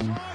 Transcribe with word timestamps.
Olá, 0.00 0.14
olá, 0.14 0.27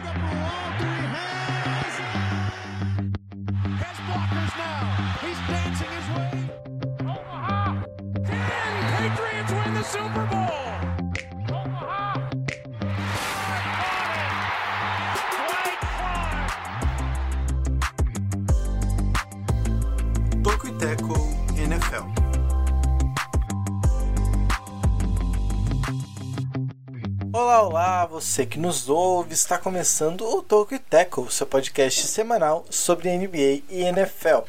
você 28.14 28.46
que 28.46 28.60
nos 28.60 28.90
ouve, 28.90 29.34
está 29.34 29.58
começando 29.58 30.22
o 30.22 30.46
e 30.72 30.78
Tackle, 30.78 31.32
seu 31.32 31.48
podcast 31.48 32.06
semanal 32.06 32.64
sobre 32.70 33.10
NBA 33.10 33.64
e 33.68 33.82
NFL. 33.82 34.42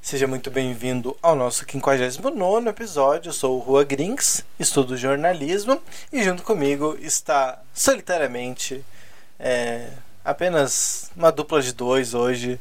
Seja 0.00 0.26
muito 0.26 0.50
bem-vindo 0.50 1.14
ao 1.20 1.36
nosso 1.36 1.66
59 1.70 2.70
episódio. 2.70 3.28
Eu 3.28 3.34
sou 3.34 3.58
o 3.58 3.60
Rua 3.60 3.84
Grinks, 3.84 4.42
estudo 4.58 4.96
jornalismo 4.96 5.82
e 6.10 6.24
junto 6.24 6.42
comigo 6.42 6.96
está 6.98 7.60
solitariamente 7.74 8.82
é, 9.38 9.90
apenas 10.24 11.10
uma 11.14 11.30
dupla 11.30 11.60
de 11.60 11.74
dois 11.74 12.14
hoje, 12.14 12.58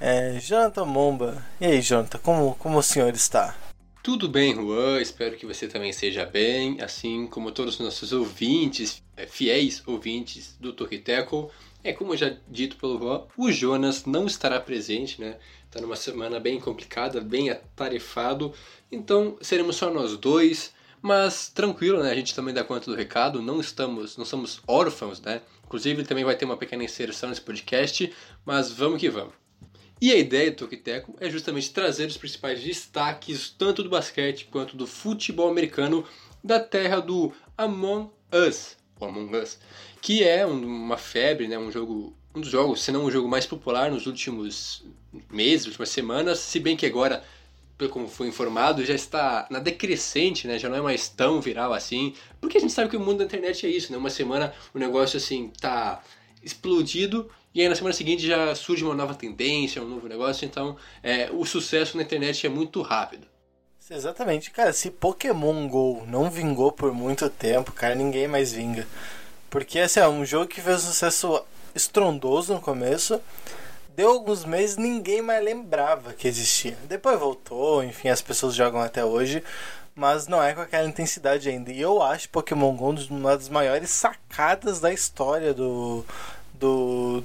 é, 0.00 0.38
Jonathan 0.38 0.84
Momba. 0.84 1.44
E 1.60 1.66
aí, 1.66 1.80
Jonathan, 1.80 2.18
como, 2.18 2.54
como 2.60 2.78
o 2.78 2.82
senhor 2.82 3.12
está? 3.12 3.56
Tudo 4.06 4.28
bem, 4.28 4.54
Juan? 4.54 5.00
Espero 5.00 5.36
que 5.36 5.44
você 5.44 5.66
também 5.66 5.90
esteja 5.90 6.24
bem, 6.24 6.80
assim 6.80 7.26
como 7.26 7.50
todos 7.50 7.74
os 7.74 7.80
nossos 7.80 8.12
ouvintes, 8.12 9.02
é, 9.16 9.26
fiéis 9.26 9.82
ouvintes 9.84 10.56
do 10.60 10.72
Torquiteco. 10.72 11.50
É 11.82 11.92
como 11.92 12.16
já 12.16 12.36
dito 12.46 12.76
pelo 12.76 13.00
Juan, 13.00 13.24
o 13.36 13.50
Jonas 13.50 14.04
não 14.04 14.24
estará 14.24 14.60
presente, 14.60 15.20
né? 15.20 15.38
Está 15.64 15.80
numa 15.80 15.96
semana 15.96 16.38
bem 16.38 16.60
complicada, 16.60 17.20
bem 17.20 17.50
atarefado, 17.50 18.54
então 18.92 19.36
seremos 19.40 19.74
só 19.74 19.90
nós 19.90 20.16
dois. 20.16 20.72
Mas 21.02 21.48
tranquilo, 21.48 22.00
né? 22.00 22.12
A 22.12 22.14
gente 22.14 22.32
também 22.32 22.54
dá 22.54 22.62
conta 22.62 22.88
do 22.88 22.96
recado, 22.96 23.42
não 23.42 23.60
estamos, 23.60 24.16
não 24.16 24.24
somos 24.24 24.62
órfãos, 24.68 25.20
né? 25.20 25.42
Inclusive 25.64 26.04
também 26.04 26.22
vai 26.22 26.36
ter 26.36 26.44
uma 26.44 26.56
pequena 26.56 26.84
inserção 26.84 27.28
nesse 27.28 27.40
podcast, 27.40 28.12
mas 28.44 28.70
vamos 28.70 29.00
que 29.00 29.10
vamos. 29.10 29.45
E 30.00 30.12
a 30.12 30.16
ideia 30.16 30.50
do 30.50 30.58
Tokiteco 30.58 31.14
é 31.18 31.30
justamente 31.30 31.70
trazer 31.70 32.06
os 32.06 32.18
principais 32.18 32.62
destaques, 32.62 33.48
tanto 33.48 33.82
do 33.82 33.88
basquete 33.88 34.46
quanto 34.50 34.76
do 34.76 34.86
futebol 34.86 35.48
americano, 35.48 36.04
da 36.44 36.60
terra 36.60 37.00
do 37.00 37.32
Among 37.56 38.10
Us, 38.30 38.76
Among 39.00 39.34
Us, 39.34 39.58
que 40.02 40.22
é 40.22 40.44
uma 40.44 40.98
febre, 40.98 41.48
né, 41.48 41.58
um 41.58 41.72
jogo, 41.72 42.14
um 42.34 42.42
dos 42.42 42.50
jogos, 42.50 42.82
se 42.82 42.92
não 42.92 43.04
o 43.04 43.10
jogo 43.10 43.26
mais 43.26 43.46
popular 43.46 43.90
nos 43.90 44.06
últimos 44.06 44.84
meses, 45.30 45.66
últimas 45.66 45.88
semanas, 45.88 46.40
se 46.40 46.60
bem 46.60 46.76
que 46.76 46.84
agora, 46.84 47.24
como 47.90 48.06
foi 48.06 48.28
informado, 48.28 48.84
já 48.84 48.94
está 48.94 49.46
na 49.50 49.58
decrescente, 49.58 50.46
né, 50.46 50.58
já 50.58 50.68
não 50.68 50.76
é 50.76 50.82
mais 50.82 51.08
tão 51.08 51.40
viral 51.40 51.72
assim, 51.72 52.14
porque 52.38 52.58
a 52.58 52.60
gente 52.60 52.72
sabe 52.72 52.90
que 52.90 52.96
o 52.98 53.00
mundo 53.00 53.18
da 53.18 53.24
internet 53.24 53.64
é 53.64 53.70
isso, 53.70 53.90
né, 53.90 53.96
uma 53.96 54.10
semana 54.10 54.52
o 54.74 54.78
negócio 54.78 55.16
assim 55.16 55.50
tá 55.58 56.02
explodido 56.42 57.30
e 57.56 57.62
aí 57.62 57.70
na 57.70 57.74
semana 57.74 57.94
seguinte 57.94 58.26
já 58.26 58.54
surge 58.54 58.84
uma 58.84 58.94
nova 58.94 59.14
tendência, 59.14 59.80
um 59.80 59.88
novo 59.88 60.06
negócio, 60.06 60.44
então 60.44 60.76
é, 61.02 61.30
o 61.32 61.42
sucesso 61.46 61.96
na 61.96 62.02
internet 62.02 62.46
é 62.46 62.50
muito 62.50 62.82
rápido. 62.82 63.26
Exatamente, 63.90 64.50
cara, 64.50 64.74
se 64.74 64.90
Pokémon 64.90 65.66
GO 65.66 66.04
não 66.06 66.30
vingou 66.30 66.70
por 66.70 66.92
muito 66.92 67.30
tempo, 67.30 67.72
cara, 67.72 67.94
ninguém 67.94 68.28
mais 68.28 68.52
vinga. 68.52 68.86
Porque 69.48 69.78
assim, 69.78 70.00
é 70.00 70.06
um 70.06 70.22
jogo 70.22 70.48
que 70.48 70.60
fez 70.60 70.84
um 70.84 70.88
sucesso 70.88 71.42
estrondoso 71.74 72.52
no 72.52 72.60
começo, 72.60 73.18
deu 73.96 74.10
alguns 74.10 74.44
meses 74.44 74.76
ninguém 74.76 75.22
mais 75.22 75.42
lembrava 75.42 76.12
que 76.12 76.28
existia. 76.28 76.76
Depois 76.86 77.18
voltou, 77.18 77.82
enfim, 77.82 78.10
as 78.10 78.20
pessoas 78.20 78.54
jogam 78.54 78.82
até 78.82 79.02
hoje, 79.02 79.42
mas 79.94 80.28
não 80.28 80.42
é 80.42 80.52
com 80.52 80.60
aquela 80.60 80.86
intensidade 80.86 81.48
ainda. 81.48 81.72
E 81.72 81.80
eu 81.80 82.02
acho 82.02 82.28
Pokémon 82.28 82.76
GO 82.76 82.94
uma 83.08 83.34
das 83.34 83.48
maiores 83.48 83.88
sacadas 83.88 84.78
da 84.78 84.92
história 84.92 85.54
do, 85.54 86.04
do, 86.58 87.22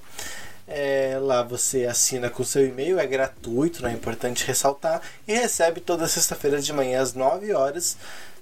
é, 0.70 1.18
lá 1.20 1.42
você 1.42 1.86
assina 1.86 2.30
com 2.30 2.44
seu 2.44 2.66
e-mail, 2.66 3.00
é 3.00 3.08
gratuito, 3.08 3.82
né? 3.82 3.90
é 3.90 3.94
importante 3.94 4.46
ressaltar, 4.46 5.02
e 5.28 5.34
recebe 5.34 5.82
toda 5.82 6.08
sexta-feira 6.08 6.62
de 6.62 6.72
manhã 6.72 7.02
às 7.02 7.14
9 7.14 7.52
horas, 7.54 7.98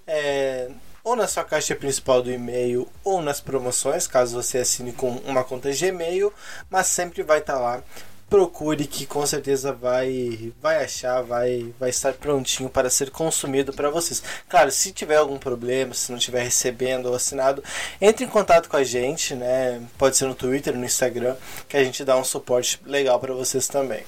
é, 0.06 0.70
ou 1.04 1.16
na 1.16 1.26
sua 1.26 1.46
caixa 1.46 1.74
principal 1.74 2.22
do 2.22 2.30
e-mail, 2.30 2.88
ou 3.02 3.22
nas 3.22 3.40
promoções, 3.40 4.08
caso 4.08 4.36
você 4.36 4.58
assine 4.58 4.92
com 4.92 5.10
uma 5.26 5.44
conta 5.44 5.72
Gmail, 5.72 6.34
mas 6.70 6.88
sempre 6.88 7.24
vai 7.24 7.40
estar 7.40 7.54
tá 7.54 7.60
lá 7.60 7.84
procure 8.30 8.86
que 8.86 9.06
com 9.06 9.26
certeza 9.26 9.72
vai 9.72 10.54
vai 10.62 10.84
achar, 10.84 11.22
vai 11.22 11.74
vai 11.80 11.90
estar 11.90 12.14
prontinho 12.14 12.70
para 12.70 12.90
ser 12.90 13.10
consumido 13.10 13.74
para 13.74 13.90
vocês. 13.90 14.22
Claro, 14.50 14.70
se 14.72 14.92
tiver 14.92 15.16
algum 15.16 15.38
problema, 15.38 15.94
se 15.94 16.12
não 16.12 16.18
estiver 16.18 16.44
recebendo 16.44 17.08
ou 17.08 17.16
assinado, 17.16 17.64
entre 18.02 18.26
em 18.26 18.28
contato 18.28 18.70
com 18.70 18.78
a 18.78 18.84
gente, 18.84 19.34
né? 19.36 19.82
Pode 19.98 20.18
ser 20.18 20.26
no 20.26 20.36
Twitter, 20.36 20.76
no 20.76 20.86
Instagram, 20.86 21.36
que 21.68 21.78
a 21.78 21.84
gente 21.84 22.04
dá 22.04 22.18
um 22.18 22.24
suporte 22.24 22.80
legal 22.86 23.20
para 23.20 23.34
vocês 23.34 23.68
também. 23.68 24.04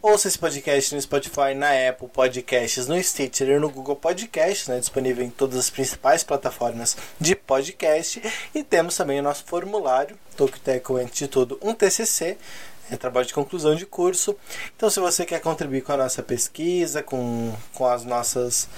Ouça 0.00 0.28
esse 0.28 0.38
podcast 0.38 0.94
no 0.94 1.00
Spotify, 1.00 1.54
na 1.56 1.70
Apple 1.88 2.06
Podcasts, 2.06 2.86
no 2.86 3.02
Stitcher 3.02 3.48
e 3.48 3.58
no 3.58 3.68
Google 3.68 3.96
Podcasts, 3.96 4.68
né? 4.68 4.78
disponível 4.78 5.24
em 5.24 5.30
todas 5.30 5.58
as 5.58 5.70
principais 5.70 6.22
plataformas 6.22 6.96
de 7.20 7.34
podcast. 7.34 8.22
E 8.54 8.62
temos 8.62 8.96
também 8.96 9.18
o 9.18 9.22
nosso 9.24 9.44
formulário, 9.44 10.16
Tokiteco 10.36 10.96
antes 10.96 11.18
de 11.18 11.26
tudo, 11.26 11.58
um 11.60 11.74
TCC 11.74 12.38
é 12.90 12.96
trabalho 12.96 13.26
de 13.26 13.34
conclusão 13.34 13.74
de 13.74 13.86
curso. 13.86 14.36
Então, 14.76 14.88
se 14.88 15.00
você 15.00 15.24
quer 15.24 15.40
contribuir 15.40 15.82
com 15.82 15.92
a 15.92 15.96
nossa 15.96 16.22
pesquisa, 16.22 17.02
com, 17.02 17.54
com 17.74 17.86
as 17.86 18.04
nossas 18.04 18.68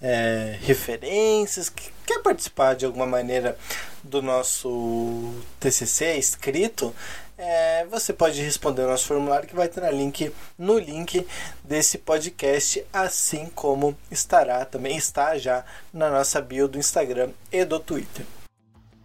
é, 0.00 0.58
referências, 0.62 1.70
quer 2.06 2.22
participar 2.22 2.74
de 2.74 2.84
alguma 2.86 3.06
maneira 3.06 3.56
do 4.02 4.22
nosso 4.22 5.32
TCC 5.58 6.16
escrito, 6.16 6.94
é, 7.36 7.86
você 7.86 8.12
pode 8.12 8.40
responder 8.42 8.82
o 8.82 8.88
nosso 8.88 9.06
formulário 9.06 9.48
que 9.48 9.54
vai 9.54 9.66
ter 9.66 9.90
link 9.94 10.30
no 10.58 10.78
link 10.78 11.26
desse 11.64 11.96
podcast, 11.96 12.84
assim 12.92 13.46
como 13.54 13.96
estará 14.10 14.64
também 14.66 14.96
está 14.96 15.38
já 15.38 15.64
na 15.92 16.10
nossa 16.10 16.40
bio 16.40 16.68
do 16.68 16.78
Instagram 16.78 17.30
e 17.50 17.64
do 17.64 17.80
Twitter. 17.80 18.26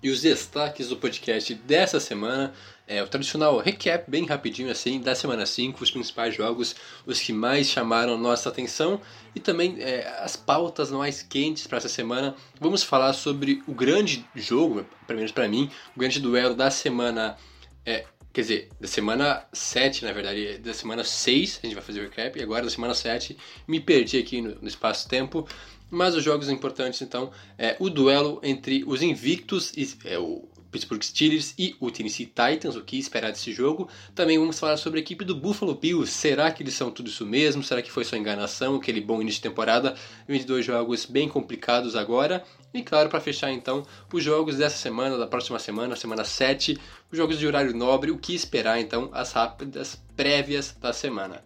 E 0.04 0.10
os 0.10 0.22
destaques 0.22 0.90
do 0.90 0.98
podcast 0.98 1.56
dessa 1.56 2.00
semana 2.00 2.54
é 2.88 3.02
o 3.02 3.08
tradicional 3.08 3.58
recap, 3.58 4.10
bem 4.10 4.26
rapidinho 4.26 4.72
assim, 4.72 5.00
da 5.00 5.16
semana 5.16 5.46
5, 5.46 5.84
os 5.84 5.92
principais 5.92 6.36
jogos, 6.36 6.76
os 7.06 7.20
que 7.20 7.34
mais 7.34 7.68
chamaram 7.68 8.18
nossa 8.18 8.50
atenção 8.50 9.02
e 9.34 9.40
também 9.40 9.78
é, 9.80 10.08
as 10.20 10.36
pautas 10.36 10.92
mais 10.92 11.22
quentes 11.24 11.66
para 11.68 11.80
essa 11.80 11.90
semana. 11.90 12.36
Vamos 12.60 12.84
falar 12.84 13.14
sobre 13.14 13.64
o 13.68 13.74
grande 13.74 14.26
jogo, 14.36 14.86
pelo 15.08 15.18
menos 15.18 15.32
para 15.32 15.48
mim, 15.48 15.70
o 15.96 16.00
grande 16.00 16.20
duelo 16.20 16.54
da 16.54 16.70
semana 16.70 17.38
é, 17.86 18.06
Quer 18.36 18.42
dizer, 18.42 18.70
da 18.82 18.88
semana 18.88 19.46
7, 19.54 20.04
na 20.04 20.12
verdade, 20.12 20.58
da 20.58 20.74
semana 20.74 21.06
6 21.06 21.62
a 21.64 21.66
gente 21.68 21.74
vai 21.74 21.82
fazer 21.82 22.02
o 22.02 22.04
recap, 22.04 22.38
e 22.38 22.44
agora 22.44 22.66
da 22.66 22.70
semana 22.70 22.94
7 22.94 23.38
me 23.66 23.80
perdi 23.80 24.18
aqui 24.18 24.42
no, 24.42 24.56
no 24.56 24.68
espaço-tempo. 24.68 25.48
Mas 25.90 26.16
os 26.16 26.22
jogos 26.22 26.50
importantes, 26.50 27.02
então, 27.02 27.32
é 27.58 27.78
o 27.80 27.90
duelo 27.90 28.42
entre 28.44 28.84
os 28.86 29.02
invictos, 29.02 29.72
é, 30.04 30.20
o 30.20 30.50
Pittsburgh 30.76 31.02
Steelers 31.02 31.54
e 31.58 31.74
o 31.80 31.90
Tennessee 31.90 32.26
Titans, 32.26 32.76
o 32.76 32.82
que 32.82 32.98
esperar 32.98 33.32
desse 33.32 33.54
jogo. 33.54 33.88
Também 34.14 34.38
vamos 34.38 34.60
falar 34.60 34.76
sobre 34.76 35.00
a 35.00 35.02
equipe 35.02 35.24
do 35.24 35.34
Buffalo 35.34 35.74
Bills. 35.74 36.12
Será 36.12 36.52
que 36.52 36.62
eles 36.62 36.74
são 36.74 36.92
tudo 36.92 37.08
isso 37.08 37.26
mesmo? 37.26 37.64
Será 37.64 37.82
que 37.82 37.90
foi 37.90 38.04
só 38.04 38.18
enganação? 38.18 38.76
Aquele 38.76 39.00
bom 39.00 39.22
início 39.22 39.42
de 39.42 39.48
temporada? 39.48 39.96
22 40.28 40.66
jogos 40.66 41.06
bem 41.06 41.30
complicados 41.30 41.96
agora. 41.96 42.44
E 42.74 42.84
claro, 42.84 43.10
para 43.10 43.22
fechar 43.22 43.54
então, 43.54 43.86
os 44.12 44.22
jogos 44.22 44.58
dessa 44.58 44.76
semana, 44.76 45.18
da 45.18 45.26
próxima 45.26 45.58
semana, 45.60 45.96
semana 45.96 46.26
7, 46.26 46.78
os 47.10 47.18
jogos 47.18 47.40
de 47.40 47.48
horário 47.48 47.74
nobre, 47.74 48.12
o 48.12 48.18
que 48.18 48.36
esperar 48.36 48.78
então, 48.78 49.10
as 49.14 49.32
rápidas 49.32 49.98
prévias 50.18 50.76
da 50.82 50.92
semana. 50.92 51.42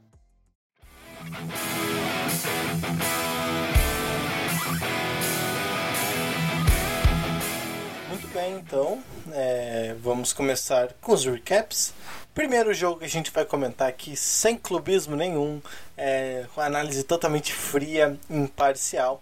Muito 8.10 8.28
bem, 8.34 8.56
então, 8.56 9.04
é, 9.34 9.96
vamos 10.02 10.34
começar 10.34 10.94
com 11.02 11.14
os 11.14 11.26
recaps. 11.26 11.94
Primeiro 12.34 12.74
jogo 12.74 13.00
que 13.00 13.06
a 13.06 13.10
gente 13.10 13.32
vai 13.32 13.46
comentar 13.46 13.88
aqui, 13.88 14.16
sem 14.16 14.58
clubismo 14.58 15.16
nenhum, 15.16 15.62
é, 15.98 16.46
com 16.54 16.62
análise 16.62 17.04
totalmente 17.04 17.54
fria, 17.54 18.18
imparcial 18.30 19.22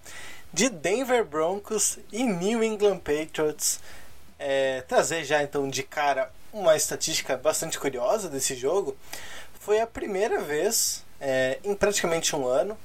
de 0.53 0.69
Denver 0.69 1.25
Broncos 1.25 1.99
e 2.11 2.23
New 2.23 2.63
England 2.63 2.99
Patriots. 2.99 3.79
É, 4.39 4.81
trazer 4.81 5.23
já 5.25 5.41
então 5.41 5.69
de 5.69 5.83
cara 5.83 6.31
uma 6.53 6.75
estatística 6.75 7.35
bastante 7.37 7.79
curiosa 7.79 8.29
desse 8.29 8.55
jogo. 8.55 8.95
Foi 9.59 9.81
a 9.81 9.87
primeira 9.87 10.41
vez 10.41 11.03
é, 11.19 11.59
em 11.63 11.75
praticamente 11.75 12.35
um 12.35 12.45
ano 12.45 12.77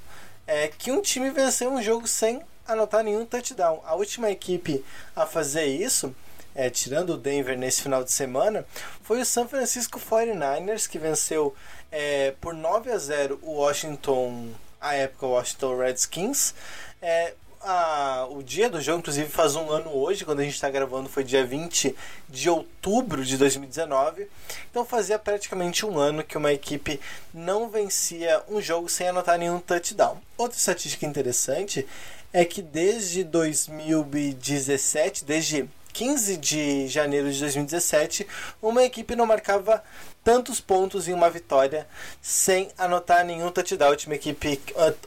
é, 0.45 0.67
que 0.67 0.91
um 0.91 1.01
time 1.01 1.29
venceu 1.31 1.71
um 1.71 1.81
jogo 1.81 2.07
sem 2.07 2.41
anotar 2.67 3.03
nenhum 3.03 3.25
touchdown. 3.25 3.81
A 3.85 3.95
última 3.95 4.29
equipe 4.29 4.83
a 5.15 5.25
fazer 5.25 5.65
isso, 5.65 6.15
é, 6.55 6.69
tirando 6.69 7.11
o 7.11 7.17
Denver 7.17 7.57
nesse 7.57 7.81
final 7.81 8.03
de 8.03 8.11
semana, 8.11 8.65
foi 9.01 9.21
o 9.21 9.25
San 9.25 9.47
Francisco 9.47 9.99
49ers, 9.99 10.87
que 10.87 10.97
venceu 10.97 11.55
é, 11.91 12.33
por 12.41 12.53
9 12.53 12.91
a 12.91 12.97
0 12.97 13.39
o 13.41 13.53
Washington, 13.53 14.49
a 14.79 14.95
época 14.95 15.27
Washington 15.27 15.77
Redskins. 15.77 16.53
É, 17.01 17.33
a, 17.63 18.27
o 18.29 18.43
dia 18.43 18.69
do 18.69 18.81
jogo, 18.81 18.99
inclusive 18.99 19.29
faz 19.29 19.55
um 19.55 19.71
ano 19.71 19.95
hoje, 19.95 20.25
quando 20.25 20.41
a 20.41 20.43
gente 20.43 20.55
está 20.55 20.69
gravando, 20.69 21.07
foi 21.07 21.23
dia 21.23 21.45
20 21.45 21.95
de 22.29 22.49
outubro 22.49 23.23
de 23.23 23.37
2019. 23.37 24.27
Então 24.69 24.85
fazia 24.85 25.17
praticamente 25.17 25.85
um 25.85 25.97
ano 25.97 26.23
que 26.23 26.37
uma 26.37 26.51
equipe 26.51 26.99
não 27.33 27.69
vencia 27.69 28.43
um 28.49 28.61
jogo 28.61 28.89
sem 28.89 29.07
anotar 29.07 29.37
nenhum 29.37 29.59
touchdown. 29.59 30.17
Outra 30.37 30.57
estatística 30.57 31.05
interessante 31.05 31.87
é 32.33 32.43
que 32.43 32.61
desde 32.61 33.23
2017, 33.23 35.23
desde 35.23 35.69
15 35.93 36.37
de 36.37 36.87
janeiro 36.87 37.31
de 37.31 37.39
2017, 37.39 38.27
uma 38.61 38.83
equipe 38.83 39.15
não 39.15 39.25
marcava 39.27 39.83
tantos 40.23 40.59
pontos 40.59 41.07
em 41.07 41.13
uma 41.13 41.29
vitória 41.29 41.87
sem 42.21 42.69
anotar 42.77 43.23
nenhum 43.23 43.51
touchdown. 43.51 43.87
A 43.87 43.91
última 43.91 44.15
equipe, 44.15 44.59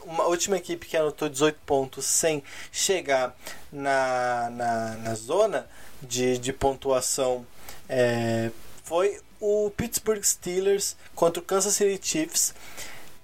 uma 0.05 0.25
última 0.25 0.57
equipe 0.57 0.87
que 0.87 0.95
anotou 0.95 1.27
18 1.27 1.59
pontos 1.65 2.05
sem 2.05 2.41
chegar 2.71 3.35
na, 3.71 4.49
na, 4.51 4.95
na 4.95 5.15
zona 5.15 5.67
de, 6.01 6.37
de 6.37 6.53
pontuação 6.53 7.45
é, 7.89 8.51
foi 8.83 9.19
o 9.39 9.69
Pittsburgh 9.75 10.23
Steelers 10.23 10.95
contra 11.13 11.41
o 11.41 11.45
Kansas 11.45 11.75
City 11.75 11.99
Chiefs. 12.01 12.53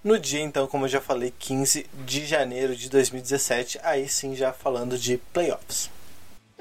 No 0.04 0.20
dia, 0.20 0.42
então, 0.42 0.68
como 0.68 0.84
eu 0.84 0.90
já 0.90 1.00
falei, 1.00 1.34
15 1.40 1.86
de 2.06 2.26
janeiro 2.26 2.76
de 2.76 2.90
2017, 2.90 3.80
aí 3.84 4.10
sim 4.10 4.36
já 4.36 4.52
falando 4.52 4.98
de 4.98 5.18
playoffs. 5.32 5.90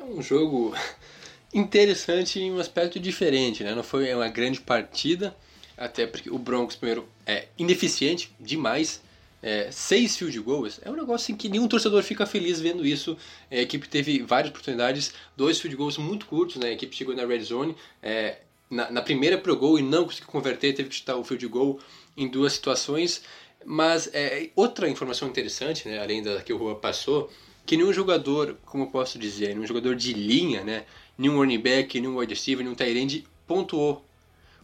É 0.03 0.05
um 0.05 0.21
jogo 0.21 0.75
interessante 1.55 2.41
em 2.41 2.51
um 2.51 2.59
aspecto 2.59 2.99
diferente, 2.99 3.63
né? 3.63 3.73
Não 3.73 3.85
foi 3.85 4.13
uma 4.13 4.29
grande 4.29 4.61
partida, 4.61 5.35
até 5.77 6.09
porque 6.09 6.29
o 6.29 6.39
Broncos, 6.39 6.75
primeiro, 6.75 7.09
é 7.25 7.47
ineficiente 7.57 8.35
demais. 8.41 9.01
É, 9.41 9.71
seis 9.73 10.17
field 10.17 10.39
goals 10.41 10.81
é 10.85 10.91
um 10.91 10.95
negócio 10.95 11.33
em 11.33 11.37
que 11.37 11.49
nenhum 11.49 11.67
torcedor 11.69 12.03
fica 12.03 12.27
feliz 12.27 12.61
vendo 12.61 12.85
isso. 12.85 13.17
É, 13.49 13.61
a 13.61 13.63
equipe 13.63 13.89
teve 13.89 14.23
várias 14.23 14.51
oportunidades, 14.51 15.15
dois 15.37 15.61
field 15.61 15.77
goals 15.77 15.99
muito 15.99 16.27
curtos, 16.27 16.57
né? 16.57 16.71
A 16.71 16.73
equipe 16.73 16.97
chegou 16.97 17.15
na 17.15 17.25
red 17.25 17.41
zone 17.41 17.77
é, 18.03 18.39
na, 18.69 18.91
na, 18.91 19.03
primeira 19.03 19.39
pro 19.39 19.57
gol 19.57 19.79
e 19.79 19.83
não 19.83 20.05
conseguiu 20.05 20.29
converter, 20.29 20.75
teve 20.75 20.89
que 20.89 20.97
chutar 20.97 21.17
o 21.17 21.23
field 21.23 21.47
goal 21.47 21.79
em 22.17 22.27
duas 22.27 22.55
situações. 22.55 23.23
Mas 23.65 24.11
é, 24.13 24.51
outra 24.57 24.89
informação 24.89 25.29
interessante, 25.29 25.87
né, 25.87 26.01
além 26.01 26.25
da 26.25 26.43
que 26.43 26.53
o 26.53 26.57
Rua 26.57 26.75
passou, 26.75 27.31
que 27.65 27.77
nenhum 27.77 27.93
jogador, 27.93 28.57
como 28.67 28.85
eu 28.85 28.89
posso 28.89 29.19
dizer, 29.19 29.49
nenhum 29.49 29.67
jogador 29.67 29.95
de 29.95 30.13
linha, 30.13 30.65
né, 30.65 30.85
nenhum 31.17 31.37
running 31.37 31.61
back, 31.61 32.01
nenhum 32.01 32.17
wide 32.17 32.35
receiver, 32.35 32.65
nenhum 32.65 32.75
tight 32.75 32.99
end 32.99 33.27
pontuou. 33.47 34.05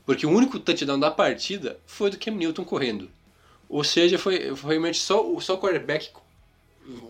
Porque 0.05 0.27
o 0.27 0.31
único 0.31 0.59
touchdown 0.59 0.99
da 0.99 1.11
partida 1.11 1.79
foi 1.87 2.11
do 2.11 2.19
Cam 2.19 2.33
Newton 2.33 2.65
correndo. 2.65 3.11
Ou 3.69 3.85
seja, 3.85 4.19
foi, 4.19 4.57
foi 4.57 4.71
realmente 4.71 4.99
só, 4.99 5.39
só 5.41 5.55
o 5.55 5.59
quarterback 5.59 6.11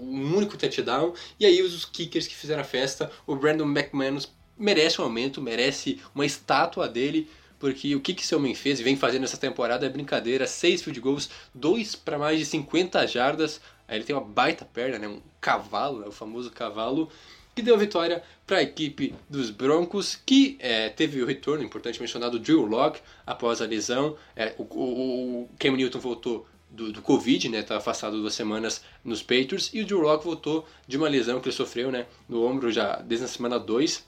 um 0.01 0.37
único 0.37 0.57
touchdown. 0.57 1.15
E 1.39 1.47
aí 1.47 1.63
os 1.63 1.85
kickers 1.85 2.27
que 2.27 2.35
fizeram 2.35 2.63
a 2.63 2.65
festa, 2.65 3.11
o 3.27 3.37
Brandon 3.37 3.67
McManus 3.67 4.31
merece 4.57 5.01
um 5.01 5.05
aumento, 5.05 5.41
merece 5.41 6.01
uma 6.15 6.27
estátua 6.27 6.89
dele, 6.89 7.29
porque 7.59 7.95
o 7.95 8.01
que, 8.01 8.15
que 8.15 8.23
esse 8.23 8.35
homem 8.35 8.55
fez 8.55 8.81
e 8.81 8.83
vem 8.83 8.97
fazendo 8.97 9.25
essa 9.25 9.37
temporada 9.37 9.87
é 9.87 9.89
brincadeira. 9.89 10.47
Seis 10.47 10.83
field 10.83 11.01
goals, 11.01 11.31
dois 11.55 11.95
para 11.95 12.19
mais 12.19 12.39
de 12.39 12.47
50 12.47 13.07
jardas. 13.07 13.61
Aí 13.89 13.97
ele 13.97 14.05
tem 14.05 14.15
uma 14.15 14.25
baita 14.25 14.65
perna, 14.65 14.99
né? 14.99 15.09
um 15.09 15.21
cavalo, 15.41 16.01
né? 16.01 16.07
o 16.07 16.13
famoso 16.13 16.51
cavalo 16.51 17.11
que 17.59 17.63
deu 17.63 17.75
a 17.75 17.79
vitória 17.79 18.23
para 18.47 18.59
a 18.59 18.63
equipe 18.63 19.13
dos 19.29 19.51
Broncos, 19.51 20.17
que 20.25 20.57
é, 20.61 20.89
teve 20.91 21.21
o 21.21 21.27
retorno, 21.27 21.65
importante 21.65 22.01
mencionado, 22.01 22.39
do 22.39 22.45
Drew 22.45 22.65
Locke 22.65 23.01
após 23.27 23.61
a 23.61 23.67
lesão. 23.67 24.17
É, 24.37 24.55
o, 24.57 24.63
o, 24.63 25.43
o, 25.43 25.49
Cam 25.59 25.73
Newton 25.73 25.99
voltou 25.99 26.47
do, 26.71 26.93
do 26.93 27.03
Covid, 27.03 27.49
né, 27.49 27.63
tá 27.63 27.79
afastado 27.79 28.21
duas 28.21 28.35
semanas 28.35 28.85
nos 29.03 29.23
Patriots, 29.23 29.71
e 29.73 29.81
o 29.81 29.87
Drew 29.87 30.01
Locke 30.01 30.25
voltou 30.25 30.69
de 30.87 30.97
uma 30.97 31.09
lesão 31.09 31.41
que 31.41 31.49
ele 31.49 31.57
sofreu 31.57 31.91
né, 31.91 32.07
no 32.29 32.45
ombro 32.47 32.71
já 32.71 32.97
desde 33.01 33.25
a 33.25 33.29
semana 33.29 33.59
2. 33.59 34.05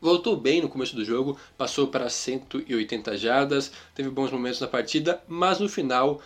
Voltou 0.00 0.36
bem 0.36 0.62
no 0.62 0.68
começo 0.68 0.94
do 0.94 1.04
jogo, 1.04 1.36
passou 1.58 1.88
para 1.88 2.08
180 2.08 3.18
jardas, 3.18 3.72
teve 3.96 4.08
bons 4.10 4.30
momentos 4.30 4.60
na 4.60 4.68
partida, 4.68 5.20
mas 5.26 5.58
no 5.58 5.68
final 5.68 6.22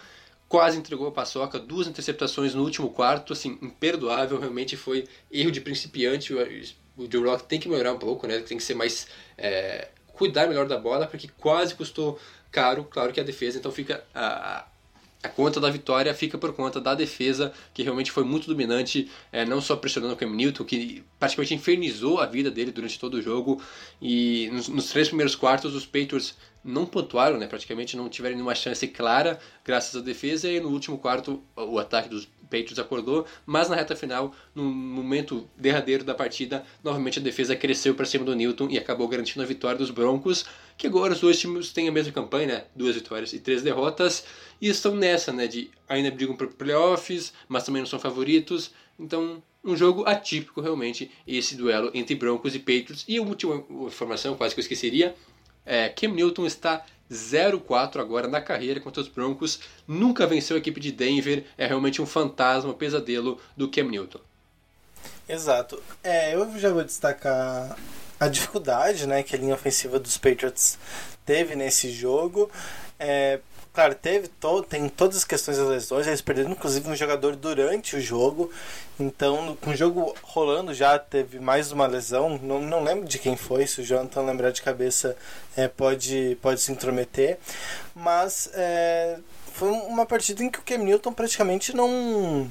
quase 0.54 0.78
entregou 0.78 1.08
a 1.08 1.10
paçoca, 1.10 1.58
duas 1.58 1.88
interceptações 1.88 2.54
no 2.54 2.62
último 2.62 2.88
quarto, 2.88 3.32
assim, 3.32 3.58
imperdoável, 3.60 4.38
realmente 4.38 4.76
foi 4.76 5.04
erro 5.28 5.50
de 5.50 5.60
principiante. 5.60 6.32
O 6.32 7.10
Joe 7.10 7.24
Rock 7.24 7.42
tem 7.42 7.58
que 7.58 7.68
melhorar 7.68 7.92
um 7.92 7.98
pouco, 7.98 8.24
né? 8.28 8.38
Tem 8.38 8.56
que 8.56 8.62
ser 8.62 8.74
mais. 8.74 9.08
É, 9.36 9.88
cuidar 10.12 10.46
melhor 10.46 10.68
da 10.68 10.78
bola, 10.78 11.08
porque 11.08 11.28
quase 11.38 11.74
custou 11.74 12.20
caro. 12.52 12.84
Claro 12.84 13.12
que 13.12 13.18
a 13.18 13.24
defesa, 13.24 13.58
então 13.58 13.72
fica 13.72 14.04
a, 14.14 14.64
a 15.24 15.28
conta 15.28 15.58
da 15.58 15.68
vitória 15.70 16.14
fica 16.14 16.38
por 16.38 16.52
conta 16.52 16.80
da 16.80 16.94
defesa, 16.94 17.52
que 17.72 17.82
realmente 17.82 18.12
foi 18.12 18.22
muito 18.22 18.46
dominante, 18.46 19.10
é, 19.32 19.44
não 19.44 19.60
só 19.60 19.74
pressionando 19.74 20.14
o 20.14 20.16
Cam 20.16 20.30
Newton, 20.30 20.62
que 20.62 21.02
praticamente 21.18 21.54
infernizou 21.54 22.20
a 22.20 22.26
vida 22.26 22.48
dele 22.48 22.70
durante 22.70 22.96
todo 22.96 23.14
o 23.14 23.22
jogo. 23.22 23.60
E 24.00 24.48
nos, 24.52 24.68
nos 24.68 24.88
três 24.90 25.08
primeiros 25.08 25.34
quartos, 25.34 25.74
os 25.74 25.84
Patriots 25.84 26.36
não 26.64 26.86
pontuaram, 26.86 27.38
né, 27.38 27.46
praticamente 27.46 27.96
não 27.96 28.08
tiveram 28.08 28.36
nenhuma 28.36 28.54
chance 28.54 28.86
clara, 28.88 29.38
graças 29.64 29.94
à 29.94 30.04
defesa. 30.04 30.48
E 30.50 30.58
no 30.58 30.70
último 30.70 30.96
quarto, 30.96 31.42
o 31.54 31.78
ataque 31.78 32.08
dos 32.08 32.26
Patriots 32.44 32.78
acordou, 32.78 33.26
mas 33.44 33.68
na 33.68 33.76
reta 33.76 33.96
final, 33.96 34.34
no 34.54 34.62
momento 34.64 35.48
derradeiro 35.56 36.04
da 36.04 36.14
partida, 36.14 36.64
novamente 36.82 37.18
a 37.18 37.22
defesa 37.22 37.56
cresceu 37.56 37.94
para 37.94 38.06
cima 38.06 38.24
do 38.24 38.34
Newton 38.34 38.68
e 38.70 38.78
acabou 38.78 39.08
garantindo 39.08 39.42
a 39.42 39.46
vitória 39.46 39.76
dos 39.76 39.90
Broncos, 39.90 40.44
que 40.76 40.86
agora 40.86 41.12
os 41.12 41.20
dois 41.20 41.38
times 41.38 41.72
têm 41.72 41.88
a 41.88 41.92
mesma 41.92 42.12
campanha, 42.12 42.46
né? 42.46 42.64
duas 42.74 42.94
vitórias 42.94 43.32
e 43.32 43.40
três 43.40 43.62
derrotas, 43.62 44.24
e 44.60 44.68
estão 44.68 44.94
nessa, 44.94 45.32
né, 45.32 45.46
de 45.46 45.70
ainda 45.88 46.10
brigam 46.10 46.36
para 46.36 46.46
playoffs, 46.46 47.32
mas 47.48 47.64
também 47.64 47.82
não 47.82 47.88
são 47.88 47.98
favoritos, 47.98 48.70
então 48.98 49.42
um 49.64 49.76
jogo 49.76 50.04
atípico 50.06 50.60
realmente 50.60 51.10
esse 51.26 51.56
duelo 51.56 51.90
entre 51.94 52.14
Broncos 52.14 52.54
e 52.54 52.58
Patriots. 52.58 53.04
E 53.08 53.16
a 53.16 53.22
última 53.22 53.64
informação, 53.86 54.36
quase 54.36 54.54
que 54.54 54.60
eu 54.60 54.62
esqueceria, 54.62 55.14
é, 55.64 55.88
Cam 55.88 56.08
Newton 56.08 56.46
está 56.46 56.84
0-4 57.10 58.00
agora 58.00 58.28
na 58.28 58.40
carreira 58.40 58.80
contra 58.80 59.00
os 59.00 59.08
Broncos. 59.08 59.60
Nunca 59.86 60.26
venceu 60.26 60.56
a 60.56 60.58
equipe 60.58 60.80
de 60.80 60.92
Denver. 60.92 61.44
É 61.56 61.66
realmente 61.66 62.00
um 62.00 62.06
fantasma, 62.06 62.70
um 62.70 62.74
pesadelo 62.74 63.40
do 63.56 63.68
Cam 63.70 63.84
Newton. 63.84 64.20
Exato. 65.28 65.82
É, 66.02 66.34
eu 66.34 66.58
já 66.58 66.70
vou 66.70 66.84
destacar 66.84 67.76
a 68.18 68.28
dificuldade 68.28 69.06
né, 69.06 69.22
que 69.22 69.34
a 69.34 69.38
linha 69.38 69.54
ofensiva 69.54 69.98
dos 69.98 70.18
Patriots 70.18 70.78
teve 71.24 71.54
nesse 71.54 71.90
jogo. 71.90 72.50
É, 72.98 73.40
claro, 73.74 73.94
teve 73.94 74.28
todo, 74.28 74.62
tem 74.62 74.88
todas 74.88 75.16
as 75.16 75.24
questões 75.24 75.58
das 75.58 75.68
lesões, 75.68 76.06
eles 76.06 76.20
perderam 76.20 76.52
inclusive 76.52 76.88
um 76.88 76.94
jogador 76.94 77.34
durante 77.34 77.96
o 77.96 78.00
jogo. 78.00 78.50
Então, 78.98 79.58
com 79.60 79.70
o 79.70 79.76
jogo 79.76 80.14
rolando 80.22 80.72
já 80.72 80.96
teve 80.98 81.40
mais 81.40 81.72
uma 81.72 81.86
lesão. 81.86 82.38
Não, 82.40 82.60
não 82.60 82.84
lembro 82.84 83.06
de 83.06 83.18
quem 83.18 83.36
foi, 83.36 83.66
se 83.66 83.80
o 83.80 83.84
Jonathan 83.84 84.22
lembrar 84.22 84.52
de 84.52 84.62
cabeça 84.62 85.16
é, 85.56 85.66
pode, 85.66 86.38
pode 86.40 86.60
se 86.60 86.70
intrometer. 86.70 87.38
Mas 87.94 88.48
é, 88.54 89.18
foi 89.52 89.68
uma 89.70 90.06
partida 90.06 90.44
em 90.44 90.50
que 90.50 90.60
o 90.60 90.62
Cam 90.62 90.78
Newton 90.78 91.12
praticamente 91.12 91.74
não 91.74 92.48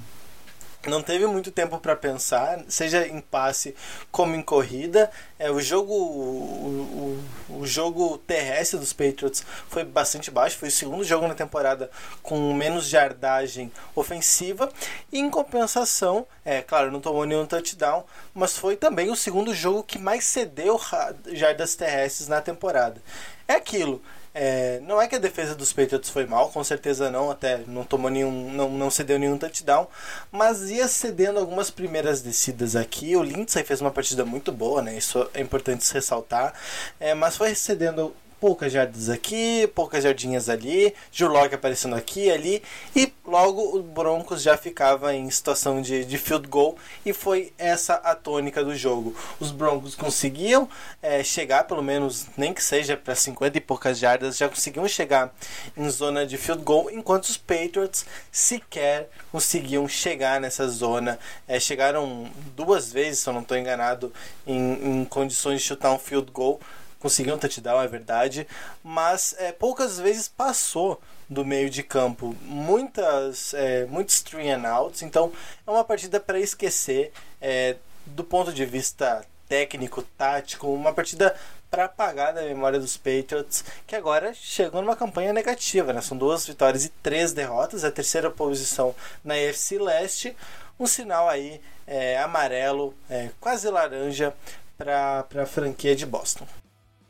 não 0.90 1.02
teve 1.02 1.26
muito 1.26 1.52
tempo 1.52 1.80
para 1.80 1.96
pensar, 1.96 2.60
seja 2.68 3.08
em 3.08 3.22
passe 3.22 3.76
como 4.12 4.36
em 4.36 4.42
corrida. 4.42 5.10
É, 5.40 5.50
o 5.50 5.60
jogo 5.60 5.94
o, 5.94 7.20
o, 7.50 7.60
o, 7.60 7.66
jogo 7.66 8.18
terrestre 8.20 8.80
dos 8.80 8.92
Patriots 8.92 9.46
foi 9.70 9.84
bastante 9.84 10.30
baixo, 10.30 10.58
foi 10.58 10.70
o 10.70 10.72
segundo 10.72 11.04
jogo 11.04 11.28
na 11.28 11.36
temporada 11.36 11.90
com 12.22 12.54
menos 12.54 12.88
jardagem 12.88 13.72
ofensiva. 13.96 14.70
E 15.12 15.20
em 15.20 15.30
compensação, 15.30 16.28
é 16.44 16.62
claro, 16.62 16.92
não 16.92 17.00
tomou 17.00 17.26
nenhum 17.26 17.46
touchdown, 17.46 18.04
mas 18.34 18.58
foi 18.58 18.76
também 18.76 19.10
o 19.10 19.16
segundo 19.16 19.54
jogo 19.54 19.84
que 19.84 19.98
mais 19.98 20.26
cedeu 20.26 20.80
jardas 21.28 21.76
terrestres 21.76 22.28
na 22.28 22.42
temporada. 22.42 23.02
É 23.48 23.54
aquilo. 23.54 24.02
É, 24.34 24.80
não 24.82 25.00
é 25.00 25.08
que 25.08 25.16
a 25.16 25.20
defesa 25.20 25.54
dos 25.54 25.72
Patriots 25.72 26.10
foi 26.10 26.26
mal, 26.26 26.50
com 26.50 26.64
certeza 26.64 27.12
não, 27.12 27.30
até 27.30 27.60
não 27.68 27.84
tomou 27.84 28.10
nenhum, 28.10 28.52
não, 28.52 28.70
não 28.70 28.90
cedeu 28.90 29.20
nenhum 29.20 29.38
touchdown, 29.38 29.88
mas 30.32 30.72
ia 30.72 30.88
cedendo 30.88 31.40
algumas 31.40 31.70
primeiras 31.70 32.22
descidas 32.22 32.76
aqui. 32.76 33.16
O 33.16 33.22
Lindsay 33.24 33.64
fez 33.64 33.80
uma 33.80 33.92
partida 33.92 34.26
muito 34.26 34.52
boa, 34.52 34.82
né? 34.82 34.98
Isso 34.98 35.30
é 35.34 35.42
importante 35.42 35.92
ressaltar, 35.94 36.54
é, 37.00 37.14
mas 37.14 37.38
foi 37.38 37.54
cedendo 37.54 38.14
poucas 38.44 38.74
jardas 38.74 39.10
aqui, 39.10 39.72
poucas 39.74 40.04
jardinhas 40.04 40.50
ali, 40.50 40.94
Jurlock 41.14 41.56
aparecendo 41.56 41.96
aqui 41.96 42.30
ali, 42.30 42.62
e 42.94 43.10
logo 43.26 43.78
o 43.78 43.82
Broncos 43.82 44.42
já 44.42 44.58
ficava 44.58 45.16
em 45.16 45.30
situação 45.30 45.82
de, 45.82 46.04
de 46.04 46.18
field 46.18 46.50
goal, 46.50 46.78
e 47.06 47.14
foi 47.14 47.54
essa 47.58 47.94
a 47.94 48.14
tônica 48.14 48.62
do 48.62 48.76
jogo. 48.76 49.16
Os 49.40 49.50
Broncos 49.50 49.96
conseguiam 49.96 50.68
é, 51.02 51.24
chegar, 51.24 51.64
pelo 51.64 51.82
menos, 51.82 52.28
nem 52.36 52.54
que 52.54 52.62
seja 52.62 52.98
para 52.98 53.16
50 53.16 53.58
e 53.58 53.62
poucas 53.62 53.98
jardas, 53.98 54.36
já 54.36 54.50
conseguiam 54.50 54.86
chegar 54.90 55.34
em 55.78 55.90
zona 55.90 56.26
de 56.26 56.38
field 56.38 56.64
goal, 56.64 56.92
enquanto 56.92 57.24
os 57.24 57.38
Patriots 57.38 58.06
sequer 58.30 59.08
conseguiam 59.32 59.88
chegar 59.88 60.42
nessa 60.42 60.68
zona. 60.68 61.18
É, 61.48 61.62
chegaram 61.62 62.30
duas 62.58 62.92
vezes, 62.92 63.20
se 63.20 63.30
eu 63.30 63.34
não 63.34 63.40
estou 63.40 63.56
enganado, 63.56 64.12
em, 64.46 65.00
em 65.00 65.06
condições 65.06 65.62
de 65.62 65.68
chutar 65.68 65.94
um 65.94 65.98
field 65.98 66.30
goal 66.30 66.60
conseguiu 67.04 67.36
um 67.36 67.38
touchdown, 67.38 67.82
é 67.82 67.88
verdade, 67.88 68.48
mas 68.82 69.36
é, 69.38 69.52
poucas 69.52 70.00
vezes 70.00 70.30
passou 70.30 71.02
do 71.30 71.44
meio 71.44 71.70
de 71.70 71.84
campo. 71.84 72.34
Muitas, 72.44 73.54
é, 73.54 73.86
muitos 73.88 74.22
three 74.22 74.50
and 74.50 74.66
outs, 74.66 75.02
então 75.02 75.34
é 75.68 75.70
uma 75.70 75.84
partida 75.84 76.18
para 76.18 76.40
esquecer 76.40 77.12
é, 77.42 77.76
do 78.06 78.24
ponto 78.24 78.54
de 78.54 78.66
vista 78.66 79.26
técnico, 79.50 80.02
tático, 80.18 80.74
uma 80.74 80.94
partida 80.94 81.36
para 81.70 81.86
apagar 81.86 82.34
da 82.34 82.44
memória 82.44 82.80
dos 82.80 82.96
Patriots, 82.96 83.66
que 83.86 83.98
agora 83.98 84.34
chegou 84.34 84.82
numa 84.82 84.96
campanha 84.96 85.34
negativa, 85.34 85.92
né? 85.92 86.02
São 86.02 86.18
duas 86.18 86.48
vitórias 86.48 86.86
e 86.86 86.90
três 86.90 87.34
derrotas, 87.34 87.84
a 87.84 87.92
terceira 87.92 88.32
posição 88.32 88.96
na 89.24 89.34
AFC 89.34 89.78
Leste, 89.78 90.38
um 90.80 90.88
sinal 90.88 91.28
aí 91.28 91.60
é, 91.86 92.18
amarelo, 92.20 92.94
é, 93.10 93.30
quase 93.42 93.70
laranja 93.70 94.34
para 94.78 95.26
a 95.36 95.46
franquia 95.46 95.96
de 95.96 96.06
Boston. 96.06 96.48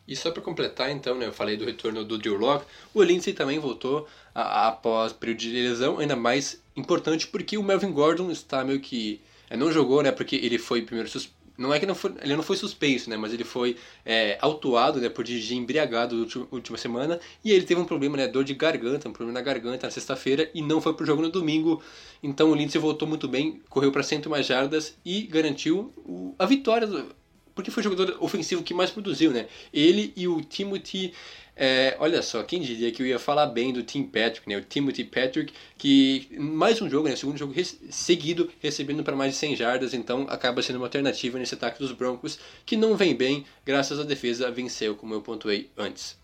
E 0.08 0.16
só 0.16 0.32
para 0.32 0.42
completar, 0.42 0.92
então, 0.92 1.16
né, 1.16 1.28
eu 1.28 1.34
falei 1.34 1.56
do 1.56 1.66
retorno 1.66 2.04
do 2.04 2.18
Drew 2.18 2.38
Locke, 2.38 2.66
o 2.94 3.02
Lindsay 3.02 3.34
também 3.34 3.58
voltou 3.58 4.08
a, 4.36 4.42
a, 4.42 4.68
após 4.68 5.14
período 5.14 5.40
de 5.40 5.52
lesão, 5.52 6.00
ainda 6.00 6.16
mais 6.16 6.62
importante 6.76 7.28
porque 7.28 7.58
o 7.58 7.64
Melvin 7.64 7.92
Gordon 7.92 8.30
está 8.30 8.64
meio 8.64 8.80
que. 8.80 9.22
É, 9.50 9.56
não 9.56 9.72
jogou, 9.72 10.02
né, 10.02 10.12
porque 10.12 10.36
ele 10.36 10.58
foi 10.58 10.82
primeiro 10.82 11.10
suspenso. 11.10 11.44
Não 11.56 11.72
é 11.72 11.80
que 11.80 11.86
não 11.86 11.94
foi, 11.94 12.12
ele 12.24 12.36
não 12.36 12.42
foi 12.42 12.58
suspenso, 12.58 13.10
né, 13.12 13.16
mas 13.16 13.32
ele 13.32 13.44
foi 13.44 13.78
é, 14.04 14.40
autuado 14.42 15.00
né, 15.00 15.08
por 15.08 15.24
dirigir 15.24 15.56
embriagado 15.56 16.16
na 16.18 16.48
última 16.52 16.80
semana 16.80 17.20
e 17.46 17.52
ele 17.52 17.64
teve 17.64 17.80
um 17.80 17.86
problema, 17.86 18.18
né, 18.18 18.28
dor 18.28 18.44
de 18.44 18.56
garganta, 18.56 19.08
um 19.08 19.14
problema 19.14 19.40
na 19.40 19.46
garganta 19.46 19.86
na 19.86 19.92
sexta-feira 19.92 20.50
e 20.52 20.64
não 20.64 20.82
foi 20.82 20.96
pro 20.96 21.06
jogo 21.06 21.22
no 21.22 21.30
domingo. 21.30 21.80
Então 22.24 22.50
o 22.50 22.56
Lindsay 22.56 22.82
voltou 22.82 23.08
muito 23.08 23.28
bem, 23.28 23.62
correu 23.70 23.92
para 23.92 24.02
101 24.02 24.42
jardas 24.42 24.98
e 25.06 25.22
garantiu 25.28 25.94
o, 25.98 26.34
a 26.40 26.46
vitória 26.48 26.88
do, 26.88 27.14
porque 27.56 27.72
foi 27.72 27.82
o 27.82 27.84
jogador 27.84 28.18
ofensivo 28.20 28.64
que 28.64 28.74
mais 28.74 28.92
produziu, 28.92 29.32
né? 29.32 29.48
Ele 29.74 30.14
e 30.16 30.28
o 30.28 30.42
Timothy. 30.42 31.14
É, 31.56 31.96
olha 32.00 32.24
só, 32.24 32.42
quem 32.42 32.60
diria 32.62 32.92
que 32.92 33.04
eu 33.04 33.06
ia 33.06 33.20
falar 33.20 33.46
bem 33.46 33.72
do 33.72 33.84
Tim 33.84 34.04
Patrick, 34.04 34.50
né? 34.50 34.58
O 34.58 34.62
Timothy 34.64 35.04
Patrick, 35.04 35.54
que 35.78 36.28
mais 36.40 36.82
um 36.82 36.90
jogo, 36.90 37.08
né? 37.08 37.16
Segundo 37.16 37.38
jogo 37.38 37.54
seguido, 37.92 38.52
recebendo 38.60 39.04
para 39.04 39.16
mais 39.16 39.34
de 39.34 39.38
100 39.38 39.56
jardas, 39.56 39.94
então 39.94 40.26
acaba 40.30 40.64
sendo 40.64 40.78
uma 40.78 40.88
alternativa 40.88 41.38
nesse 41.38 41.54
ataque 41.54 41.78
dos 41.78 41.92
Broncos, 41.92 42.40
que 42.66 42.76
não 42.76 42.98
vem 42.98 43.16
bem, 43.16 43.46
graças 43.64 44.00
à 44.00 44.04
defesa 44.04 44.50
venceu, 44.50 44.96
como 44.96 45.14
eu 45.14 45.22
pontuei 45.22 45.70
antes. 45.78 46.18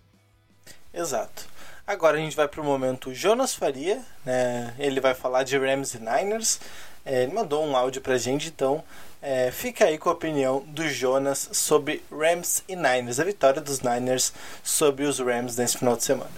Exato. 0.91 1.45
Agora 1.85 2.17
a 2.17 2.19
gente 2.19 2.35
vai 2.35 2.47
para 2.47 2.61
o 2.61 2.63
momento 2.63 3.13
Jonas 3.13 3.53
Faria, 3.53 4.03
né? 4.25 4.75
Ele 4.79 4.99
vai 4.99 5.13
falar 5.13 5.43
de 5.43 5.57
Rams 5.57 5.93
e 5.93 5.99
Niners. 5.99 6.59
É, 7.05 7.23
ele 7.23 7.33
mandou 7.33 7.65
um 7.65 7.75
áudio 7.75 8.01
pra 8.01 8.17
gente, 8.17 8.47
então 8.47 8.83
é, 9.21 9.51
fica 9.51 9.85
aí 9.85 9.97
com 9.97 10.09
a 10.09 10.13
opinião 10.13 10.63
do 10.67 10.87
Jonas 10.87 11.49
sobre 11.53 12.01
Rams 12.11 12.63
e 12.67 12.75
Niners, 12.75 13.19
a 13.19 13.23
vitória 13.23 13.61
dos 13.61 13.81
Niners 13.81 14.33
sobre 14.63 15.05
os 15.05 15.19
Rams 15.19 15.57
nesse 15.57 15.77
final 15.77 15.95
de 15.95 16.03
semana. 16.03 16.31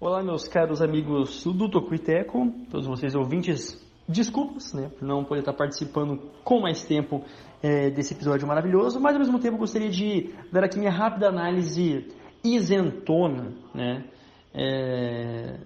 Olá, 0.00 0.22
meus 0.22 0.46
caros 0.48 0.82
amigos 0.82 1.44
do 1.44 1.68
Tocuiteco, 1.70 2.52
todos 2.70 2.86
vocês 2.86 3.14
ouvintes, 3.14 3.80
desculpas 4.08 4.72
né, 4.74 4.90
por 4.98 5.06
não 5.06 5.24
poder 5.24 5.40
estar 5.40 5.54
participando 5.54 6.18
com 6.42 6.60
mais 6.60 6.84
tempo 6.84 7.24
é, 7.62 7.90
desse 7.90 8.12
episódio 8.12 8.46
maravilhoso, 8.46 9.00
mas 9.00 9.14
ao 9.14 9.20
mesmo 9.20 9.38
tempo 9.38 9.56
gostaria 9.56 9.88
de 9.88 10.34
dar 10.52 10.64
aqui 10.64 10.78
minha 10.78 10.90
rápida 10.90 11.28
análise 11.28 12.06
isentona, 12.42 13.54
né, 13.74 14.04
é, 14.52 15.58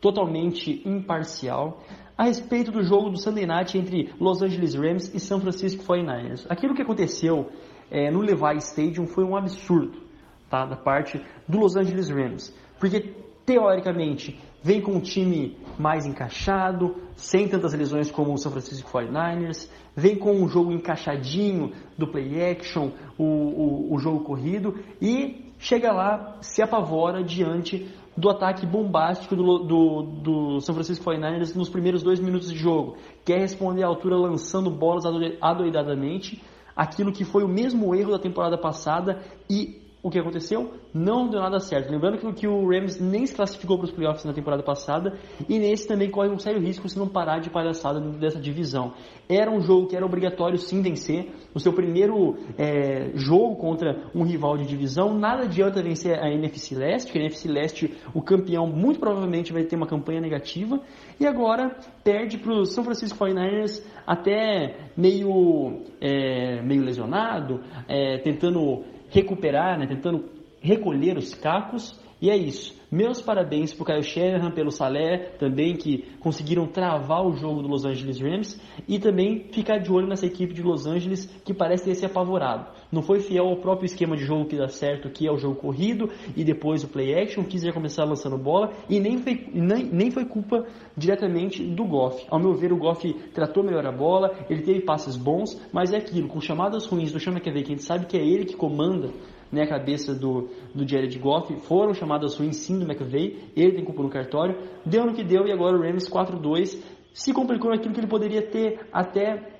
totalmente 0.00 0.82
imparcial 0.84 1.80
a 2.16 2.24
respeito 2.24 2.70
do 2.72 2.82
jogo 2.82 3.10
do 3.10 3.18
Sunday 3.18 3.46
Night 3.46 3.76
entre 3.76 4.12
Los 4.18 4.42
Angeles 4.42 4.74
Rams 4.74 5.14
e 5.14 5.20
São 5.20 5.40
Francisco 5.40 5.84
49ers. 5.84 6.46
Aquilo 6.48 6.74
que 6.74 6.82
aconteceu 6.82 7.50
é, 7.90 8.10
no 8.10 8.20
Levi 8.20 8.56
Stadium 8.58 9.06
foi 9.06 9.24
um 9.24 9.36
absurdo 9.36 10.00
tá, 10.48 10.64
da 10.64 10.76
parte 10.76 11.20
do 11.46 11.58
Los 11.58 11.76
Angeles 11.76 12.08
Rams, 12.08 12.54
porque 12.80 13.14
teoricamente 13.44 14.40
vem 14.62 14.80
com 14.80 14.92
um 14.92 15.00
time 15.00 15.56
mais 15.78 16.06
encaixado, 16.06 16.96
sem 17.14 17.48
tantas 17.48 17.72
lesões 17.74 18.10
como 18.10 18.32
o 18.32 18.38
São 18.38 18.50
Francisco 18.50 18.90
49ers, 18.90 19.70
vem 19.94 20.16
com 20.16 20.32
um 20.32 20.48
jogo 20.48 20.72
encaixadinho 20.72 21.72
do 21.96 22.08
play 22.08 22.50
action, 22.50 22.90
o, 23.16 23.24
o, 23.24 23.94
o 23.94 23.98
jogo 23.98 24.24
corrido 24.24 24.78
e 25.00 25.52
chega 25.58 25.92
lá, 25.92 26.38
se 26.40 26.60
apavora 26.62 27.22
diante 27.22 27.88
do 28.16 28.30
ataque 28.30 28.64
bombástico 28.64 29.36
do, 29.36 29.58
do, 29.58 30.02
do 30.02 30.60
São 30.60 30.74
Francisco 30.74 31.04
49ers 31.04 31.54
nos 31.54 31.68
primeiros 31.68 32.02
dois 32.02 32.18
minutos 32.18 32.50
de 32.50 32.58
jogo. 32.58 32.96
Quer 33.24 33.38
responder 33.38 33.82
à 33.82 33.86
altura 33.86 34.16
lançando 34.16 34.70
bolas 34.70 35.04
adoidadamente, 35.40 36.42
aquilo 36.74 37.12
que 37.12 37.24
foi 37.24 37.44
o 37.44 37.48
mesmo 37.48 37.94
erro 37.94 38.12
da 38.12 38.18
temporada 38.18 38.56
passada 38.56 39.22
e 39.48 39.85
o 40.06 40.10
que 40.10 40.20
aconteceu? 40.20 40.72
Não 40.94 41.28
deu 41.28 41.40
nada 41.40 41.58
certo. 41.58 41.90
Lembrando 41.90 42.18
que, 42.18 42.32
que 42.32 42.46
o 42.46 42.68
Rams 42.68 43.00
nem 43.00 43.26
se 43.26 43.34
classificou 43.34 43.76
para 43.76 43.86
os 43.86 43.90
playoffs 43.90 44.24
na 44.24 44.32
temporada 44.32 44.62
passada 44.62 45.18
e 45.48 45.58
nesse 45.58 45.88
também 45.88 46.08
corre 46.08 46.28
um 46.28 46.38
sério 46.38 46.60
risco 46.60 46.88
se 46.88 46.96
não 46.96 47.08
parar 47.08 47.40
de 47.40 47.50
palhaçada 47.50 48.00
dentro 48.00 48.20
dessa 48.20 48.38
divisão. 48.38 48.94
Era 49.28 49.50
um 49.50 49.60
jogo 49.60 49.88
que 49.88 49.96
era 49.96 50.06
obrigatório 50.06 50.58
sim 50.58 50.80
vencer. 50.80 51.32
O 51.52 51.58
seu 51.58 51.72
primeiro 51.72 52.36
é, 52.56 53.10
jogo 53.16 53.56
contra 53.56 54.08
um 54.14 54.22
rival 54.22 54.56
de 54.56 54.64
divisão. 54.64 55.12
Nada 55.18 55.42
adianta 55.42 55.82
vencer 55.82 56.16
a 56.16 56.30
NFC 56.30 56.76
Leste, 56.76 57.10
que 57.10 57.18
a 57.18 57.22
NFC 57.22 57.48
Leste, 57.48 57.94
o 58.14 58.22
campeão, 58.22 58.64
muito 58.68 59.00
provavelmente 59.00 59.52
vai 59.52 59.64
ter 59.64 59.74
uma 59.74 59.88
campanha 59.88 60.20
negativa. 60.20 60.80
E 61.18 61.26
agora 61.26 61.76
perde 62.04 62.38
para 62.38 62.52
o 62.52 62.64
São 62.64 62.84
Francisco 62.84 63.18
49ers 63.18 63.84
até 64.06 64.90
meio, 64.96 65.82
é, 66.00 66.62
meio 66.62 66.84
lesionado, 66.84 67.60
é, 67.88 68.18
tentando 68.18 68.84
recuperar, 69.16 69.78
né, 69.78 69.86
tentando 69.86 70.26
recolher 70.60 71.16
os 71.16 71.34
cacos. 71.34 71.98
E 72.20 72.30
é 72.30 72.36
isso. 72.36 72.74
Meus 72.90 73.20
parabéns 73.20 73.74
para 73.74 73.82
o 73.82 73.86
Kyle 73.86 74.02
Shanahan, 74.02 74.50
pelo 74.50 74.70
Salé 74.70 75.18
também, 75.38 75.76
que 75.76 76.04
conseguiram 76.20 76.66
travar 76.66 77.26
o 77.26 77.32
jogo 77.36 77.60
do 77.62 77.68
Los 77.68 77.84
Angeles 77.84 78.20
Rams 78.20 78.60
e 78.88 78.98
também 78.98 79.48
ficar 79.52 79.78
de 79.78 79.92
olho 79.92 80.06
nessa 80.06 80.24
equipe 80.24 80.54
de 80.54 80.62
Los 80.62 80.86
Angeles 80.86 81.26
que 81.44 81.52
parece 81.52 81.84
ter 81.84 81.94
se 81.94 82.06
apavorado. 82.06 82.70
Não 82.90 83.02
foi 83.02 83.20
fiel 83.20 83.46
ao 83.46 83.56
próprio 83.56 83.86
esquema 83.86 84.16
de 84.16 84.24
jogo 84.24 84.46
que 84.46 84.56
dá 84.56 84.68
certo, 84.68 85.10
que 85.10 85.26
é 85.26 85.32
o 85.32 85.36
jogo 85.36 85.56
corrido 85.56 86.08
e 86.36 86.44
depois 86.44 86.84
o 86.84 86.88
play 86.88 87.14
action, 87.14 87.44
quis 87.44 87.62
já 87.62 87.72
começar 87.72 88.04
lançando 88.04 88.38
bola 88.38 88.72
e 88.88 89.00
nem 89.00 89.18
foi, 89.18 89.48
nem, 89.52 89.84
nem 89.84 90.10
foi 90.10 90.24
culpa 90.24 90.66
diretamente 90.96 91.64
do 91.64 91.84
Goff. 91.84 92.24
Ao 92.30 92.38
meu 92.38 92.54
ver, 92.54 92.72
o 92.72 92.76
Goff 92.76 93.12
tratou 93.34 93.64
melhor 93.64 93.86
a 93.86 93.92
bola, 93.92 94.34
ele 94.48 94.62
teve 94.62 94.80
passes 94.80 95.16
bons, 95.16 95.60
mas 95.72 95.92
é 95.92 95.96
aquilo, 95.96 96.28
com 96.28 96.40
chamadas 96.40 96.86
ruins 96.86 97.12
do 97.12 97.18
Sean 97.18 97.32
McVay, 97.32 97.62
que 97.62 97.72
a 97.72 97.76
gente 97.76 97.84
sabe 97.84 98.06
que 98.06 98.16
é 98.16 98.24
ele 98.24 98.44
que 98.44 98.56
comanda 98.56 99.10
né, 99.50 99.62
a 99.62 99.68
cabeça 99.68 100.14
do, 100.14 100.48
do 100.74 100.88
Jared 100.88 101.18
Goff, 101.18 101.54
foram 101.66 101.94
chamadas 101.94 102.36
ruins 102.36 102.56
sim 102.56 102.78
do 102.78 102.84
McVay, 102.84 103.50
ele 103.56 103.72
tem 103.72 103.84
culpa 103.84 104.02
no 104.02 104.08
cartório, 104.08 104.56
deu 104.84 105.06
no 105.06 105.14
que 105.14 105.24
deu 105.24 105.46
e 105.46 105.52
agora 105.52 105.76
o 105.76 105.82
Rams 105.82 106.08
4-2 106.08 106.78
se 107.12 107.32
complicou 107.32 107.70
naquilo 107.70 107.94
que 107.94 108.00
ele 108.00 108.06
poderia 108.06 108.42
ter 108.42 108.86
até 108.92 109.55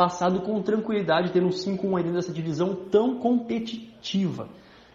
passado 0.00 0.40
com 0.40 0.62
tranquilidade, 0.62 1.30
tendo 1.30 1.48
um 1.48 1.50
5-1 1.50 1.98
aí 1.98 2.02
dentro 2.04 2.14
dessa 2.14 2.32
divisão 2.32 2.74
tão 2.74 3.18
competitiva. 3.18 4.48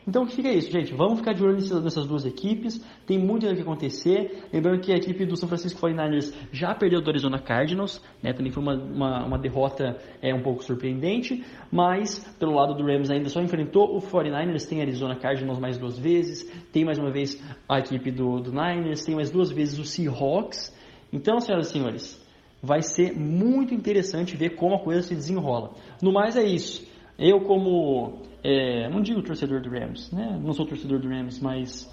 Então 0.08 0.24
o 0.24 0.26
que 0.26 0.36
fica 0.36 0.52
isso, 0.52 0.72
gente? 0.72 0.96
Vamos 0.96 1.20
ficar 1.20 1.34
de 1.34 1.44
olho 1.44 1.54
nessas 1.54 2.08
duas 2.08 2.26
equipes. 2.26 2.84
Tem 3.06 3.20
muito 3.20 3.46
o 3.46 3.56
que 3.56 3.62
acontecer. 3.62 4.48
Lembrando 4.52 4.80
que 4.82 4.92
a 4.92 4.96
equipe 4.96 5.24
do 5.28 5.38
São 5.38 5.48
Francisco 5.48 5.80
49ers 5.80 6.34
já 6.52 6.74
perdeu 6.74 7.04
do 7.04 7.10
Arizona 7.12 7.38
Cardinals, 7.38 8.02
né? 8.24 8.34
Também 8.34 8.52
foi 8.52 8.64
uma, 8.64 8.74
uma, 8.74 9.26
uma, 9.28 9.38
derrota 9.38 9.96
é, 10.24 10.34
um 10.34 10.42
pouco 10.42 10.64
surpreendente. 10.64 11.46
Mas 11.72 12.18
pelo 12.40 12.56
lado 12.56 12.74
do 12.74 12.84
Rams 12.84 13.12
ainda 13.12 13.30
só 13.30 13.40
enfrentou 13.42 13.96
o 13.96 14.02
49ers, 14.02 14.68
tem 14.68 14.82
Arizona 14.82 15.16
Cardinals 15.16 15.60
mais 15.60 15.78
duas 15.78 16.00
vezes, 16.00 16.52
tem 16.72 16.84
mais 16.84 16.98
uma 16.98 17.12
vez 17.12 17.40
a 17.70 17.78
equipe 17.78 18.10
do, 18.10 18.40
do 18.40 18.52
Niners, 18.52 19.06
tem 19.06 19.14
mais 19.14 19.30
duas 19.30 19.52
vezes 19.52 19.78
o 19.78 19.86
Seahawks. 19.86 20.76
Então, 21.14 21.40
senhoras 21.40 21.70
e 21.70 21.72
senhores, 21.74 22.25
vai 22.66 22.82
ser 22.82 23.14
muito 23.18 23.74
interessante 23.74 24.36
ver 24.36 24.56
como 24.56 24.76
a 24.76 24.80
coisa 24.80 25.04
se 25.04 25.16
desenrola. 25.16 25.72
No 26.02 26.12
mais 26.12 26.36
é 26.36 26.44
isso. 26.44 26.86
Eu 27.18 27.42
como 27.42 28.24
é, 28.44 28.90
não 28.90 29.02
digo 29.02 29.22
torcedor 29.22 29.62
do 29.62 29.70
Rams, 29.70 30.12
né? 30.12 30.40
Não 30.44 30.52
sou 30.52 30.66
torcedor 30.66 31.00
do 31.00 31.08
Rams, 31.08 31.40
mas 31.40 31.90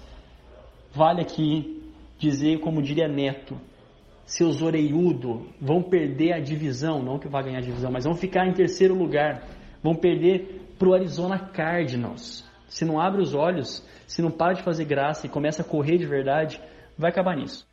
vale 0.93 1.21
aqui 1.21 1.81
dizer, 2.17 2.59
como 2.59 2.81
diria 2.81 3.07
Neto, 3.07 3.57
seus 4.25 4.61
oreiudo 4.61 5.47
vão 5.61 5.81
perder 5.81 6.33
a 6.33 6.39
divisão, 6.39 7.01
não 7.01 7.19
que 7.19 7.27
vai 7.27 7.43
ganhar 7.43 7.59
a 7.59 7.61
divisão, 7.61 7.91
mas 7.91 8.05
vão 8.05 8.15
ficar 8.15 8.47
em 8.47 8.53
terceiro 8.53 8.95
lugar, 8.95 9.47
vão 9.81 9.95
perder 9.95 10.61
para 10.77 10.89
o 10.89 10.93
Arizona 10.93 11.37
Cardinals. 11.37 12.43
Se 12.67 12.83
não 12.83 12.99
abre 12.99 13.21
os 13.21 13.33
olhos, 13.35 13.87
se 14.07 14.21
não 14.21 14.31
para 14.31 14.53
de 14.53 14.63
fazer 14.63 14.85
graça 14.85 15.27
e 15.27 15.29
começa 15.29 15.61
a 15.61 15.65
correr 15.65 15.97
de 15.97 16.05
verdade, 16.05 16.59
vai 16.97 17.11
acabar 17.11 17.35
nisso. 17.35 17.67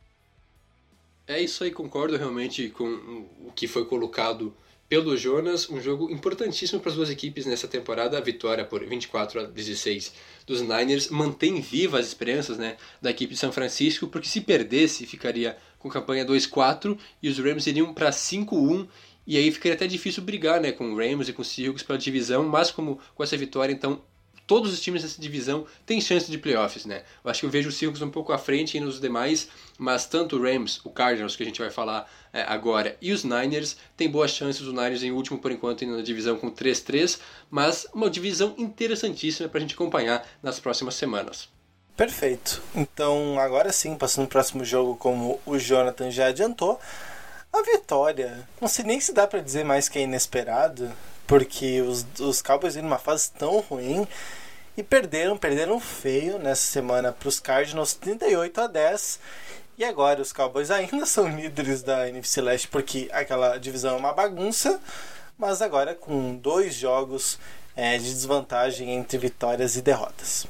É 1.31 1.39
isso 1.39 1.63
aí, 1.63 1.71
concordo 1.71 2.17
realmente 2.17 2.67
com 2.69 3.25
o 3.45 3.53
que 3.55 3.65
foi 3.65 3.85
colocado 3.85 4.53
pelo 4.89 5.15
Jonas, 5.15 5.69
um 5.69 5.79
jogo 5.79 6.11
importantíssimo 6.11 6.81
para 6.81 6.89
as 6.89 6.97
duas 6.97 7.09
equipes 7.09 7.45
nessa 7.45 7.69
temporada. 7.69 8.17
A 8.17 8.21
vitória 8.21 8.65
por 8.65 8.85
24 8.85 9.39
a 9.39 9.43
16 9.45 10.13
dos 10.45 10.59
Niners 10.59 11.07
mantém 11.07 11.61
viva 11.61 11.97
as 11.97 12.07
esperanças 12.07 12.57
né, 12.57 12.75
da 13.01 13.11
equipe 13.11 13.33
de 13.33 13.39
São 13.39 13.49
Francisco, 13.49 14.07
porque 14.07 14.27
se 14.27 14.41
perdesse, 14.41 15.05
ficaria 15.05 15.55
com 15.79 15.87
campanha 15.87 16.25
2-4 16.25 16.97
e 17.23 17.29
os 17.29 17.39
Rams 17.39 17.65
iriam 17.65 17.93
para 17.93 18.09
5-1 18.09 18.85
e 19.25 19.37
aí 19.37 19.49
ficaria 19.53 19.75
até 19.75 19.87
difícil 19.87 20.23
brigar 20.23 20.59
né, 20.59 20.73
com 20.73 20.91
o 20.91 20.97
Rams 20.97 21.29
e 21.29 21.33
com 21.33 21.43
o 21.43 21.45
Seahawks 21.45 21.83
pela 21.83 21.97
divisão, 21.97 22.43
mas 22.43 22.71
como 22.71 22.99
com 23.15 23.23
essa 23.23 23.37
vitória, 23.37 23.71
então 23.71 24.01
todos 24.51 24.73
os 24.73 24.81
times 24.81 25.01
dessa 25.01 25.21
divisão 25.21 25.65
têm 25.85 26.01
chance 26.01 26.29
de 26.29 26.37
playoffs, 26.37 26.85
né? 26.85 27.03
Eu 27.23 27.31
acho 27.31 27.39
que 27.39 27.45
eu 27.45 27.49
vejo 27.49 27.69
o 27.69 27.71
Seahawks 27.71 28.01
um 28.01 28.11
pouco 28.11 28.33
à 28.33 28.37
frente 28.37 28.77
nos 28.81 28.99
demais, 28.99 29.47
mas 29.77 30.05
tanto 30.05 30.35
o 30.35 30.43
Rams, 30.43 30.81
o 30.83 30.89
Cardinals, 30.89 31.37
que 31.37 31.43
a 31.43 31.45
gente 31.45 31.61
vai 31.61 31.69
falar 31.69 32.11
é, 32.33 32.41
agora, 32.41 32.97
e 33.01 33.13
os 33.13 33.23
Niners 33.23 33.77
têm 33.95 34.09
boas 34.09 34.31
chances. 34.31 34.61
Os 34.61 34.73
Niners 34.73 35.03
em 35.03 35.11
último 35.13 35.39
por 35.39 35.53
enquanto 35.53 35.85
na 35.85 36.01
divisão 36.01 36.35
com 36.35 36.51
3-3, 36.51 37.17
mas 37.49 37.87
uma 37.93 38.09
divisão 38.09 38.53
interessantíssima 38.57 39.47
para 39.47 39.59
a 39.59 39.61
gente 39.61 39.73
acompanhar 39.73 40.27
nas 40.43 40.59
próximas 40.59 40.95
semanas. 40.95 41.47
Perfeito. 41.95 42.61
Então, 42.75 43.39
agora 43.39 43.71
sim, 43.71 43.95
passando 43.95 44.27
para 44.27 44.31
o 44.31 44.43
próximo 44.43 44.65
jogo, 44.65 44.97
como 44.97 45.39
o 45.45 45.57
Jonathan 45.57 46.11
já 46.11 46.27
adiantou, 46.27 46.77
a 47.53 47.61
vitória, 47.61 48.45
não 48.59 48.67
sei 48.67 48.83
nem 48.83 48.99
se 48.99 49.13
dá 49.13 49.25
para 49.25 49.39
dizer 49.39 49.63
mais 49.63 49.87
que 49.87 49.97
é 49.97 50.01
inesperado, 50.01 50.91
porque 51.27 51.81
os, 51.81 52.05
os 52.19 52.41
Cowboys 52.41 52.75
vêm 52.75 52.83
numa 52.83 52.99
fase 52.99 53.31
tão 53.31 53.59
ruim 53.59 54.07
e 54.75 54.83
perderam, 54.83 55.37
perderam 55.37 55.79
feio 55.79 56.39
nessa 56.39 56.67
semana 56.67 57.11
para 57.11 57.29
os 57.29 57.39
Cardinals 57.39 57.93
38 57.93 58.61
a 58.61 58.67
10. 58.67 59.19
E 59.77 59.83
agora 59.83 60.21
os 60.21 60.31
Cowboys 60.31 60.69
ainda 60.71 61.05
são 61.07 61.27
líderes 61.27 61.81
da 61.81 62.07
NFC 62.07 62.41
Leste 62.41 62.67
porque 62.67 63.09
aquela 63.11 63.57
divisão 63.57 63.95
é 63.95 63.99
uma 63.99 64.13
bagunça, 64.13 64.79
mas 65.37 65.61
agora 65.61 65.95
com 65.95 66.35
dois 66.35 66.75
jogos 66.75 67.39
é, 67.75 67.97
de 67.97 68.05
desvantagem 68.05 68.91
entre 68.91 69.17
vitórias 69.17 69.75
e 69.75 69.81
derrotas. 69.81 70.45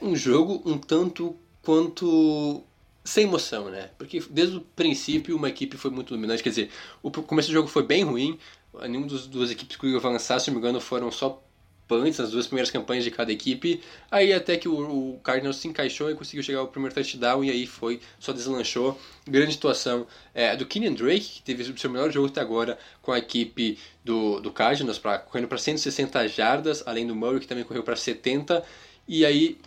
Um 0.00 0.14
jogo 0.14 0.62
um 0.64 0.78
tanto 0.78 1.34
quanto 1.62 2.62
sem 3.04 3.24
emoção, 3.24 3.70
né? 3.70 3.90
Porque 3.96 4.22
desde 4.30 4.58
o 4.58 4.60
princípio 4.60 5.34
uma 5.34 5.48
equipe 5.48 5.76
foi 5.76 5.90
muito 5.90 6.14
dominante, 6.14 6.42
quer 6.42 6.50
dizer, 6.50 6.70
o 7.02 7.10
começo 7.10 7.48
do 7.48 7.54
jogo 7.54 7.68
foi 7.68 7.82
bem 7.82 8.04
ruim, 8.04 8.38
nenhuma 8.86 9.08
das 9.08 9.26
duas 9.26 9.50
equipes 9.50 9.76
que 9.76 9.96
avançar, 9.96 10.38
se 10.38 10.48
não 10.48 10.54
me 10.54 10.60
engano, 10.60 10.80
foram 10.80 11.10
só 11.10 11.42
punts 11.88 12.18
nas 12.18 12.30
duas 12.30 12.46
primeiras 12.46 12.70
campanhas 12.70 13.02
de 13.02 13.10
cada 13.10 13.32
equipe. 13.32 13.80
Aí 14.10 14.32
até 14.32 14.56
que 14.56 14.68
o, 14.68 15.14
o 15.14 15.18
Cardinals 15.20 15.56
se 15.56 15.66
encaixou 15.66 16.10
e 16.10 16.14
conseguiu 16.14 16.42
chegar 16.42 16.60
ao 16.60 16.68
primeiro 16.68 16.94
touchdown 16.94 17.42
e 17.42 17.50
aí 17.50 17.66
foi, 17.66 18.00
só 18.20 18.32
deslanchou. 18.32 19.00
Grande 19.26 19.54
situação 19.54 20.06
é, 20.34 20.54
do 20.54 20.66
Kenyon 20.66 20.94
Drake, 20.94 21.20
que 21.20 21.42
teve 21.42 21.62
o 21.62 21.78
seu 21.78 21.90
melhor 21.90 22.12
jogo 22.12 22.28
até 22.28 22.40
agora 22.40 22.78
com 23.00 23.10
a 23.10 23.18
equipe 23.18 23.78
do, 24.04 24.38
do 24.38 24.52
Cardinals, 24.52 24.98
pra, 24.98 25.18
correndo 25.18 25.48
para 25.48 25.58
160 25.58 26.28
jardas, 26.28 26.82
além 26.86 27.06
do 27.06 27.16
Murray, 27.16 27.40
que 27.40 27.46
também 27.46 27.64
correu 27.64 27.82
para 27.82 27.96
70. 27.96 28.62
E 29.08 29.24
aí, 29.24 29.58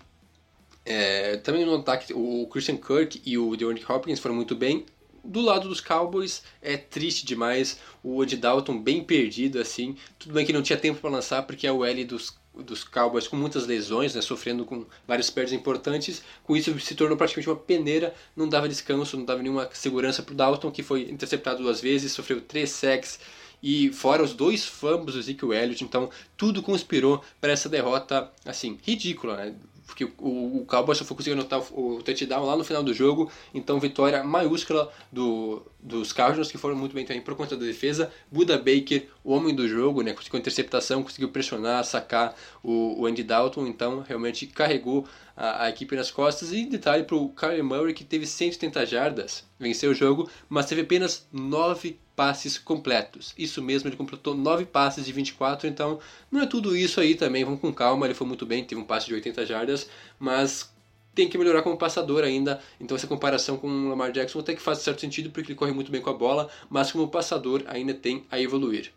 é, 0.86 1.38
também 1.38 1.66
no 1.66 1.76
ataque, 1.76 2.14
o 2.14 2.48
Christian 2.52 2.78
Kirk 2.78 3.22
e 3.26 3.38
o 3.38 3.56
DeAndre 3.56 3.84
Hopkins 3.90 4.20
foram 4.20 4.36
muito 4.36 4.56
bem 4.56 4.86
do 5.24 5.42
lado 5.42 5.70
dos 5.70 5.82
Cowboys 5.82 6.44
é 6.62 6.78
triste 6.78 7.26
demais. 7.26 7.80
O 8.04 8.22
Andy 8.22 8.38
Dalton 8.38 8.80
bem 8.82 9.04
perdido 9.04 9.60
assim. 9.60 9.96
Tudo 10.18 10.34
bem 10.34 10.46
que 10.46 10.54
não 10.54 10.62
tinha 10.62 10.78
tempo 10.78 11.00
para 11.00 11.10
lançar 11.10 11.44
porque 11.44 11.68
é 11.68 11.72
o 11.72 11.86
L 11.86 12.06
dos 12.06 12.40
dos 12.54 12.84
Cowboys 12.84 13.28
com 13.28 13.38
muitas 13.38 13.66
lesões, 13.66 14.14
né, 14.14 14.22
sofrendo 14.22 14.66
com 14.66 14.86
várias 15.08 15.30
perdas 15.30 15.54
importantes. 15.54 16.22
Com 16.44 16.56
isso 16.56 16.78
se 16.80 16.96
tornou 16.96 17.18
praticamente 17.18 17.50
uma 17.50 17.56
peneira, 17.56 18.14
não 18.36 18.48
dava 18.48 18.68
descanso, 18.68 19.18
não 19.18 19.26
dava 19.26 19.42
nenhuma 19.42 19.70
segurança 19.74 20.22
para 20.22 20.34
o 20.34 20.36
Dalton, 20.36 20.70
que 20.70 20.84
foi 20.84 21.10
interceptado 21.10 21.64
duas 21.64 21.80
vezes, 21.80 22.12
sofreu 22.12 22.42
três 22.42 22.72
sacks 22.72 23.20
e 23.64 23.92
fora 23.94 24.24
os 24.24 24.34
dois 24.34 24.66
fumbles 24.66 25.14
do 25.14 25.20
Ezekiel 25.20 25.54
Elliott, 25.54 25.84
então 25.84 26.10
tudo 26.36 26.64
conspirou 26.64 27.24
para 27.40 27.52
essa 27.52 27.70
derrota 27.70 28.32
assim 28.44 28.80
ridícula, 28.84 29.38
né? 29.38 29.56
Porque 29.92 30.06
o, 30.06 30.62
o 30.62 30.66
Cowboys 30.66 30.98
só 30.98 31.04
foi 31.04 31.18
conseguir 31.18 31.34
anotar 31.34 31.60
o, 31.60 31.98
o 31.98 32.02
touchdown 32.02 32.46
lá 32.46 32.56
no 32.56 32.64
final 32.64 32.82
do 32.82 32.94
jogo, 32.94 33.30
então 33.54 33.80
vitória 33.80 34.24
maiúscula 34.24 34.90
do, 35.12 35.62
dos 35.82 36.14
Cardinals, 36.14 36.52
que 36.52 36.58
foram 36.58 36.76
muito 36.76 36.94
bem 36.94 37.06
também 37.06 37.22
por 37.22 37.36
conta 37.36 37.58
da 37.58 37.66
defesa. 37.66 38.12
Buda 38.32 38.58
Baker, 38.58 39.08
o 39.24 39.34
homem 39.34 39.54
do 39.56 39.68
jogo, 39.68 40.02
né, 40.02 40.14
conseguiu 40.14 40.40
interceptação, 40.40 41.02
conseguiu 41.02 41.30
pressionar, 41.30 41.84
sacar 41.84 42.36
o, 42.64 43.02
o 43.02 43.06
Andy 43.06 43.24
Dalton, 43.24 43.66
então 43.68 44.02
realmente 44.02 44.46
carregou 44.48 45.08
a, 45.36 45.66
a 45.66 45.70
equipe 45.70 45.96
nas 45.96 46.12
costas. 46.12 46.54
E 46.54 46.66
detalhe 46.66 47.04
para 47.04 47.16
o 47.16 47.30
Kyler 47.30 47.64
Murray, 47.64 47.94
que 47.94 48.04
teve 48.04 48.28
170 48.28 48.86
jardas, 48.86 49.44
venceu 49.60 49.92
o 49.92 49.96
jogo, 49.96 50.30
mas 50.48 50.68
teve 50.68 50.82
apenas 50.82 51.28
9 51.32 52.00
passes 52.16 52.58
completos. 52.58 53.34
Isso 53.38 53.62
mesmo, 53.62 53.90
ele 53.90 53.96
completou 53.96 54.36
9 54.36 54.66
passes 54.66 55.06
de 55.06 55.12
24, 55.12 55.68
então 55.68 56.00
não 56.32 56.42
é 56.42 56.46
tudo 56.46 56.76
isso 56.76 57.00
aí 57.00 57.16
também, 57.16 57.44
vamos 57.44 57.60
com 57.60 57.74
calma, 57.74 58.06
ele 58.06 58.14
foi 58.14 58.28
muito 58.28 58.46
bem, 58.46 58.64
teve 58.64 58.80
um 58.80 58.84
passe 58.84 59.08
de 59.08 59.16
80 59.16 59.46
jardas, 59.46 59.90
mas 60.20 60.71
tem 61.14 61.28
que 61.28 61.38
melhorar 61.38 61.62
como 61.62 61.78
passador 61.78 62.24
ainda, 62.24 62.60
então 62.80 62.96
essa 62.96 63.08
comparação 63.08 63.58
com 63.58 63.68
o 63.68 63.90
Lamar 63.90 64.12
Jackson 64.12 64.40
até 64.40 64.54
que 64.54 64.62
faz 64.62 64.80
certo 64.80 65.02
sentido 65.02 65.30
porque 65.30 65.52
ele 65.52 65.58
corre 65.58 65.72
muito 65.72 65.92
bem 65.92 66.02
com 66.02 66.10
a 66.10 66.14
bola, 66.14 66.50
mas 66.70 66.92
como 66.92 67.08
passador 67.08 67.64
ainda 67.68 67.94
tem 67.94 68.26
a 68.32 68.40
evoluir. 68.40 68.92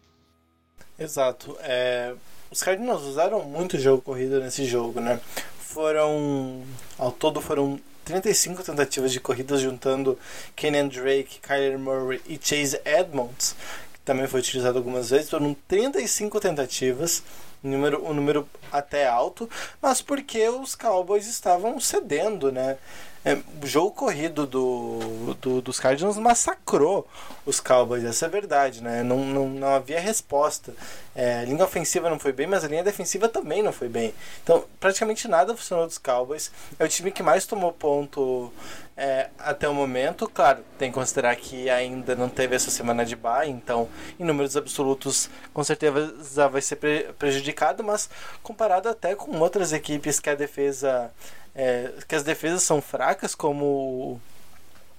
Exato, 0.99 1.57
é... 1.61 2.15
os 2.51 2.63
Cardinals 2.63 3.03
usaram 3.03 3.43
muito 3.45 3.79
jogo 3.79 4.01
corrido 4.01 4.41
nesse 4.41 4.65
jogo, 4.65 5.01
né? 5.01 5.21
Foram, 5.59 6.63
ao 6.97 7.11
todo 7.11 7.41
foram 7.41 7.81
35 8.05 8.63
tentativas 8.63 9.11
de 9.11 9.19
corridas 9.19 9.61
juntando 9.61 10.19
Kenyan 10.55 10.89
Drake, 10.89 11.41
Kyler 11.41 11.79
Murray 11.79 12.21
e 12.27 12.39
Chase 12.41 12.79
Edmonds, 12.85 13.57
também 14.05 14.27
foi 14.27 14.41
utilizado 14.41 14.79
algumas 14.79 15.11
vezes, 15.11 15.31
foram 15.31 15.55
35 15.67 16.39
tentativas, 16.41 17.23
um 17.63 17.71
número, 17.71 18.05
um 18.07 18.13
número 18.13 18.49
até 18.71 19.09
alto, 19.09 19.49
mas 19.81 20.03
porque 20.03 20.47
os 20.49 20.75
Cowboys 20.75 21.27
estavam 21.27 21.81
cedendo, 21.81 22.53
né? 22.53 22.77
É, 23.25 23.39
o 23.63 23.67
jogo 23.67 23.91
corrido 23.91 24.47
do, 24.47 25.35
do, 25.41 25.63
dos 25.63 25.81
Cardinals 25.81 26.19
massacrou 26.19 27.09
os 27.47 27.59
Cowboys, 27.59 28.05
essa 28.05 28.27
é 28.27 28.29
verdade, 28.29 28.83
né? 28.83 29.03
Não, 29.03 29.25
não, 29.25 29.49
não 29.49 29.69
havia 29.75 29.99
resposta. 29.99 30.75
É, 31.15 31.41
a 31.41 31.45
linha 31.45 31.65
ofensiva 31.65 32.11
não 32.11 32.19
foi 32.19 32.33
bem, 32.33 32.47
mas 32.47 32.65
a 32.65 32.69
linha 32.69 32.85
defensiva 32.85 33.27
também 33.27 33.63
não 33.63 33.73
foi 33.73 33.89
bem. 33.89 34.13
Então, 34.43 34.65
praticamente 34.79 35.27
nada 35.27 35.57
funcionou 35.57 35.87
dos 35.87 35.97
Cowboys. 35.97 36.53
É 36.79 36.85
o 36.85 36.89
time 36.89 37.11
que 37.11 37.23
mais 37.23 37.47
tomou 37.47 37.73
ponto 37.73 38.53
é, 38.95 39.31
até 39.39 39.67
o 39.69 39.75
momento. 39.75 40.29
Claro, 40.29 40.63
tem 40.79 40.91
que 40.91 40.95
considerar 40.95 41.35
que 41.37 41.71
ainda 41.71 42.15
não 42.15 42.29
teve 42.29 42.55
essa 42.55 42.71
semana 42.71 43.07
de 43.07 43.17
bye, 43.17 43.49
então, 43.49 43.89
em 44.21 44.25
números 44.25 44.55
absolutos, 44.55 45.31
com 45.53 45.65
certeza 45.65 46.49
vai 46.49 46.61
ser 46.61 46.77
prejudicado, 47.19 47.83
mas 47.83 48.09
comparado 48.43 48.89
até 48.89 49.15
com 49.15 49.39
outras 49.39 49.73
equipes 49.73 50.21
que 50.21 50.29
a 50.29 50.35
defesa 50.35 51.11
é, 51.55 51.93
que 52.09 52.15
as 52.15 52.23
defesas 52.23 52.63
são 52.63 52.81
fracas, 52.81 53.35
como 53.35 54.21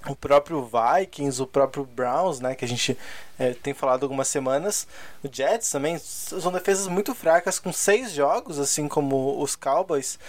o 0.07 0.15
próprio 0.15 0.63
Vikings, 0.63 1.41
o 1.41 1.47
próprio 1.47 1.83
Browns, 1.83 2.39
né, 2.39 2.55
que 2.55 2.63
a 2.63 2.67
gente 2.67 2.97
é, 3.39 3.53
tem 3.53 3.73
falado 3.73 4.03
algumas 4.03 4.27
semanas, 4.27 4.87
o 5.23 5.29
Jets 5.31 5.69
também 5.69 5.97
são 5.97 6.51
defesas 6.51 6.87
muito 6.87 7.15
fracas 7.15 7.57
com 7.57 7.73
seis 7.73 8.11
jogos, 8.11 8.59
assim 8.59 8.87
como 8.87 9.41
os 9.41 9.55
Cowboys, 9.55 10.19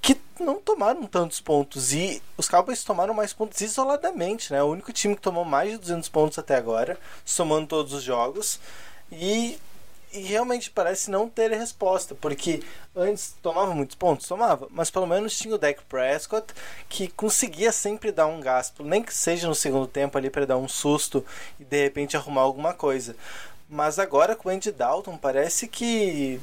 que 0.00 0.20
não 0.38 0.60
tomaram 0.60 1.06
tantos 1.06 1.40
pontos 1.40 1.92
e 1.92 2.22
os 2.36 2.48
Cowboys 2.48 2.84
tomaram 2.84 3.14
mais 3.14 3.32
pontos 3.32 3.60
isoladamente, 3.60 4.52
né? 4.52 4.62
O 4.62 4.66
único 4.66 4.92
time 4.92 5.14
que 5.14 5.22
tomou 5.22 5.44
mais 5.44 5.70
de 5.70 5.78
200 5.78 6.08
pontos 6.08 6.38
até 6.38 6.56
agora, 6.56 6.98
somando 7.24 7.68
todos 7.68 7.92
os 7.92 8.02
jogos. 8.02 8.58
E 9.12 9.58
e 10.14 10.20
realmente 10.20 10.70
parece 10.70 11.10
não 11.10 11.28
ter 11.28 11.50
resposta, 11.50 12.14
porque 12.14 12.62
antes 12.94 13.34
tomava 13.42 13.74
muitos 13.74 13.96
pontos, 13.96 14.28
tomava, 14.28 14.68
mas 14.70 14.90
pelo 14.90 15.06
menos 15.06 15.36
tinha 15.36 15.54
o 15.54 15.58
Dak 15.58 15.82
Prescott 15.88 16.54
que 16.88 17.08
conseguia 17.08 17.72
sempre 17.72 18.12
dar 18.12 18.26
um 18.26 18.40
gasto, 18.40 18.84
nem 18.84 19.02
que 19.02 19.12
seja 19.12 19.48
no 19.48 19.54
segundo 19.54 19.88
tempo 19.88 20.16
ali 20.16 20.30
para 20.30 20.46
dar 20.46 20.56
um 20.56 20.68
susto 20.68 21.24
e 21.58 21.64
de 21.64 21.82
repente 21.82 22.16
arrumar 22.16 22.42
alguma 22.42 22.72
coisa. 22.72 23.16
Mas 23.68 23.98
agora 23.98 24.36
com 24.36 24.48
o 24.48 24.52
Andy 24.52 24.70
Dalton 24.70 25.16
parece 25.16 25.66
que 25.66 26.40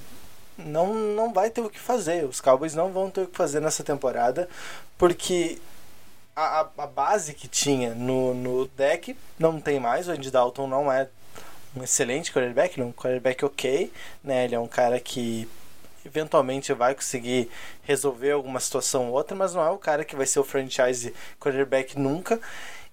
não, 0.58 0.94
não 0.94 1.32
vai 1.32 1.50
ter 1.50 1.62
o 1.62 1.70
que 1.70 1.80
fazer. 1.80 2.26
Os 2.26 2.42
Cowboys 2.42 2.76
não 2.76 2.92
vão 2.92 3.10
ter 3.10 3.22
o 3.22 3.28
que 3.28 3.38
fazer 3.38 3.62
nessa 3.62 3.84
temporada, 3.84 4.50
porque 4.98 5.60
a, 6.36 6.68
a 6.78 6.88
base 6.88 7.34
que 7.34 7.48
tinha 7.48 7.94
no, 7.96 8.34
no 8.34 8.68
deck 8.68 9.16
não 9.40 9.62
tem 9.62 9.80
mais. 9.80 10.08
O 10.08 10.12
Andy 10.12 10.30
Dalton 10.30 10.68
não 10.68 10.92
é 10.92 11.08
um 11.76 11.84
excelente 11.84 12.32
quarterback, 12.32 12.80
é 12.80 12.84
um 12.84 12.92
quarterback 12.92 13.46
ok, 13.46 13.92
né? 14.24 14.46
Ele 14.46 14.56
é 14.56 14.60
um 14.60 14.68
cara 14.68 15.00
que 15.00 15.48
eventualmente 16.06 16.74
vai 16.74 16.96
conseguir 16.96 17.50
resolver 17.84 18.32
alguma 18.32 18.60
situação 18.60 19.08
ou 19.08 19.14
outra, 19.14 19.36
mas 19.36 19.54
não 19.54 19.64
é 19.64 19.70
o 19.70 19.78
cara 19.78 20.04
que 20.04 20.16
vai 20.16 20.26
ser 20.26 20.40
o 20.40 20.44
franchise 20.44 21.14
quarterback 21.40 21.98
nunca. 21.98 22.40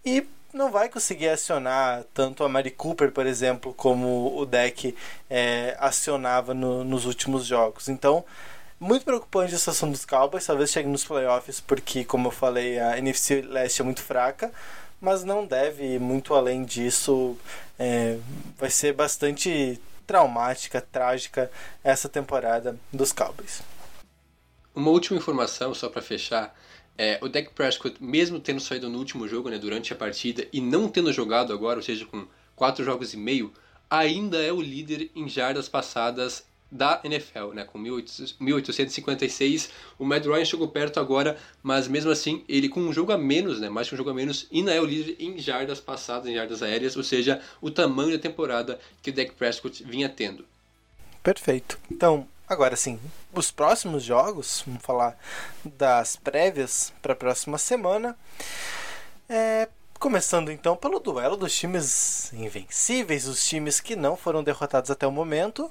E 0.05 0.27
não 0.53 0.71
vai 0.71 0.89
conseguir 0.89 1.29
acionar 1.29 2.05
tanto 2.15 2.45
a 2.45 2.49
Mari 2.49 2.71
Cooper, 2.71 3.11
por 3.11 3.27
exemplo, 3.27 3.75
como 3.75 4.37
o 4.37 4.47
deck 4.47 4.95
é, 5.29 5.77
acionava 5.79 6.55
no, 6.55 6.85
nos 6.85 7.05
últimos 7.05 7.45
jogos. 7.45 7.89
Então, 7.89 8.25
muito 8.79 9.05
preocupante 9.05 9.55
a 9.55 9.59
situação 9.59 9.91
dos 9.91 10.05
Cowboys. 10.05 10.47
Talvez 10.47 10.71
chegue 10.71 10.89
nos 10.89 11.05
playoffs, 11.05 11.61
porque, 11.61 12.05
como 12.05 12.29
eu 12.29 12.33
falei, 12.33 12.79
a 12.79 12.97
NFC 12.99 13.43
Leste 13.43 13.83
é 13.83 13.85
muito 13.85 14.03
fraca 14.03 14.53
mas 15.01 15.25
não 15.25 15.47
deve 15.47 15.95
ir 15.95 16.01
muito 16.01 16.35
além 16.35 16.65
disso. 16.65 17.37
É, 17.79 18.19
vai 18.57 18.71
ser 18.71 18.93
bastante 18.93 19.81
traumática, 20.07 20.81
trágica 20.81 21.51
essa 21.85 22.09
temporada 22.09 22.79
dos 22.93 23.13
Cowboys. 23.13 23.63
Uma 24.75 24.91
última 24.91 25.19
informação, 25.19 25.75
só 25.75 25.89
para 25.89 26.03
fechar. 26.03 26.55
É, 26.97 27.19
o 27.23 27.29
Dak 27.29 27.51
Prescott, 27.51 28.03
mesmo 28.03 28.41
tendo 28.41 28.61
saído 28.61 28.89
no 28.89 28.99
último 28.99 29.29
jogo, 29.29 29.49
né, 29.51 29.59
durante 29.59 29.93
a 29.93 29.97
partida, 29.97 30.47
e 30.53 30.61
não 30.61 30.89
tendo 30.89 31.13
jogado 31.13 31.53
agora, 31.53 31.79
ou 31.79 31.83
seja, 31.83 32.05
com 32.07 32.27
quatro 32.57 32.85
jogos 32.85 33.15
e 33.15 33.17
meio, 33.17 33.53
ainda 33.89 34.43
é 34.43 34.53
o 34.53 34.61
líder 34.61 35.11
em 35.15 35.29
jardas 35.29 35.69
passadas 35.69 36.45
da 36.71 37.01
NFL, 37.03 37.53
né, 37.55 37.65
com 37.65 37.79
1856. 37.79 39.71
O 39.99 40.05
Matt 40.05 40.27
Ryan 40.27 40.45
chegou 40.45 40.69
perto 40.69 41.01
agora, 41.01 41.39
mas 41.63 41.89
mesmo 41.89 42.11
assim, 42.11 42.45
ele 42.49 42.69
com 42.69 42.81
um 42.81 42.93
jogo 42.93 43.13
a 43.13 43.19
menos, 43.19 43.61
né, 43.61 43.69
mais 43.69 43.89
que 43.89 43.95
um 43.95 43.99
jogo 43.99 44.11
a 44.11 44.15
menos, 44.15 44.47
ainda 44.53 44.73
é 44.73 44.81
o 44.81 44.85
líder 44.85 45.17
em 45.19 45.39
jardas 45.39 45.81
passadas, 45.81 46.29
em 46.29 46.35
jardas 46.35 46.63
aéreas, 46.63 46.97
ou 46.97 47.03
seja, 47.03 47.41
o 47.61 47.71
tamanho 47.71 48.13
da 48.13 48.19
temporada 48.19 48.79
que 49.03 49.11
o 49.11 49.13
Dak 49.13 49.33
Prescott 49.33 49.83
vinha 49.85 50.09
tendo. 50.09 50.45
Perfeito. 51.23 51.79
Então, 51.91 52.29
agora 52.47 52.77
sim, 52.77 53.01
os 53.33 53.51
próximos 53.51 54.03
jogos, 54.03 54.63
vamos 54.67 54.83
falar 54.83 55.19
das 55.65 56.17
prévias 56.17 56.93
para 57.03 57.13
a 57.13 57.17
próxima 57.17 57.59
semana. 57.59 58.17
É, 59.29 59.69
Começando 59.99 60.53
então 60.53 60.77
pelo 60.77 61.01
duelo 61.01 61.37
dos 61.37 61.53
times 61.53 62.33
invencíveis, 62.33 63.27
os 63.27 63.45
times 63.45 63.81
que 63.81 63.97
não 63.97 64.17
foram 64.17 64.45
derrotados 64.45 64.93
até 64.93 65.05
o 65.05 65.11
momento. 65.11 65.69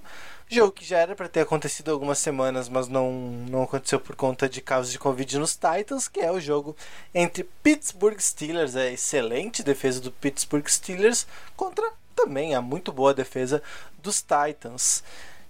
Jogo 0.50 0.74
que 0.74 0.84
já 0.84 0.98
era 0.98 1.16
para 1.16 1.30
ter 1.30 1.40
acontecido 1.40 1.92
algumas 1.92 2.18
semanas, 2.18 2.68
mas 2.68 2.90
não, 2.90 3.10
não 3.50 3.64
aconteceu 3.64 4.02
por 4.02 4.18
conta 4.18 4.50
de 4.50 4.60
casos 4.60 4.92
de 4.92 5.00
Covid 5.00 5.40
nos 5.40 5.56
Titans, 5.56 6.10
que 6.10 6.20
é 6.20 6.30
o 6.30 6.42
jogo 6.42 6.76
entre 7.16 7.46
Pittsburgh 7.64 8.20
Steelers, 8.20 8.76
a 8.76 8.88
excelente 8.88 9.64
defesa 9.64 10.02
do 10.02 10.12
Pittsburgh 10.12 10.68
Steelers, 10.68 11.26
contra 11.56 11.90
também 12.14 12.54
a 12.54 12.62
muito 12.62 12.92
boa 12.92 13.14
defesa 13.14 13.64
dos 14.04 14.22
Titans. 14.22 15.06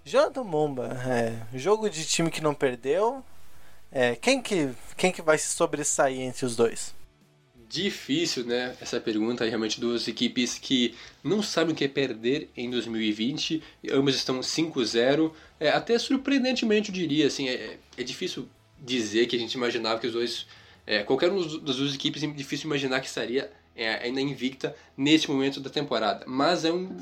Jonathan 0.06 0.44
Momba, 0.44 1.00
é, 1.08 1.58
jogo 1.58 1.90
de 1.90 2.06
time 2.06 2.30
que 2.30 2.44
não 2.44 2.54
perdeu. 2.54 3.24
É, 3.92 4.16
quem, 4.16 4.40
que, 4.40 4.72
quem 4.96 5.12
que 5.12 5.24
vai 5.24 5.40
se 5.40 5.48
sobressair 5.48 6.22
entre 6.22 6.46
os 6.46 6.56
dois? 6.56 6.96
Difícil, 7.70 8.46
né? 8.46 8.76
Essa 8.80 9.00
pergunta 9.00 9.46
realmente 9.46 9.80
duas 9.80 10.08
equipes 10.08 10.58
que 10.58 10.96
não 11.24 11.42
sabem 11.44 11.74
o 11.74 11.76
que 11.76 11.84
é 11.84 11.88
perder 11.88 12.50
em 12.56 12.70
2020. 12.70 13.62
Ambas 13.92 14.16
estão 14.16 14.40
5-0. 14.40 15.32
É, 15.60 15.70
até 15.70 15.98
surpreendentemente, 16.00 16.90
eu 16.90 16.96
diria, 16.96 17.28
assim, 17.28 17.50
é, 17.50 17.78
é, 17.98 18.04
difícil 18.04 18.48
dizer 18.80 19.28
que 19.28 19.36
a 19.36 19.40
gente 19.40 19.54
imaginava 19.54 20.00
que 20.00 20.08
os 20.08 20.14
dois. 20.14 20.48
É, 20.86 21.04
qualquer 21.04 21.32
um 21.32 21.60
das 21.60 21.76
duas 21.76 21.94
equipes 21.94 22.24
é 22.24 22.28
difícil 22.28 22.68
imaginar 22.68 23.02
que 23.02 23.08
estaria 23.08 23.52
é, 23.76 23.96
ainda 23.96 24.22
invicta 24.22 24.76
nesse 24.96 25.30
momento 25.30 25.60
da 25.60 25.70
temporada. 25.70 26.26
Mas 26.26 26.64
é 26.64 26.72
um, 26.72 26.96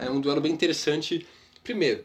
é 0.00 0.08
um 0.08 0.20
duelo 0.20 0.40
bem 0.40 0.52
interessante. 0.52 1.26
Primeiro, 1.64 2.04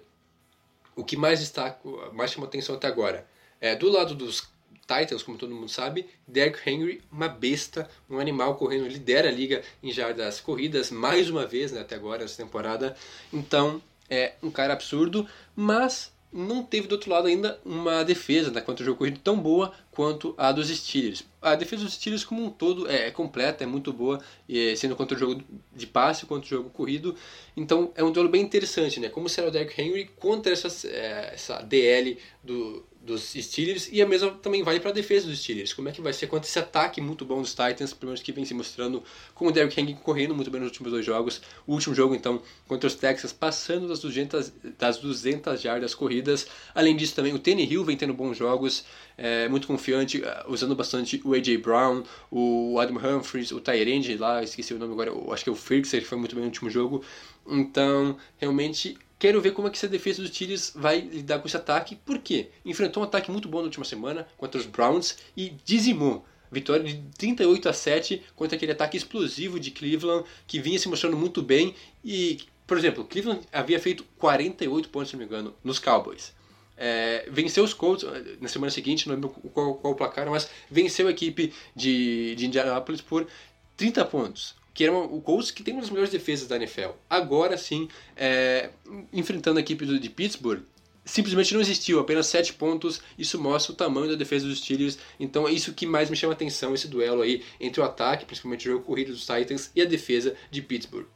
o 0.96 1.04
que 1.04 1.16
mais 1.16 1.40
destaco, 1.40 2.12
mais 2.14 2.32
chama 2.32 2.48
atenção 2.48 2.76
até 2.76 2.88
agora, 2.88 3.28
é 3.62 3.76
do 3.76 3.90
lado 3.90 4.16
dos 4.16 4.50
Titans, 4.88 5.22
como 5.22 5.38
todo 5.38 5.54
mundo 5.54 5.70
sabe, 5.70 6.06
Derrick 6.26 6.68
Henry, 6.68 7.02
uma 7.12 7.28
besta, 7.28 7.90
um 8.10 8.20
animal 8.20 8.56
correndo, 8.56 8.88
lidera 8.88 9.28
a 9.28 9.32
liga 9.32 9.62
em 9.84 9.92
jardas 9.92 10.40
corridas 10.40 10.90
mais 10.90 11.30
uma 11.30 11.46
vez 11.46 11.74
né, 11.74 11.82
até 11.82 11.96
agora 11.96 12.24
essa 12.24 12.42
temporada. 12.42 12.96
Então 13.32 13.82
é 14.10 14.36
um 14.42 14.50
cara 14.50 14.74
absurdo, 14.74 15.28
mas 15.56 16.16
não 16.32 16.62
teve 16.62 16.88
do 16.88 16.94
outro 16.94 17.10
lado 17.10 17.28
ainda 17.28 17.60
uma 17.64 18.04
defesa 18.04 18.52
né, 18.52 18.62
contra 18.62 18.84
o 18.84 18.86
jogo 18.86 18.98
corrido 19.00 19.20
tão 19.24 19.40
boa 19.40 19.74
quanto 19.92 20.34
a 20.38 20.52
dos 20.52 20.68
Steelers. 20.68 21.24
A 21.42 21.56
defesa 21.56 21.86
dos 21.86 21.94
Steelers 21.94 22.24
como 22.24 22.44
um 22.44 22.50
todo 22.50 22.90
é, 22.90 23.08
é 23.08 23.12
completa, 23.12 23.64
é 23.64 23.68
muito 23.68 23.94
boa, 23.94 24.22
e, 24.48 24.76
sendo 24.76 24.96
contra 24.96 25.16
o 25.16 25.20
jogo 25.20 25.42
de 25.76 25.88
passe 25.88 26.26
quanto 26.26 26.46
o 26.46 26.48
jogo 26.48 26.70
corrido. 26.70 27.16
Então 27.56 27.92
é 27.96 28.04
um 28.04 28.12
duelo 28.12 28.30
bem 28.30 28.42
interessante, 28.42 29.00
né? 29.00 29.10
Como 29.10 29.30
será 29.30 29.48
o 29.48 29.52
Derrick 29.52 29.82
Henry 29.82 30.10
contra 30.18 30.52
essa, 30.52 30.88
é, 30.88 31.32
essa 31.34 31.62
DL 31.62 32.18
do, 32.44 32.86
dos 33.08 33.32
Steelers 33.34 33.90
e 33.90 34.02
a 34.02 34.06
mesma 34.06 34.32
também 34.32 34.62
vale 34.62 34.82
para 34.82 34.90
a 34.90 34.94
defesa 34.94 35.28
dos 35.28 35.40
Steelers. 35.40 35.74
Como 35.74 35.88
é 35.88 35.92
que 35.94 36.02
vai 36.02 36.12
ser 36.12 36.28
contra 36.28 36.48
esse 36.48 36.60
ataque 36.60 37.00
muito 37.00 37.24
bom 37.24 37.42
dos 37.42 37.52
Titans, 37.52 37.94
pelo 37.94 38.10
menos 38.10 38.22
que 38.22 38.34
vem 38.34 38.44
se 38.44 38.54
mostrando 38.54 39.02
com 39.34 39.48
o 39.48 39.52
Derrick 39.52 39.80
Henry 39.80 39.94
correndo 39.96 40.36
muito 40.36 40.52
bem 40.52 40.60
nos 40.60 40.70
últimos 40.70 40.92
dois 40.92 41.06
jogos. 41.06 41.42
O 41.66 41.74
último 41.74 41.96
jogo, 41.96 42.14
então, 42.14 42.42
contra 42.68 42.86
os 42.86 42.96
Texas, 42.96 43.32
passando 43.32 43.88
das 43.88 44.00
200, 44.00 44.52
das 44.78 44.98
200 44.98 45.60
jardas 45.62 45.96
corridas. 45.96 46.48
Além 46.76 46.98
disso, 46.98 47.16
também 47.16 47.34
o 47.34 47.42
Hill 47.46 47.86
vem 47.86 47.96
tendo 47.96 48.14
bons 48.14 48.38
jogos, 48.38 48.84
é, 49.18 49.48
muito 49.48 49.68
confiante, 49.68 50.22
é, 50.22 50.44
usando 50.48 50.76
bastante 50.76 51.22
o 51.24 51.34
A.J. 51.34 51.58
Brown, 51.60 52.04
o 52.30 52.78
Adam 52.78 52.98
Humphries, 52.98 53.52
o 53.52 53.62
Tyrande 53.62 54.18
lá, 54.18 54.44
esqueci 54.44 54.74
o 54.74 54.78
nome 54.78 54.92
agora, 54.92 55.14
acho 55.34 55.46
que 55.46 55.50
é 55.50 55.54
o 55.54 55.56
Firkser, 55.56 56.02
que 56.02 56.08
foi 56.08 56.18
muito 56.18 56.36
bem 56.36 56.44
no 56.44 56.50
último 56.50 56.70
jogo. 56.70 57.02
Então, 57.48 58.18
realmente 58.38 58.98
Quero 59.20 59.42
ver 59.42 59.52
como 59.52 59.68
é 59.68 59.72
que 59.72 59.78
essa 59.78 59.88
defesa 59.88 60.22
dos 60.22 60.30
Tigres 60.30 60.72
vai 60.76 61.00
lidar 61.02 61.40
com 61.40 61.48
esse 61.48 61.58
ataque, 61.58 61.98
porque 62.06 62.50
enfrentou 62.64 63.02
um 63.02 63.06
ataque 63.06 63.32
muito 63.32 63.48
bom 63.48 63.60
na 63.60 63.64
última 63.64 63.84
semana 63.84 64.28
contra 64.38 64.60
os 64.60 64.68
Browns 64.68 65.18
e 65.36 65.56
dizimou. 65.66 66.24
Vitória 66.52 66.84
de 66.84 67.02
38 67.18 67.68
a 67.68 67.74
7 67.74 68.24
contra 68.36 68.56
aquele 68.56 68.72
ataque 68.72 68.96
explosivo 68.96 69.60
de 69.60 69.72
Cleveland 69.72 70.24
que 70.46 70.60
vinha 70.60 70.80
se 70.80 70.88
mostrando 70.88 71.18
muito 71.18 71.42
bem 71.42 71.76
e, 72.06 72.40
por 72.66 72.78
exemplo, 72.78 73.04
Cleveland 73.04 73.42
havia 73.52 73.80
feito 73.80 74.06
48 74.18 74.90
pontos, 74.90 75.10
se 75.10 75.16
não 75.16 75.20
me 75.20 75.26
engano, 75.26 75.56
nos 75.64 75.80
Cowboys. 75.80 76.34
É, 76.78 77.28
venceu 77.32 77.64
os 77.64 77.74
Colts 77.74 78.04
eh, 78.08 78.38
na 78.40 78.48
semana 78.48 78.70
seguinte, 78.70 79.08
não 79.08 79.16
lembro 79.16 79.30
qual, 79.52 79.74
qual 79.76 79.94
o 79.94 79.96
placar, 79.96 80.30
mas 80.30 80.48
venceu 80.70 81.08
a 81.08 81.12
equipe 81.12 81.52
de, 81.76 82.36
de 82.36 82.46
Indianapolis 82.46 83.02
por 83.02 83.28
30 83.76 84.06
pontos 84.06 84.56
que 84.78 84.84
era 84.84 84.94
o 84.96 85.20
Colts 85.20 85.50
que 85.50 85.64
tem 85.64 85.74
uma 85.74 85.82
das 85.82 85.90
melhores 85.90 86.12
defesas 86.12 86.48
da 86.48 86.56
NFL. 86.56 86.92
Agora 87.10 87.58
sim, 87.58 87.90
é, 88.16 88.70
enfrentando 89.12 89.58
a 89.58 89.60
equipe 89.60 89.84
de 89.84 90.08
Pittsburgh, 90.08 90.62
simplesmente 91.04 91.52
não 91.52 91.60
existiu, 91.60 92.00
apenas 92.00 92.28
7 92.28 92.54
pontos. 92.54 93.02
Isso 93.18 93.42
mostra 93.42 93.74
o 93.74 93.76
tamanho 93.76 94.12
da 94.12 94.16
defesa 94.16 94.46
dos 94.46 94.60
Steelers. 94.60 95.00
Então 95.20 95.48
é 95.48 95.52
isso 95.52 95.74
que 95.74 95.88
mais 95.88 96.12
me 96.12 96.16
chama 96.16 96.34
atenção, 96.34 96.76
esse 96.76 96.88
duelo 96.88 97.24
aí 97.24 97.44
entre 97.60 97.82
o 97.82 97.84
ataque, 97.84 98.24
principalmente 98.26 98.70
o 98.70 98.74
jogo 98.74 98.86
corrido 98.86 99.14
dos 99.14 99.26
Titans, 99.26 99.72
e 99.76 99.82
a 99.82 99.86
defesa 99.86 100.36
de 100.52 100.62
Pittsburgh. 100.62 101.08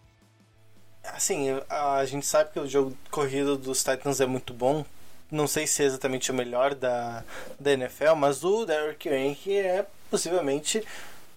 Assim, 1.03 1.49
a 1.69 2.03
gente 2.05 2.25
sabe 2.25 2.53
que 2.53 2.59
o 2.59 2.67
jogo 2.67 2.97
corrido 3.11 3.55
dos 3.55 3.83
Titans 3.83 4.19
é 4.19 4.25
muito 4.25 4.55
bom. 4.55 4.83
Não 5.29 5.45
sei 5.45 5.67
se 5.67 5.83
é 5.83 5.85
exatamente 5.85 6.31
o 6.31 6.33
melhor 6.33 6.73
da, 6.73 7.23
da 7.59 7.73
NFL, 7.73 8.15
mas 8.17 8.43
o 8.43 8.65
Derrick 8.65 9.07
Henry 9.07 9.57
é 9.57 9.85
possivelmente 10.09 10.83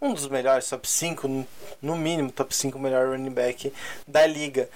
um 0.05 0.13
dos 0.13 0.29
melhores, 0.29 0.69
top 0.69 0.87
5, 0.87 1.47
no 1.81 1.97
mínimo 1.97 2.31
top 2.31 2.55
5 2.55 2.79
melhor 2.79 3.09
running 3.09 3.31
back 3.31 3.73
da 4.07 4.27
liga. 4.27 4.69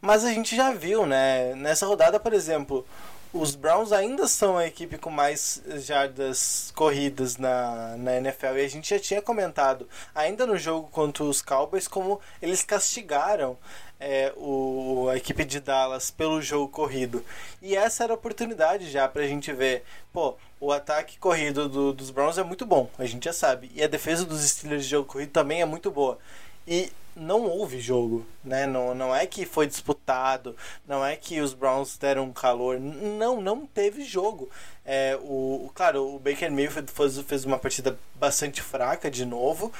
Mas 0.00 0.24
a 0.24 0.32
gente 0.32 0.54
já 0.54 0.72
viu, 0.72 1.04
né? 1.04 1.54
Nessa 1.56 1.86
rodada, 1.86 2.20
por 2.20 2.32
exemplo, 2.32 2.86
os 3.32 3.56
Browns 3.56 3.92
ainda 3.92 4.28
são 4.28 4.56
a 4.56 4.66
equipe 4.66 4.96
com 4.96 5.10
mais 5.10 5.60
jardas 5.78 6.72
corridas 6.76 7.36
na, 7.36 7.96
na 7.96 8.16
NFL. 8.16 8.58
E 8.58 8.64
a 8.64 8.68
gente 8.68 8.88
já 8.88 9.00
tinha 9.00 9.20
comentado, 9.20 9.88
ainda 10.14 10.46
no 10.46 10.56
jogo 10.56 10.88
contra 10.88 11.24
os 11.24 11.42
Cowboys, 11.42 11.88
como 11.88 12.20
eles 12.40 12.62
castigaram 12.62 13.58
é, 13.98 14.32
o, 14.36 15.08
a 15.10 15.16
equipe 15.16 15.44
de 15.44 15.58
Dallas 15.58 16.10
pelo 16.12 16.40
jogo 16.40 16.68
corrido. 16.68 17.24
E 17.60 17.76
essa 17.76 18.04
era 18.04 18.12
a 18.12 18.16
oportunidade 18.16 18.88
já 18.88 19.08
pra 19.08 19.26
gente 19.26 19.52
ver. 19.52 19.82
Pô, 20.12 20.36
o 20.60 20.72
ataque 20.72 21.18
corrido 21.18 21.68
do, 21.68 21.92
dos 21.92 22.10
Browns 22.10 22.38
é 22.38 22.42
muito 22.42 22.64
bom, 22.64 22.88
a 22.98 23.04
gente 23.04 23.24
já 23.24 23.32
sabe. 23.32 23.70
E 23.74 23.82
a 23.82 23.88
defesa 23.88 24.24
dos 24.24 24.40
Steelers 24.40 24.84
de 24.84 24.90
jogo 24.90 25.08
corrido 25.08 25.30
também 25.30 25.60
é 25.60 25.64
muito 25.64 25.90
boa. 25.90 26.18
E 26.66 26.90
não 27.14 27.44
houve 27.44 27.80
jogo, 27.80 28.26
né? 28.44 28.66
Não, 28.66 28.94
não 28.94 29.14
é 29.14 29.26
que 29.26 29.46
foi 29.46 29.66
disputado, 29.66 30.56
não 30.86 31.04
é 31.04 31.16
que 31.16 31.40
os 31.40 31.54
Browns 31.54 31.96
deram 31.96 32.32
calor, 32.32 32.78
não, 32.78 33.40
não 33.40 33.66
teve 33.66 34.04
jogo. 34.04 34.50
É, 34.84 35.18
o, 35.22 35.70
claro, 35.74 36.14
o 36.14 36.18
Baker 36.18 36.50
Mayfield 36.50 36.90
fez, 36.92 37.18
fez 37.20 37.44
uma 37.44 37.58
partida 37.58 37.98
bastante 38.14 38.60
fraca 38.60 39.10
de 39.10 39.24
novo, 39.24 39.72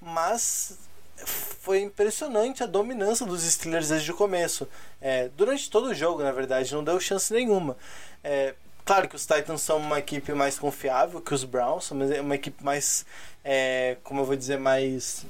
mas 0.00 0.78
foi 1.16 1.80
impressionante 1.80 2.62
a 2.62 2.66
dominância 2.66 3.26
dos 3.26 3.42
Steelers 3.42 3.88
desde 3.88 4.12
o 4.12 4.16
começo. 4.16 4.68
É, 5.00 5.28
durante 5.36 5.70
todo 5.70 5.88
o 5.88 5.94
jogo, 5.94 6.22
na 6.22 6.32
verdade, 6.32 6.72
não 6.74 6.84
deu 6.84 7.00
chance 7.00 7.32
nenhuma. 7.32 7.76
É, 8.22 8.54
claro 8.86 9.08
que 9.08 9.16
os 9.16 9.26
Titans 9.26 9.60
são 9.60 9.76
uma 9.78 9.98
equipe 9.98 10.32
mais 10.32 10.58
confiável 10.58 11.20
que 11.20 11.34
os 11.34 11.44
Browns, 11.44 11.90
mas 11.90 12.10
é 12.10 12.20
uma 12.20 12.36
equipe 12.36 12.64
mais, 12.64 13.04
é, 13.44 13.98
como 14.02 14.20
eu 14.20 14.24
vou 14.24 14.36
dizer, 14.36 14.58
mais 14.58 15.26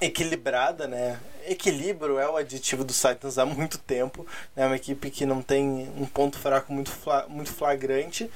equilibrada, 0.00 0.88
né? 0.88 1.20
Equilíbrio 1.46 2.18
é 2.18 2.28
o 2.28 2.36
aditivo 2.36 2.82
dos 2.82 3.00
Titans 3.00 3.38
há 3.38 3.44
muito 3.46 3.78
tempo. 3.78 4.26
É 4.56 4.60
né? 4.60 4.66
uma 4.66 4.76
equipe 4.76 5.10
que 5.10 5.26
não 5.26 5.42
tem 5.42 5.92
um 5.96 6.06
ponto 6.06 6.38
fraco 6.38 6.72
muito, 6.72 6.90
fla 6.90 7.26
muito 7.28 7.52
flagrante. 7.52 8.30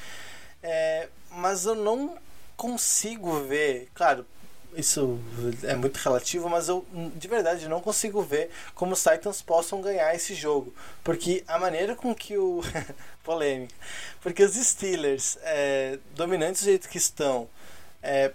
É, 0.62 1.09
mas 1.31 1.64
eu 1.64 1.75
não 1.75 2.16
consigo 2.57 3.40
ver, 3.40 3.88
claro, 3.94 4.27
isso 4.76 5.18
é 5.62 5.74
muito 5.74 5.96
relativo, 5.96 6.48
mas 6.48 6.68
eu 6.68 6.86
de 7.14 7.26
verdade 7.26 7.68
não 7.68 7.80
consigo 7.80 8.22
ver 8.22 8.50
como 8.74 8.92
os 8.92 9.02
Titans 9.02 9.40
possam 9.42 9.80
ganhar 9.80 10.14
esse 10.14 10.34
jogo. 10.34 10.74
Porque 11.02 11.42
a 11.48 11.58
maneira 11.58 11.94
com 11.96 12.14
que 12.14 12.36
o. 12.36 12.60
polêmica. 13.24 13.74
Porque 14.20 14.42
os 14.42 14.54
Steelers, 14.54 15.36
é, 15.42 15.98
dominantes 16.14 16.62
do 16.62 16.66
jeito 16.66 16.88
que 16.88 16.98
estão, 16.98 17.48
é, 18.00 18.30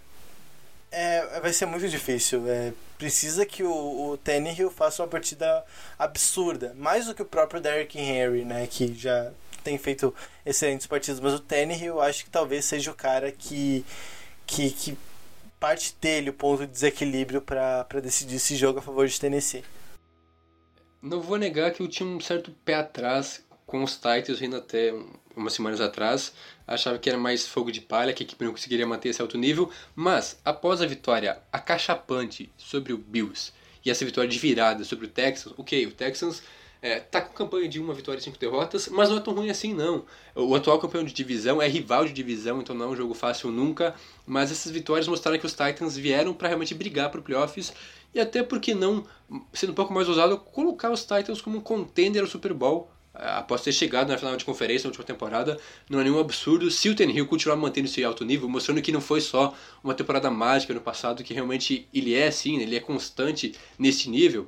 é, 0.91 1.39
vai 1.39 1.53
ser 1.53 1.65
muito 1.65 1.87
difícil. 1.87 2.43
É, 2.47 2.73
precisa 2.97 3.45
que 3.45 3.63
o, 3.63 4.11
o 4.11 4.17
Tannehill 4.17 4.69
faça 4.69 5.01
uma 5.01 5.07
partida 5.07 5.63
absurda, 5.97 6.73
mais 6.77 7.05
do 7.05 7.15
que 7.15 7.21
o 7.21 7.25
próprio 7.25 7.61
Derrick 7.61 7.97
Henry, 7.97 8.43
né, 8.43 8.67
que 8.67 8.93
já 8.93 9.31
tem 9.63 9.77
feito 9.77 10.13
excelentes 10.45 10.85
partidas, 10.87 11.19
mas 11.19 11.33
o 11.33 11.39
Tannehill 11.39 11.95
eu 11.95 12.01
acho 12.01 12.25
que 12.25 12.29
talvez 12.29 12.65
seja 12.65 12.91
o 12.91 12.95
cara 12.95 13.31
que 13.31 13.85
que, 14.45 14.69
que 14.71 14.97
parte 15.61 15.95
dele 16.01 16.31
o 16.31 16.33
ponto 16.33 16.65
de 16.65 16.71
desequilíbrio 16.73 17.39
para 17.39 18.01
decidir 18.01 18.37
esse 18.37 18.55
jogo 18.55 18.79
a 18.79 18.81
favor 18.81 19.07
de 19.07 19.19
Tennessee. 19.19 19.63
Não 20.99 21.21
vou 21.21 21.37
negar 21.37 21.71
que 21.71 21.83
eu 21.83 21.87
tinha 21.87 22.09
um 22.09 22.19
certo 22.19 22.51
pé 22.65 22.73
atrás 22.73 23.45
com 23.67 23.83
os 23.83 23.93
Titans 23.93 24.41
ainda 24.41 24.57
até 24.57 24.91
umas 25.35 25.53
semanas 25.53 25.79
atrás. 25.79 26.33
Achava 26.65 26.97
que 26.97 27.07
era 27.07 27.17
mais 27.17 27.47
fogo 27.47 27.71
de 27.71 27.79
palha, 27.79 28.11
que 28.11 28.23
a 28.23 28.25
equipe 28.25 28.43
não 28.43 28.51
conseguiria 28.51 28.87
manter 28.87 29.09
esse 29.09 29.21
alto 29.21 29.37
nível. 29.37 29.71
Mas, 29.95 30.39
após 30.43 30.81
a 30.81 30.87
vitória 30.87 31.39
acachapante 31.51 32.51
sobre 32.57 32.91
o 32.91 32.97
Bills 32.97 33.53
e 33.85 33.91
essa 33.91 34.03
vitória 34.03 34.29
de 34.29 34.39
virada 34.39 34.83
sobre 34.83 35.05
o 35.05 35.09
Texans, 35.09 35.53
ok, 35.57 35.85
o 35.85 35.91
Texans 35.91 36.41
é, 36.81 36.99
tá 36.99 37.21
com 37.21 37.33
campanha 37.33 37.69
de 37.69 37.79
uma 37.79 37.93
vitória 37.93 38.19
e 38.19 38.23
cinco 38.23 38.39
derrotas, 38.39 38.87
mas 38.87 39.09
não 39.09 39.17
é 39.17 39.19
tão 39.19 39.33
ruim 39.33 39.51
assim 39.51 39.73
não. 39.73 40.03
O 40.33 40.55
atual 40.55 40.79
campeão 40.79 41.03
de 41.03 41.13
divisão 41.13 41.61
é 41.61 41.67
rival 41.67 42.05
de 42.05 42.13
divisão, 42.13 42.59
então 42.59 42.75
não 42.75 42.85
é 42.85 42.89
um 42.89 42.95
jogo 42.95 43.13
fácil 43.13 43.51
nunca. 43.51 43.93
Mas 44.25 44.51
essas 44.51 44.71
vitórias 44.71 45.07
mostraram 45.07 45.37
que 45.37 45.45
os 45.45 45.53
Titans 45.53 45.95
vieram 45.95 46.33
para 46.33 46.47
realmente 46.47 46.73
brigar 46.73 47.11
para 47.11 47.21
playoffs 47.21 47.71
e 48.13 48.19
até 48.19 48.41
porque 48.41 48.73
não, 48.73 49.05
sendo 49.53 49.71
um 49.71 49.75
pouco 49.75 49.93
mais 49.93 50.09
ousado, 50.09 50.37
colocar 50.37 50.91
os 50.91 51.01
Titans 51.01 51.39
como 51.39 51.59
um 51.59 51.61
contender 51.61 52.21
ao 52.21 52.27
Super 52.27 52.53
Bowl 52.53 52.89
após 53.13 53.61
ter 53.61 53.73
chegado 53.73 54.07
na 54.07 54.17
final 54.17 54.35
de 54.35 54.45
conferência 54.45 54.87
na 54.87 54.89
última 54.89 55.05
temporada, 55.05 55.59
não 55.89 55.99
é 55.99 56.03
nenhum 56.03 56.19
absurdo 56.19 56.71
se 56.71 56.89
o 56.89 56.95
Hill 56.97 57.27
continuar 57.27 57.57
mantendo 57.57 57.87
esse 57.87 58.03
alto 58.03 58.23
nível, 58.23 58.47
mostrando 58.47 58.81
que 58.81 58.91
não 58.91 59.01
foi 59.01 59.21
só 59.21 59.53
uma 59.83 59.93
temporada 59.93 60.31
mágica 60.31 60.73
no 60.73 60.81
passado, 60.81 61.23
que 61.23 61.33
realmente 61.33 61.87
ele 61.93 62.15
é 62.15 62.27
assim, 62.27 62.59
ele 62.59 62.75
é 62.75 62.79
constante 62.79 63.53
nesse 63.77 64.09
nível. 64.09 64.47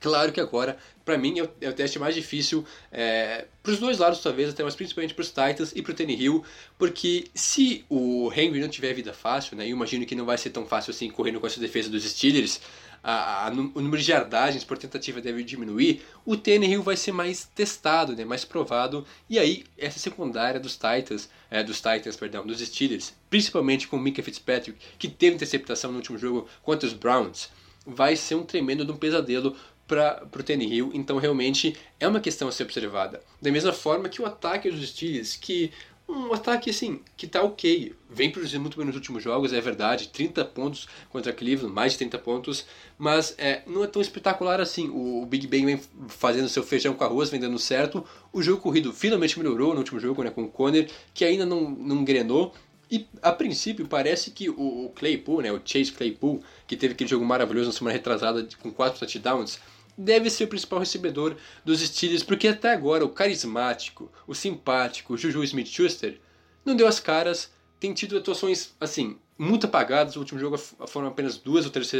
Claro 0.00 0.32
que 0.32 0.40
agora, 0.40 0.78
para 1.04 1.18
mim, 1.18 1.38
é 1.38 1.42
o, 1.42 1.50
é 1.60 1.68
o, 1.68 1.72
teste 1.72 1.98
mais 1.98 2.14
difícil 2.14 2.64
é, 2.92 3.46
para 3.62 3.72
os 3.72 3.78
dois 3.78 3.98
lados, 3.98 4.20
talvez, 4.20 4.48
até 4.48 4.62
mas 4.62 4.76
principalmente 4.76 5.12
para 5.12 5.22
os 5.22 5.28
Titans 5.28 5.72
e 5.74 5.82
para 5.82 5.92
o 5.92 6.10
Hill, 6.10 6.44
porque 6.78 7.24
se 7.34 7.84
o 7.88 8.30
Henry 8.32 8.60
não 8.60 8.68
tiver 8.68 8.94
vida 8.94 9.12
fácil, 9.12 9.56
né, 9.56 9.64
eu 9.64 9.70
imagino 9.70 10.06
que 10.06 10.14
não 10.14 10.24
vai 10.24 10.38
ser 10.38 10.50
tão 10.50 10.66
fácil 10.66 10.92
assim 10.92 11.10
correndo 11.10 11.40
com 11.40 11.46
essa 11.48 11.58
defesa 11.58 11.88
dos 11.88 12.04
Steelers, 12.04 12.60
a, 13.02 13.46
a, 13.46 13.50
o 13.50 13.80
número 13.80 14.00
de 14.00 14.10
yardagens 14.10 14.62
por 14.62 14.78
tentativa 14.78 15.20
deve 15.20 15.42
diminuir, 15.42 16.02
o 16.24 16.36
Tannehill 16.36 16.82
vai 16.82 16.96
ser 16.96 17.12
mais 17.12 17.44
testado, 17.52 18.14
né, 18.14 18.24
mais 18.24 18.44
provado, 18.44 19.04
e 19.28 19.36
aí 19.36 19.64
essa 19.76 19.98
secundária 19.98 20.60
dos 20.60 20.74
Titans, 20.74 21.28
é, 21.50 21.62
dos 21.62 21.78
Titans, 21.78 22.16
perdão, 22.16 22.46
dos 22.46 22.60
Steelers, 22.60 23.12
principalmente 23.28 23.88
com 23.88 23.96
o 23.96 24.00
Mika 24.00 24.22
Fitzpatrick, 24.22 24.78
que 24.96 25.08
teve 25.08 25.34
interceptação 25.34 25.90
no 25.90 25.96
último 25.96 26.18
jogo 26.18 26.48
contra 26.62 26.86
os 26.86 26.92
Browns, 26.92 27.48
vai 27.86 28.14
ser 28.14 28.34
um 28.34 28.44
tremendo 28.44 28.92
um 28.92 28.96
pesadelo 28.96 29.56
para 29.88 30.22
o 30.32 30.42
Tannehill, 30.42 30.90
então 30.94 31.16
realmente 31.16 31.74
é 31.98 32.06
uma 32.06 32.20
questão 32.20 32.46
a 32.46 32.52
ser 32.52 32.62
observada. 32.62 33.20
Da 33.40 33.50
mesma 33.50 33.72
forma 33.72 34.08
que 34.08 34.20
o 34.20 34.26
ataque 34.26 34.70
dos 34.70 34.86
Steelers, 34.90 35.34
que 35.34 35.72
um 36.08 36.32
ataque 36.32 36.70
assim, 36.70 37.00
que 37.16 37.26
tá 37.26 37.42
ok. 37.42 37.94
Vem 38.08 38.30
produzindo 38.30 38.62
muito 38.62 38.78
bem 38.78 38.86
nos 38.86 38.96
últimos 38.96 39.22
jogos, 39.22 39.52
é 39.52 39.60
verdade. 39.60 40.08
30 40.08 40.42
pontos 40.46 40.88
contra 41.10 41.32
Cleveland, 41.34 41.74
mais 41.74 41.92
de 41.92 41.98
30 41.98 42.18
pontos. 42.18 42.64
Mas 42.96 43.34
é, 43.36 43.62
não 43.66 43.84
é 43.84 43.86
tão 43.86 44.00
espetacular 44.00 44.58
assim. 44.58 44.88
O, 44.88 45.26
Big 45.26 45.46
Ben 45.46 45.66
vem 45.66 45.80
fazendo 46.08 46.48
seu 46.48 46.62
feijão 46.62 46.94
com 46.94 47.04
arroz, 47.04 47.28
vem 47.28 47.38
dando 47.38 47.58
certo. 47.58 48.02
O 48.32 48.42
jogo 48.42 48.62
corrido 48.62 48.90
finalmente 48.92 49.38
melhorou 49.38 49.74
no 49.74 49.80
último 49.80 50.00
jogo 50.00 50.22
né, 50.22 50.30
com 50.30 50.44
o 50.44 50.48
Conner, 50.48 50.90
que 51.12 51.26
ainda 51.26 51.44
não, 51.44 51.68
não 51.70 51.96
engrenou. 51.96 52.54
E 52.90 53.06
a 53.20 53.30
princípio 53.30 53.86
parece 53.86 54.30
que 54.30 54.48
o, 54.48 54.90
Claypool, 54.96 55.42
né, 55.42 55.52
o 55.52 55.60
Chase 55.62 55.92
Claypool, 55.92 56.42
que 56.66 56.74
teve 56.74 56.94
aquele 56.94 57.10
jogo 57.10 57.22
maravilhoso 57.22 57.66
na 57.66 57.72
semana 57.74 57.92
retrasada 57.92 58.48
com 58.62 58.72
4 58.72 58.98
touchdowns, 58.98 59.58
deve 59.98 60.30
ser 60.30 60.44
o 60.44 60.48
principal 60.48 60.78
recebedor 60.78 61.36
dos 61.64 61.80
Steelers, 61.80 62.22
porque 62.22 62.46
até 62.46 62.72
agora 62.72 63.04
o 63.04 63.08
carismático, 63.08 64.10
o 64.26 64.34
simpático 64.34 65.16
Juju 65.16 65.42
Smith-Schuster 65.42 66.20
não 66.64 66.76
deu 66.76 66.86
as 66.86 67.00
caras, 67.00 67.50
tem 67.80 67.92
tido 67.92 68.16
atuações 68.16 68.74
assim 68.80 69.18
muito 69.38 69.66
apagadas. 69.66 70.16
O 70.16 70.18
último 70.18 70.40
jogo 70.40 70.58
foram 70.58 71.06
apenas 71.06 71.38
duas 71.38 71.64
ou 71.64 71.70
três 71.70 71.90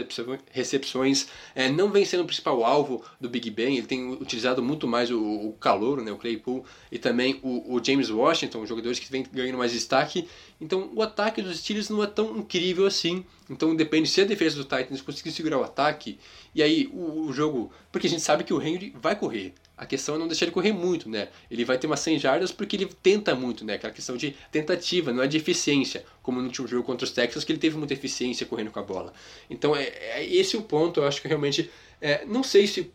recepções. 0.51 1.29
É, 1.55 1.71
não 1.71 1.91
vem 1.91 2.05
sendo 2.05 2.25
o 2.25 2.27
principal 2.27 2.65
alvo 2.65 3.03
do 3.21 3.29
Big 3.29 3.49
Ben. 3.51 3.77
Ele 3.77 3.87
tem 3.87 4.11
utilizado 4.11 4.61
muito 4.61 4.89
mais 4.89 5.11
o, 5.11 5.21
o 5.21 5.53
calor, 5.53 6.03
né, 6.03 6.11
o 6.11 6.17
Claypool, 6.17 6.65
e 6.91 6.99
também 6.99 7.39
o, 7.43 7.77
o, 7.77 7.85
James 7.85 8.11
Washington, 8.11 8.67
jogadores 8.67 8.99
que 8.99 9.11
vem 9.11 9.25
ganhando 9.33 9.59
mais 9.59 9.73
destaque. 9.73 10.29
Então 10.61 10.91
o 10.95 11.01
ataque 11.01 11.41
dos 11.41 11.59
Steelers 11.61 11.89
não 11.89 12.03
é 12.03 12.07
tão 12.09 12.37
incrível 12.37 12.85
assim. 12.85 13.25
Então 13.49 13.75
depende 13.75 14.09
se 14.09 14.21
a 14.21 14.25
defesa 14.25 14.57
do 14.57 14.65
Titans 14.65 15.01
conseguir 15.01 15.31
segurar 15.31 15.59
o 15.59 15.65
ataque. 15.65 16.19
E 16.55 16.63
aí 16.63 16.89
o, 16.93 17.27
o 17.27 17.33
jogo. 17.33 17.73
Porque 17.91 18.07
a 18.07 18.11
gente 18.11 18.23
sabe 18.23 18.45
que 18.45 18.53
o 18.53 18.61
Henry 18.61 18.95
vai 19.01 19.17
correr. 19.17 19.55
A 19.77 19.87
questão 19.87 20.17
é 20.17 20.19
não 20.19 20.27
deixar 20.27 20.45
ele 20.45 20.53
correr 20.53 20.73
muito, 20.73 21.09
né? 21.09 21.29
Ele 21.49 21.65
vai 21.65 21.79
ter 21.79 21.87
umas 21.87 22.01
100 22.01 22.19
jardas 22.19 22.51
porque 22.51 22.75
ele 22.75 22.87
tenta 23.01 23.35
muito, 23.37 23.65
né? 23.65 23.75
Aquela 23.75 23.93
questão 23.93 24.17
de 24.17 24.35
tentativa, 24.51 25.13
não 25.13 25.23
é 25.23 25.29
de 25.29 25.37
eficiência, 25.37 26.05
como 26.21 26.41
no 26.41 26.47
último 26.47 26.67
jogo 26.67 26.83
contra 26.83 27.05
os 27.05 27.13
Texas, 27.13 27.45
que 27.45 27.53
ele 27.53 27.61
teve 27.61 27.77
muita 27.77 27.95
eficiência 27.95 28.45
correndo 28.45 28.73
com 28.73 28.81
a 28.81 28.83
bola. 28.83 29.13
Então, 29.49 29.77
é, 29.77 29.85
é 29.85 30.27
esse 30.27 30.57
o 30.57 30.63
ponto, 30.63 31.01
eu 31.01 31.07
acho 31.07 31.23
que 31.23 31.29
realmente. 31.29 31.71
É, 32.01 32.25
não 32.25 32.43
sei 32.43 32.67
se. 32.67 32.91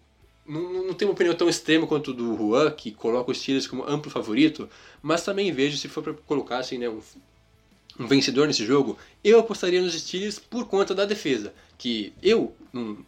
Não, 0.45 0.87
não 0.87 0.93
tenho 0.93 1.09
uma 1.09 1.15
opinião 1.15 1.33
tão 1.33 1.47
extrema 1.47 1.87
quanto 1.87 2.13
do 2.13 2.35
Juan, 2.35 2.69
que 2.71 2.91
coloca 2.91 3.31
os 3.31 3.39
Steelers 3.39 3.65
como 3.65 3.87
amplo 3.87 4.11
favorito, 4.11 4.69
mas 5.01 5.23
também 5.23 5.53
vejo, 5.53 5.77
se 5.77 5.87
for 5.87 6.03
para 6.03 6.13
colocar 6.13 6.57
assim, 6.57 6.77
né, 6.77 6.89
um, 6.89 6.99
um 7.99 8.07
vencedor 8.07 8.47
nesse 8.47 8.65
jogo, 8.65 8.97
eu 9.23 9.39
apostaria 9.39 9.81
nos 9.81 9.93
Steelers 9.93 10.39
por 10.39 10.67
conta 10.67 10.95
da 10.95 11.05
defesa. 11.05 11.53
Que 11.77 12.13
eu. 12.21 12.55
Não, 12.71 13.05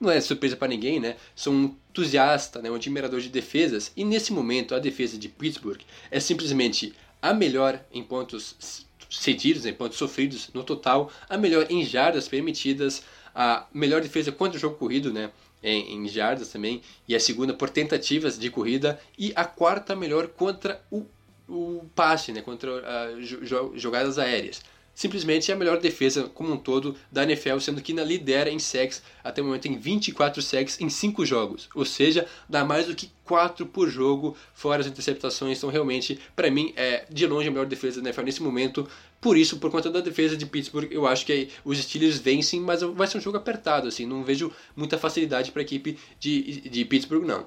não 0.00 0.10
é 0.10 0.20
surpresa 0.20 0.56
para 0.56 0.68
ninguém, 0.68 1.00
né? 1.00 1.16
Sou 1.34 1.52
um 1.52 1.74
entusiasta, 1.90 2.60
né? 2.60 2.70
um 2.70 2.74
admirador 2.74 3.20
de 3.20 3.28
defesas, 3.28 3.92
e 3.96 4.04
nesse 4.04 4.32
momento 4.32 4.74
a 4.74 4.80
defesa 4.80 5.16
de 5.16 5.28
Pittsburgh 5.28 5.80
é 6.10 6.18
simplesmente 6.18 6.92
a 7.22 7.32
melhor 7.32 7.80
em 7.92 8.02
pontos 8.02 8.84
cedidos, 9.08 9.64
em 9.64 9.72
pontos 9.72 9.96
sofridos 9.96 10.50
no 10.52 10.64
total, 10.64 11.10
a 11.28 11.38
melhor 11.38 11.66
em 11.70 11.84
jardas 11.84 12.26
permitidas, 12.26 13.04
a 13.34 13.66
melhor 13.72 14.00
defesa 14.00 14.32
contra 14.32 14.58
o 14.58 14.60
jogo 14.60 14.76
corrido, 14.76 15.12
né? 15.12 15.30
Em, 15.62 15.94
em 15.94 16.08
jardas 16.08 16.48
também, 16.48 16.82
e 17.08 17.14
a 17.14 17.20
segunda 17.20 17.54
por 17.54 17.70
tentativas 17.70 18.38
de 18.38 18.50
corrida, 18.50 19.00
e 19.16 19.32
a 19.34 19.44
quarta 19.46 19.96
melhor 19.96 20.28
contra 20.28 20.84
o, 20.90 21.06
o 21.48 21.84
passe, 21.94 22.32
né? 22.32 22.42
Contra 22.42 22.70
uh, 22.70 23.76
jogadas 23.76 24.18
aéreas. 24.18 24.62
simplesmente 24.94 25.50
é 25.50 25.54
a 25.54 25.56
melhor 25.56 25.80
defesa 25.80 26.30
como 26.34 26.52
um 26.52 26.56
todo 26.56 26.96
da 27.10 27.24
NFL, 27.24 27.58
sendo 27.58 27.82
que 27.82 27.92
ainda 27.92 28.04
lidera 28.04 28.48
em 28.48 28.58
sacks, 28.58 29.02
até 29.22 29.42
o 29.42 29.44
momento 29.44 29.62
tem 29.62 29.76
24 29.76 30.40
sacks 30.40 30.80
em 30.80 30.88
5 30.88 31.26
jogos, 31.26 31.68
ou 31.74 31.84
seja, 31.84 32.26
dá 32.48 32.64
mais 32.64 32.86
do 32.86 32.94
que 32.94 33.10
4 33.24 33.66
por 33.66 33.88
jogo, 33.88 34.36
fora 34.54 34.80
as 34.80 34.86
interceptações, 34.86 35.58
então 35.58 35.68
realmente, 35.68 36.20
para 36.36 36.50
mim, 36.50 36.72
é 36.76 37.04
de 37.10 37.26
longe 37.26 37.48
a 37.48 37.50
melhor 37.50 37.66
defesa 37.66 38.00
da 38.00 38.08
NFL 38.08 38.22
nesse 38.22 38.42
momento, 38.42 38.88
por 39.20 39.36
isso, 39.36 39.56
por 39.56 39.70
conta 39.70 39.90
da 39.90 40.00
defesa 40.00 40.36
de 40.36 40.46
Pittsburgh, 40.46 40.92
eu 40.92 41.06
acho 41.06 41.26
que 41.26 41.48
os 41.64 41.78
Steelers 41.78 42.18
vencem, 42.18 42.60
mas 42.60 42.82
vai 42.82 43.06
ser 43.06 43.18
um 43.18 43.20
jogo 43.20 43.36
apertado, 43.36 43.88
assim, 43.88 44.06
não 44.06 44.22
vejo 44.22 44.52
muita 44.76 44.96
facilidade 44.98 45.50
para 45.50 45.62
a 45.62 45.64
equipe 45.64 45.98
de, 46.20 46.60
de 46.68 46.84
Pittsburgh, 46.84 47.24
não. 47.24 47.46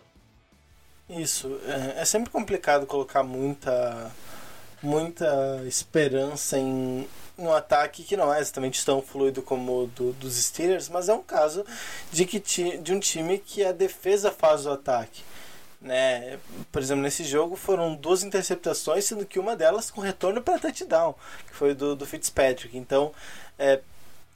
Isso, 1.10 1.60
é, 1.66 2.02
é 2.02 2.06
sempre 2.06 2.30
complicado 2.30 2.86
colocar 2.86 3.24
muita 3.24 4.12
muita 4.82 5.64
esperança 5.66 6.58
em 6.58 7.08
um 7.38 7.52
ataque 7.52 8.04
que 8.04 8.18
não 8.18 8.34
é 8.34 8.40
exatamente 8.40 8.84
tão 8.86 9.02
fluido 9.02 9.42
como 9.42 9.84
o 9.84 9.88
do, 9.88 10.14
dos 10.14 10.36
Steelers, 10.36 10.90
mas 10.90 11.10
é 11.10 11.14
um 11.14 11.22
caso 11.22 11.66
de, 12.12 12.26
que 12.26 12.40
ti, 12.40 12.78
de 12.78 12.94
um 12.94 13.00
time 13.00 13.38
que 13.38 13.64
a 13.64 13.72
defesa 13.72 14.32
faz 14.32 14.66
o 14.66 14.72
ataque. 14.72 15.24
Né? 15.80 16.40
Por 16.72 16.82
exemplo, 16.82 17.04
nesse 17.04 17.24
jogo 17.24 17.56
foram 17.56 17.96
duas 17.96 18.24
interceptações, 18.24 19.06
sendo 19.06 19.26
que 19.26 19.38
uma 19.40 19.56
delas 19.56 19.92
com 19.92 20.02
retorno 20.02 20.42
para 20.42 20.60
touchdown, 20.60 21.14
que 21.48 21.56
foi 21.56 21.76
do, 21.76 21.96
do 21.96 22.06
Fitzpatrick. 22.06 22.76
Então, 22.76 23.12
é, 23.60 23.80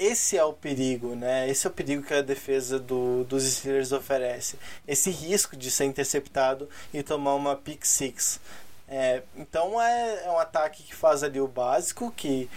esse 0.01 0.35
é 0.35 0.43
o 0.43 0.51
perigo, 0.51 1.15
né? 1.15 1.47
Esse 1.47 1.67
é 1.67 1.69
o 1.69 1.73
perigo 1.73 2.01
que 2.01 2.13
a 2.13 2.23
defesa 2.23 2.79
do, 2.79 3.23
dos 3.25 3.43
Steelers 3.43 3.91
oferece. 3.91 4.57
Esse 4.87 5.11
risco 5.11 5.55
de 5.55 5.69
ser 5.69 5.85
interceptado 5.85 6.67
e 6.91 7.03
tomar 7.03 7.35
uma 7.35 7.55
pick 7.55 7.85
six. 7.85 8.39
É, 8.87 9.21
então 9.37 9.79
é, 9.79 10.25
é 10.25 10.31
um 10.31 10.39
ataque 10.39 10.81
que 10.81 10.95
faz 10.95 11.23
ali 11.23 11.39
o 11.39 11.47
básico, 11.47 12.11
que 12.11 12.49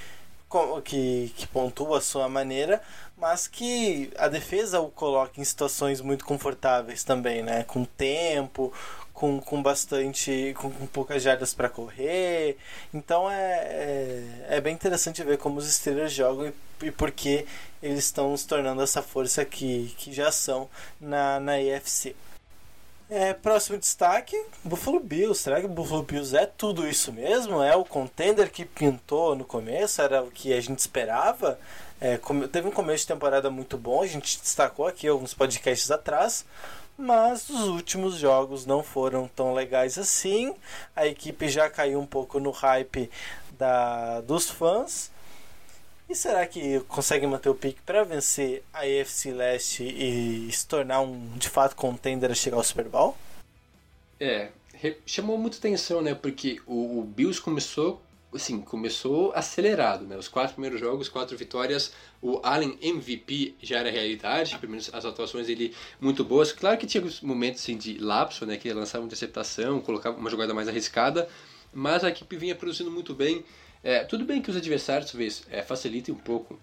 que, 0.84 1.32
que 1.36 1.46
pontua 1.48 1.98
a 1.98 2.00
sua 2.00 2.28
maneira, 2.28 2.80
mas 3.16 3.48
que 3.48 4.12
a 4.16 4.28
defesa 4.28 4.80
o 4.80 4.88
coloca 4.88 5.40
em 5.40 5.44
situações 5.44 6.00
muito 6.00 6.24
confortáveis 6.24 7.02
também, 7.02 7.42
né? 7.42 7.64
Com 7.64 7.84
tempo, 7.84 8.72
com, 9.14 9.40
com 9.40 9.62
bastante. 9.62 10.52
com, 10.58 10.70
com 10.70 10.86
poucas 10.86 11.22
jardas 11.22 11.54
para 11.54 11.70
correr. 11.70 12.58
Então 12.92 13.30
é, 13.30 13.36
é, 13.36 14.46
é, 14.50 14.60
bem 14.60 14.74
interessante 14.74 15.22
ver 15.22 15.38
como 15.38 15.58
os 15.58 15.72
Steelers 15.72 16.12
jogam 16.12 16.48
e, 16.82 16.86
e 16.86 16.90
por 16.90 17.10
que 17.10 17.46
eles 17.82 18.04
estão 18.04 18.36
se 18.36 18.46
tornando 18.46 18.82
essa 18.82 19.00
força 19.00 19.44
que, 19.44 19.94
que 19.96 20.12
já 20.12 20.30
são 20.30 20.68
na, 21.00 21.40
na 21.40 21.60
EFC. 21.60 22.14
É, 23.08 23.34
próximo 23.34 23.78
destaque, 23.78 24.34
Buffalo 24.64 24.98
Bills. 24.98 25.40
Será 25.40 25.60
que 25.60 25.68
Buffalo 25.68 26.02
Bills 26.02 26.36
é 26.36 26.46
tudo 26.46 26.88
isso 26.88 27.12
mesmo? 27.12 27.62
É 27.62 27.76
o 27.76 27.84
contender 27.84 28.50
que 28.50 28.64
pintou 28.64 29.36
no 29.36 29.44
começo? 29.44 30.00
Era 30.02 30.22
o 30.22 30.30
que 30.30 30.52
a 30.52 30.60
gente 30.60 30.78
esperava? 30.78 31.58
É, 32.00 32.18
teve 32.50 32.66
um 32.66 32.72
começo 32.72 33.02
de 33.02 33.08
temporada 33.08 33.50
muito 33.50 33.78
bom, 33.78 34.02
a 34.02 34.06
gente 34.06 34.40
destacou 34.40 34.86
aqui 34.86 35.06
alguns 35.06 35.32
podcasts 35.32 35.90
atrás, 35.90 36.44
mas 36.96 37.48
os 37.48 37.68
últimos 37.68 38.16
jogos 38.16 38.66
não 38.66 38.82
foram 38.82 39.28
tão 39.28 39.52
legais 39.52 39.98
assim. 39.98 40.54
A 40.94 41.06
equipe 41.06 41.48
já 41.48 41.68
caiu 41.68 42.00
um 42.00 42.06
pouco 42.06 42.38
no 42.38 42.50
hype 42.50 43.10
da, 43.58 44.20
dos 44.20 44.48
fãs. 44.48 45.10
E 46.08 46.14
será 46.14 46.46
que 46.46 46.80
consegue 46.80 47.26
manter 47.26 47.48
o 47.48 47.54
pique 47.54 47.80
para 47.80 48.04
vencer 48.04 48.62
a 48.72 48.80
AFC 48.80 49.32
Leste 49.32 49.84
e 49.84 50.52
se 50.52 50.66
tornar 50.66 51.00
um 51.00 51.30
de 51.36 51.48
fato 51.48 51.74
contender 51.74 52.30
a 52.30 52.34
chegar 52.34 52.58
ao 52.58 52.64
Super 52.64 52.88
Bowl? 52.88 53.16
É, 54.20 54.50
chamou 55.06 55.38
muita 55.38 55.56
atenção, 55.56 56.02
né? 56.02 56.14
Porque 56.14 56.60
o, 56.66 57.00
o 57.00 57.04
Bills 57.04 57.40
começou 57.40 58.02
assim, 58.34 58.60
começou 58.60 59.32
acelerado, 59.34 60.06
né? 60.06 60.16
Os 60.16 60.28
quatro 60.28 60.54
primeiros 60.54 60.80
jogos, 60.80 61.08
quatro 61.08 61.36
vitórias, 61.36 61.92
o 62.20 62.40
Allen 62.42 62.78
MVP 62.80 63.54
já 63.62 63.78
era 63.78 63.90
realidade, 63.90 64.58
pelo 64.58 64.70
menos 64.72 64.90
as 64.92 65.04
atuações 65.04 65.46
dele 65.46 65.74
muito 66.00 66.24
boas. 66.24 66.52
Claro 66.52 66.78
que 66.78 66.86
tinha 66.86 67.02
momentos 67.22 67.62
assim, 67.62 67.76
de 67.76 67.98
lapso, 67.98 68.44
né? 68.46 68.56
Que 68.56 68.68
ele 68.68 68.78
lançava 68.78 69.02
uma 69.02 69.06
interceptação, 69.06 69.80
colocava 69.80 70.18
uma 70.18 70.30
jogada 70.30 70.52
mais 70.54 70.68
arriscada, 70.68 71.28
mas 71.72 72.04
a 72.04 72.08
equipe 72.08 72.36
vinha 72.36 72.54
produzindo 72.54 72.90
muito 72.90 73.14
bem. 73.14 73.44
É, 73.82 74.04
tudo 74.04 74.24
bem 74.24 74.40
que 74.40 74.50
os 74.50 74.56
adversários, 74.56 75.10
talvez, 75.10 75.44
é, 75.50 75.62
facilitem 75.62 76.14
um 76.14 76.18
pouco, 76.18 76.58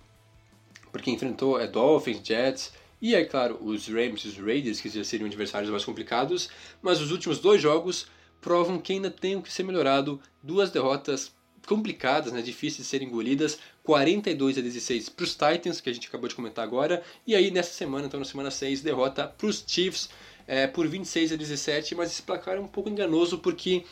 porque 0.91 1.11
enfrentou 1.11 1.59
é, 1.59 1.67
Dolphins, 1.67 2.19
Jets, 2.23 2.73
e 3.01 3.15
aí, 3.15 3.25
claro, 3.25 3.57
os 3.61 3.87
Rams 3.87 4.23
e 4.25 4.27
os 4.27 4.37
Raiders, 4.37 4.79
que 4.79 4.87
já 4.87 5.03
seriam 5.03 5.25
adversários 5.25 5.71
mais 5.71 5.83
complicados, 5.83 6.49
mas 6.81 7.01
os 7.01 7.11
últimos 7.11 7.39
dois 7.39 7.59
jogos 7.59 8.07
provam 8.39 8.79
que 8.79 8.93
ainda 8.93 9.09
tem 9.09 9.35
o 9.35 9.41
que 9.41 9.51
ser 9.51 9.63
melhorado. 9.63 10.19
Duas 10.43 10.69
derrotas 10.69 11.31
complicadas, 11.67 12.33
né, 12.33 12.41
difíceis 12.41 12.83
de 12.83 12.85
serem 12.85 13.07
engolidas, 13.07 13.59
42 13.83 14.57
a 14.57 14.61
16 14.61 15.09
para 15.09 15.23
os 15.23 15.31
Titans, 15.31 15.81
que 15.81 15.89
a 15.89 15.93
gente 15.93 16.07
acabou 16.07 16.27
de 16.27 16.35
comentar 16.35 16.63
agora, 16.63 17.03
e 17.25 17.35
aí 17.35 17.51
nessa 17.51 17.73
semana, 17.73 18.07
então 18.07 18.19
na 18.19 18.25
semana 18.25 18.51
6, 18.51 18.81
derrota 18.81 19.27
para 19.27 19.47
os 19.47 19.63
Chiefs 19.65 20.09
é, 20.47 20.67
por 20.67 20.87
26 20.87 21.33
a 21.33 21.35
17, 21.35 21.95
mas 21.95 22.11
esse 22.11 22.21
placar 22.21 22.55
é 22.55 22.59
um 22.59 22.67
pouco 22.67 22.89
enganoso 22.89 23.37
porque 23.37 23.83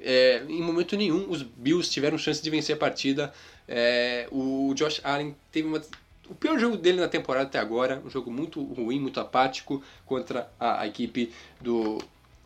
é, 0.00 0.42
em 0.48 0.62
momento 0.62 0.96
nenhum 0.96 1.30
os 1.30 1.42
Bills 1.42 1.90
tiveram 1.90 2.18
chance 2.18 2.42
de 2.42 2.50
vencer 2.50 2.76
a 2.76 2.78
partida. 2.78 3.32
É, 3.68 4.28
o 4.30 4.72
Josh 4.74 5.00
Allen 5.02 5.34
teve 5.50 5.66
uma, 5.66 5.82
o 6.28 6.34
pior 6.34 6.58
jogo 6.58 6.76
dele 6.76 7.00
na 7.00 7.08
temporada 7.08 7.46
até 7.46 7.58
agora, 7.58 8.02
um 8.04 8.10
jogo 8.10 8.30
muito 8.30 8.62
ruim, 8.62 9.00
muito 9.00 9.20
apático 9.20 9.82
contra 10.04 10.50
a, 10.58 10.82
a 10.82 10.86
equipe 10.86 11.32
do, 11.60 11.98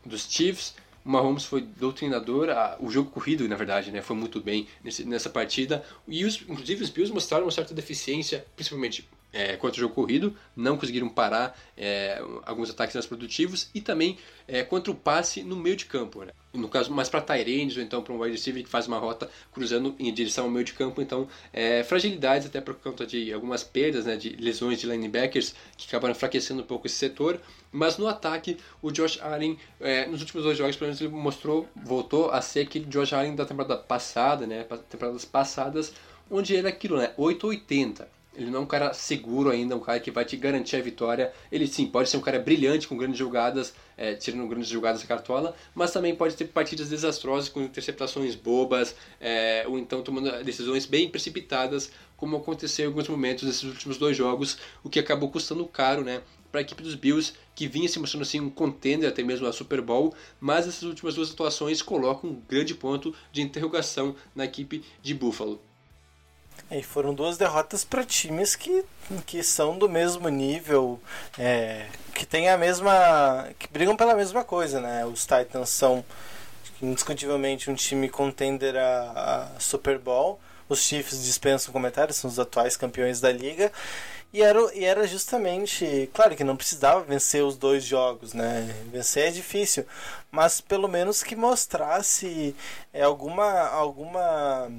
dos 0.05 0.27
Chiefs. 0.31 0.75
O 1.05 1.11
Mahomes 1.11 1.45
foi 1.45 1.63
doutrinador, 1.63 2.51
a, 2.51 2.77
o 2.81 2.91
jogo 2.91 3.11
corrido, 3.11 3.49
na 3.49 3.57
verdade, 3.57 3.91
né, 3.91 4.03
foi 4.03 4.17
muito 4.17 4.41
bem 4.41 4.67
nesse, 4.85 5.05
nessa 5.05 5.31
partida. 5.31 5.85
E 6.07 6.25
os, 6.25 6.41
inclusive 6.43 6.83
os 6.83 6.91
Bills 6.91 7.13
mostraram 7.13 7.45
uma 7.47 7.51
certa 7.51 7.73
deficiência, 7.75 8.45
principalmente 8.55 9.09
é, 9.33 9.57
contra 9.57 9.79
o 9.79 9.81
jogo 9.81 9.95
corrido, 9.95 10.37
não 10.57 10.77
conseguiram 10.77 11.09
parar 11.09 11.59
é, 11.77 12.23
alguns 12.45 12.71
ataques 12.71 12.95
mais 12.95 13.07
produtivos 13.07 13.71
e 13.75 13.81
também 13.81 14.19
é, 14.47 14.63
contra 14.63 14.91
o 14.91 14.95
passe 14.95 15.43
no 15.43 15.57
meio 15.57 15.77
de 15.77 15.87
campo. 15.87 16.25
Né? 16.25 16.33
No 16.53 16.69
caso, 16.69 16.93
mais 16.93 17.09
para 17.09 17.21
Tyrands 17.21 17.77
ou 17.77 17.83
então 17.83 18.03
para 18.03 18.13
um 18.13 18.21
wide 18.21 18.37
receiver 18.37 18.63
que 18.65 18.69
faz 18.69 18.89
uma 18.89 18.99
rota 18.99 19.31
cruzando 19.53 19.95
em 19.99 20.13
direção 20.13 20.45
ao 20.45 20.51
meio 20.51 20.65
de 20.65 20.73
campo. 20.73 21.01
Então, 21.01 21.29
é, 21.53 21.85
fragilidades 21.85 22.47
até 22.47 22.61
por 22.61 22.75
conta 22.75 23.07
de 23.07 23.33
algumas 23.33 23.63
perdas, 23.63 24.07
né, 24.07 24.17
de 24.17 24.31
lesões 24.31 24.81
de 24.81 24.87
linebackers 24.87 25.55
que 25.77 25.87
acabaram 25.87 26.13
enfraquecendo 26.13 26.63
um 26.63 26.67
pouco 26.67 26.87
esse 26.87 26.97
setor. 26.97 27.41
Mas 27.71 27.99
no 27.99 28.09
ataque, 28.09 28.57
o 28.83 28.91
Josh 28.91 29.21
Allen, 29.23 29.57
é, 29.81 30.07
nos 30.07 30.21
últimos 30.21 30.43
dois 30.43 30.59
jogos, 30.59 30.75
pelo 30.75 30.89
menos 30.89 31.01
ele 31.01 31.11
mostrou, 31.11 31.69
voltou 31.77 32.31
a 32.33 32.43
ser 32.43 32.63
aquele 32.63 32.87
Josh 32.87 33.13
Allen 33.13 33.37
da 33.37 33.47
temporada 33.47 33.77
passada, 33.77 34.45
né, 34.45 34.67
temporadas 34.89 35.25
passadas, 35.25 35.93
onde 36.29 36.57
é 36.57 36.67
aquilo, 36.67 36.97
né, 36.97 37.13
880 37.17 38.20
ele 38.41 38.51
não 38.51 38.61
é 38.61 38.63
um 38.63 38.67
cara 38.67 38.95
seguro 38.95 39.51
ainda, 39.51 39.77
um 39.77 39.81
cara 39.81 40.01
que 40.01 40.11
vai 40.11 40.25
te 40.25 40.35
garantir 40.35 40.77
a 40.77 40.81
vitória. 40.81 41.31
Ele 41.53 41.67
sim, 41.67 41.87
pode 41.87 42.09
ser 42.09 42.17
um 42.17 42.23
cara 42.23 42.39
brilhante 42.39 42.89
com 42.89 42.97
grandes 42.97 43.19
jogadas, 43.19 43.75
é, 43.99 44.15
tirando 44.15 44.49
grandes 44.49 44.69
jogadas 44.69 45.03
da 45.03 45.07
cartola, 45.07 45.55
mas 45.75 45.93
também 45.93 46.15
pode 46.15 46.35
ter 46.35 46.47
partidas 46.47 46.89
desastrosas 46.89 47.51
com 47.51 47.61
interceptações 47.61 48.35
bobas, 48.35 48.97
é, 49.21 49.65
ou 49.69 49.79
então 49.79 50.01
tomando 50.01 50.43
decisões 50.43 50.87
bem 50.87 51.11
precipitadas, 51.11 51.91
como 52.17 52.39
aconteceu 52.39 52.87
em 52.87 52.89
alguns 52.89 53.09
momentos 53.09 53.45
nesses 53.45 53.63
últimos 53.63 53.99
dois 53.99 54.17
jogos, 54.17 54.57
o 54.83 54.89
que 54.89 54.99
acabou 54.99 55.31
custando 55.31 55.67
caro, 55.67 56.03
né? 56.03 56.23
Para 56.51 56.61
a 56.61 56.63
equipe 56.63 56.83
dos 56.83 56.95
Bills, 56.95 57.35
que 57.55 57.69
vinha 57.69 57.89
se 57.89 57.99
mostrando 57.99 58.23
assim 58.23 58.41
um 58.41 58.49
contender 58.49 59.09
até 59.09 59.23
mesmo 59.23 59.47
a 59.47 59.53
Super 59.53 59.83
Bowl, 59.83 60.15
mas 60.41 60.67
essas 60.67 60.83
últimas 60.83 61.15
duas 61.15 61.31
atuações 61.31 61.83
colocam 61.83 62.31
um 62.31 62.43
grande 62.49 62.75
ponto 62.75 63.15
de 63.31 63.43
interrogação 63.43 64.17
na 64.35 64.47
equipe 64.47 64.83
de 65.03 65.13
Buffalo. 65.13 65.61
E 66.71 66.83
foram 66.83 67.13
duas 67.13 67.37
derrotas 67.37 67.85
para 67.85 68.05
times 68.05 68.55
que, 68.55 68.85
que 69.27 69.43
são 69.43 69.77
do 69.77 69.89
mesmo 69.89 70.29
nível, 70.29 71.01
é, 71.37 71.87
que 72.15 72.25
tem 72.25 72.49
a 72.49 72.57
mesma. 72.57 73.49
que 73.59 73.67
brigam 73.69 73.97
pela 73.97 74.15
mesma 74.15 74.45
coisa, 74.45 74.81
né? 74.81 75.05
Os 75.05 75.23
Titans 75.23 75.69
são 75.71 76.05
indiscutivelmente 76.81 77.71
um 77.71 77.75
time 77.75 78.09
contender 78.09 78.77
a, 78.77 79.49
a 79.57 79.61
Super 79.61 79.99
Bowl. 79.99 80.41
Os 80.69 80.81
Chiefs 80.81 81.25
dispensam 81.25 81.73
comentários, 81.73 82.17
são 82.17 82.31
os 82.31 82.39
atuais 82.39 82.77
campeões 82.77 83.21
da 83.21 83.33
liga. 83.33 83.73
E 84.33 84.43
era, 84.43 84.61
e 84.75 84.85
era 84.85 85.07
justamente. 85.09 86.09
Claro 86.15 86.37
que 86.37 86.45
não 86.45 86.57
precisava 86.57 87.03
vencer 87.03 87.43
os 87.43 87.57
dois 87.57 87.83
jogos, 87.83 88.33
né? 88.33 88.73
Vencer 88.93 89.27
é 89.29 89.31
difícil. 89.33 89.85
Mas 90.31 90.61
pelo 90.61 90.87
menos 90.87 91.23
que 91.25 91.35
mostrasse 91.35 92.55
é, 92.93 93.03
alguma. 93.03 93.45
alguma 93.69 94.71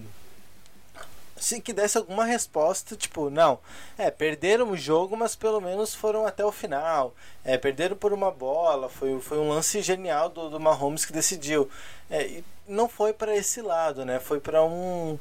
se 1.41 1.59
que 1.59 1.73
desse 1.73 1.97
alguma 1.97 2.23
resposta, 2.23 2.95
tipo, 2.95 3.29
não, 3.29 3.59
é, 3.97 4.11
perderam 4.11 4.69
o 4.69 4.77
jogo, 4.77 5.17
mas 5.17 5.35
pelo 5.35 5.59
menos 5.59 5.95
foram 5.95 6.25
até 6.25 6.45
o 6.45 6.51
final. 6.51 7.15
É, 7.43 7.57
perderam 7.57 7.95
por 7.95 8.13
uma 8.13 8.29
bola, 8.31 8.87
foi, 8.87 9.19
foi 9.19 9.39
um 9.39 9.49
lance 9.49 9.81
genial 9.81 10.29
do, 10.29 10.49
do 10.51 10.59
Mahomes 10.59 11.03
que 11.03 11.11
decidiu. 11.11 11.67
É, 12.09 12.43
não 12.67 12.87
foi 12.87 13.11
para 13.11 13.35
esse 13.35 13.61
lado, 13.61 14.05
né? 14.05 14.19
Foi 14.19 14.39
para 14.39 14.63
um 14.63 15.17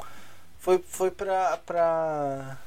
foi 0.59 0.79
foi 0.87 1.11
para 1.11 1.57
para 1.59 2.59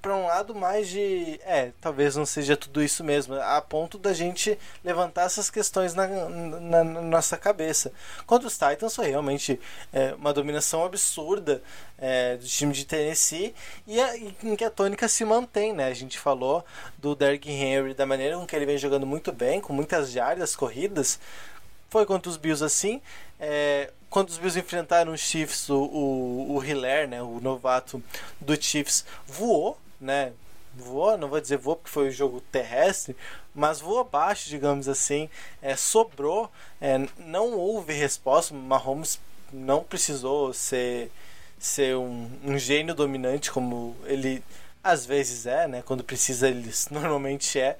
para 0.00 0.14
um 0.14 0.26
lado 0.26 0.54
mais 0.54 0.88
de. 0.88 1.40
É, 1.44 1.72
talvez 1.80 2.16
não 2.16 2.26
seja 2.26 2.56
tudo 2.56 2.82
isso 2.82 3.02
mesmo, 3.02 3.34
a 3.34 3.60
ponto 3.60 3.98
da 3.98 4.12
gente 4.12 4.58
levantar 4.84 5.24
essas 5.24 5.50
questões 5.50 5.94
na, 5.94 6.06
na, 6.06 6.84
na 6.84 7.00
nossa 7.02 7.36
cabeça. 7.36 7.92
Contra 8.26 8.46
os 8.46 8.54
Titans 8.54 8.94
foi 8.94 9.08
realmente 9.08 9.58
é, 9.92 10.14
uma 10.14 10.32
dominação 10.32 10.84
absurda 10.84 11.62
é, 11.98 12.36
do 12.36 12.46
time 12.46 12.72
de 12.72 12.84
Tennessee 12.84 13.54
e, 13.86 14.00
a, 14.00 14.16
em 14.16 14.56
que 14.56 14.64
a 14.64 14.70
tônica 14.70 15.08
se 15.08 15.24
mantém, 15.24 15.72
né? 15.72 15.86
A 15.86 15.94
gente 15.94 16.18
falou 16.18 16.64
do 16.98 17.14
Derrick 17.14 17.50
Henry, 17.50 17.94
da 17.94 18.06
maneira 18.06 18.36
com 18.36 18.46
que 18.46 18.54
ele 18.54 18.66
vem 18.66 18.78
jogando 18.78 19.06
muito 19.06 19.32
bem, 19.32 19.60
com 19.60 19.72
muitas 19.72 20.10
jardas 20.10 20.54
corridas. 20.54 21.18
Foi 21.88 22.06
contra 22.06 22.30
os 22.30 22.36
Bills 22.36 22.64
assim. 22.64 23.00
É, 23.38 23.90
quando 24.10 24.28
os 24.28 24.38
Bills 24.38 24.58
enfrentaram 24.58 25.12
os 25.12 25.20
Chiefs, 25.20 25.70
o, 25.70 25.76
o, 25.76 26.56
o 26.56 26.64
Hiller, 26.64 27.08
né, 27.08 27.22
o 27.22 27.40
novato 27.40 28.02
do 28.40 28.60
Chiefs, 28.60 29.04
voou, 29.24 29.78
né? 30.00 30.32
Voou, 30.74 31.16
não 31.16 31.28
vou 31.28 31.40
dizer 31.40 31.56
voou 31.56 31.76
porque 31.76 31.90
foi 31.90 32.06
o 32.06 32.08
um 32.08 32.12
jogo 32.12 32.40
terrestre, 32.52 33.16
mas 33.54 33.80
voou 33.80 34.00
abaixo, 34.00 34.48
digamos 34.48 34.88
assim, 34.88 35.28
é, 35.62 35.74
sobrou, 35.76 36.50
é, 36.80 36.98
não 37.18 37.52
houve 37.54 37.92
resposta, 37.92 38.54
Mahomes 38.54 39.18
não 39.52 39.82
precisou 39.82 40.52
ser, 40.52 41.10
ser 41.58 41.96
um, 41.96 42.30
um 42.44 42.58
gênio 42.58 42.94
dominante 42.94 43.50
como 43.50 43.96
ele 44.04 44.42
às 44.82 45.04
vezes 45.04 45.46
é, 45.46 45.68
né? 45.68 45.82
Quando 45.82 46.02
precisa 46.02 46.48
ele 46.48 46.70
normalmente 46.90 47.58
é 47.60 47.76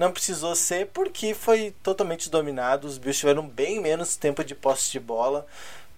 não 0.00 0.10
precisou 0.10 0.56
ser 0.56 0.86
porque 0.86 1.34
foi 1.34 1.74
totalmente 1.82 2.30
dominado. 2.30 2.86
Os 2.86 2.96
Bills 2.96 3.20
tiveram 3.20 3.46
bem 3.46 3.78
menos 3.78 4.16
tempo 4.16 4.42
de 4.42 4.54
posse 4.54 4.90
de 4.90 4.98
bola 4.98 5.46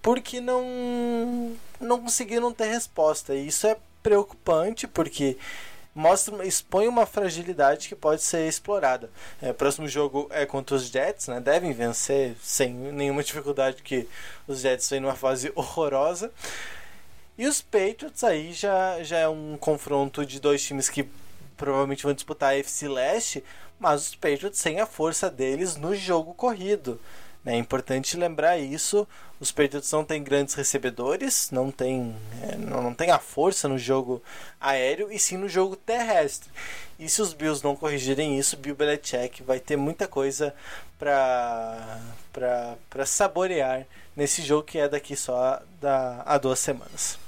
porque 0.01 0.41
não 0.41 1.55
não 1.79 2.01
conseguiram 2.01 2.51
ter 2.51 2.65
resposta. 2.65 3.33
E 3.33 3.47
isso 3.47 3.65
é 3.65 3.77
preocupante 4.03 4.87
porque 4.87 5.37
mostra 5.95 6.45
expõe 6.45 6.85
uma 6.85 7.05
fragilidade 7.05 7.87
que 7.87 7.95
pode 7.95 8.21
ser 8.21 8.45
explorada. 8.45 9.09
É, 9.41 9.51
o 9.51 9.53
próximo 9.53 9.87
jogo 9.87 10.27
é 10.31 10.45
contra 10.45 10.75
os 10.75 10.87
Jets, 10.87 11.29
né? 11.29 11.39
Devem 11.39 11.71
vencer 11.71 12.35
sem 12.43 12.73
nenhuma 12.73 13.23
dificuldade 13.23 13.77
porque 13.77 14.05
os 14.45 14.59
Jets 14.59 14.89
vêm 14.89 14.99
numa 14.99 15.15
fase 15.15 15.49
horrorosa. 15.55 16.29
E 17.37 17.47
os 17.47 17.61
Patriots 17.61 18.21
aí 18.21 18.51
já, 18.51 19.01
já 19.01 19.19
é 19.19 19.29
um 19.29 19.55
confronto 19.57 20.25
de 20.25 20.41
dois 20.41 20.61
times 20.61 20.89
que 20.89 21.07
provavelmente 21.63 22.03
vão 22.03 22.13
disputar 22.13 22.51
a 22.51 22.57
FC 22.57 22.89
Leste, 22.89 23.41
mas 23.79 24.09
os 24.09 24.15
Patriots 24.15 24.61
têm 24.61 24.81
a 24.81 24.85
força 24.85 25.29
deles 25.29 25.77
no 25.77 25.95
jogo 25.95 26.33
corrido. 26.33 26.99
É 27.45 27.55
importante 27.55 28.17
lembrar 28.17 28.57
isso. 28.57 29.07
Os 29.39 29.49
Patriots 29.49 29.89
não 29.89 30.03
têm 30.03 30.21
grandes 30.21 30.55
recebedores, 30.55 31.51
não 31.51 31.71
tem, 31.71 32.13
é, 32.41 32.57
não 32.57 32.93
tem 32.93 33.11
a 33.11 33.19
força 33.19 33.69
no 33.69 33.77
jogo 33.77 34.21
aéreo 34.59 35.09
e 35.09 35.17
sim 35.17 35.37
no 35.37 35.47
jogo 35.47 35.77
terrestre. 35.77 36.49
E 36.99 37.07
se 37.07 37.21
os 37.21 37.31
Bills 37.31 37.63
não 37.63 37.77
corrigirem 37.77 38.37
isso, 38.37 38.57
Bill 38.57 38.75
Belichick 38.75 39.41
vai 39.41 39.61
ter 39.61 39.77
muita 39.77 40.05
coisa 40.05 40.53
para 40.99 42.01
saborear 43.05 43.85
nesse 44.17 44.41
jogo 44.41 44.63
que 44.63 44.79
é 44.79 44.89
daqui 44.89 45.15
só 45.15 45.61
da, 45.79 46.23
a 46.25 46.37
duas 46.37 46.59
semanas 46.59 47.23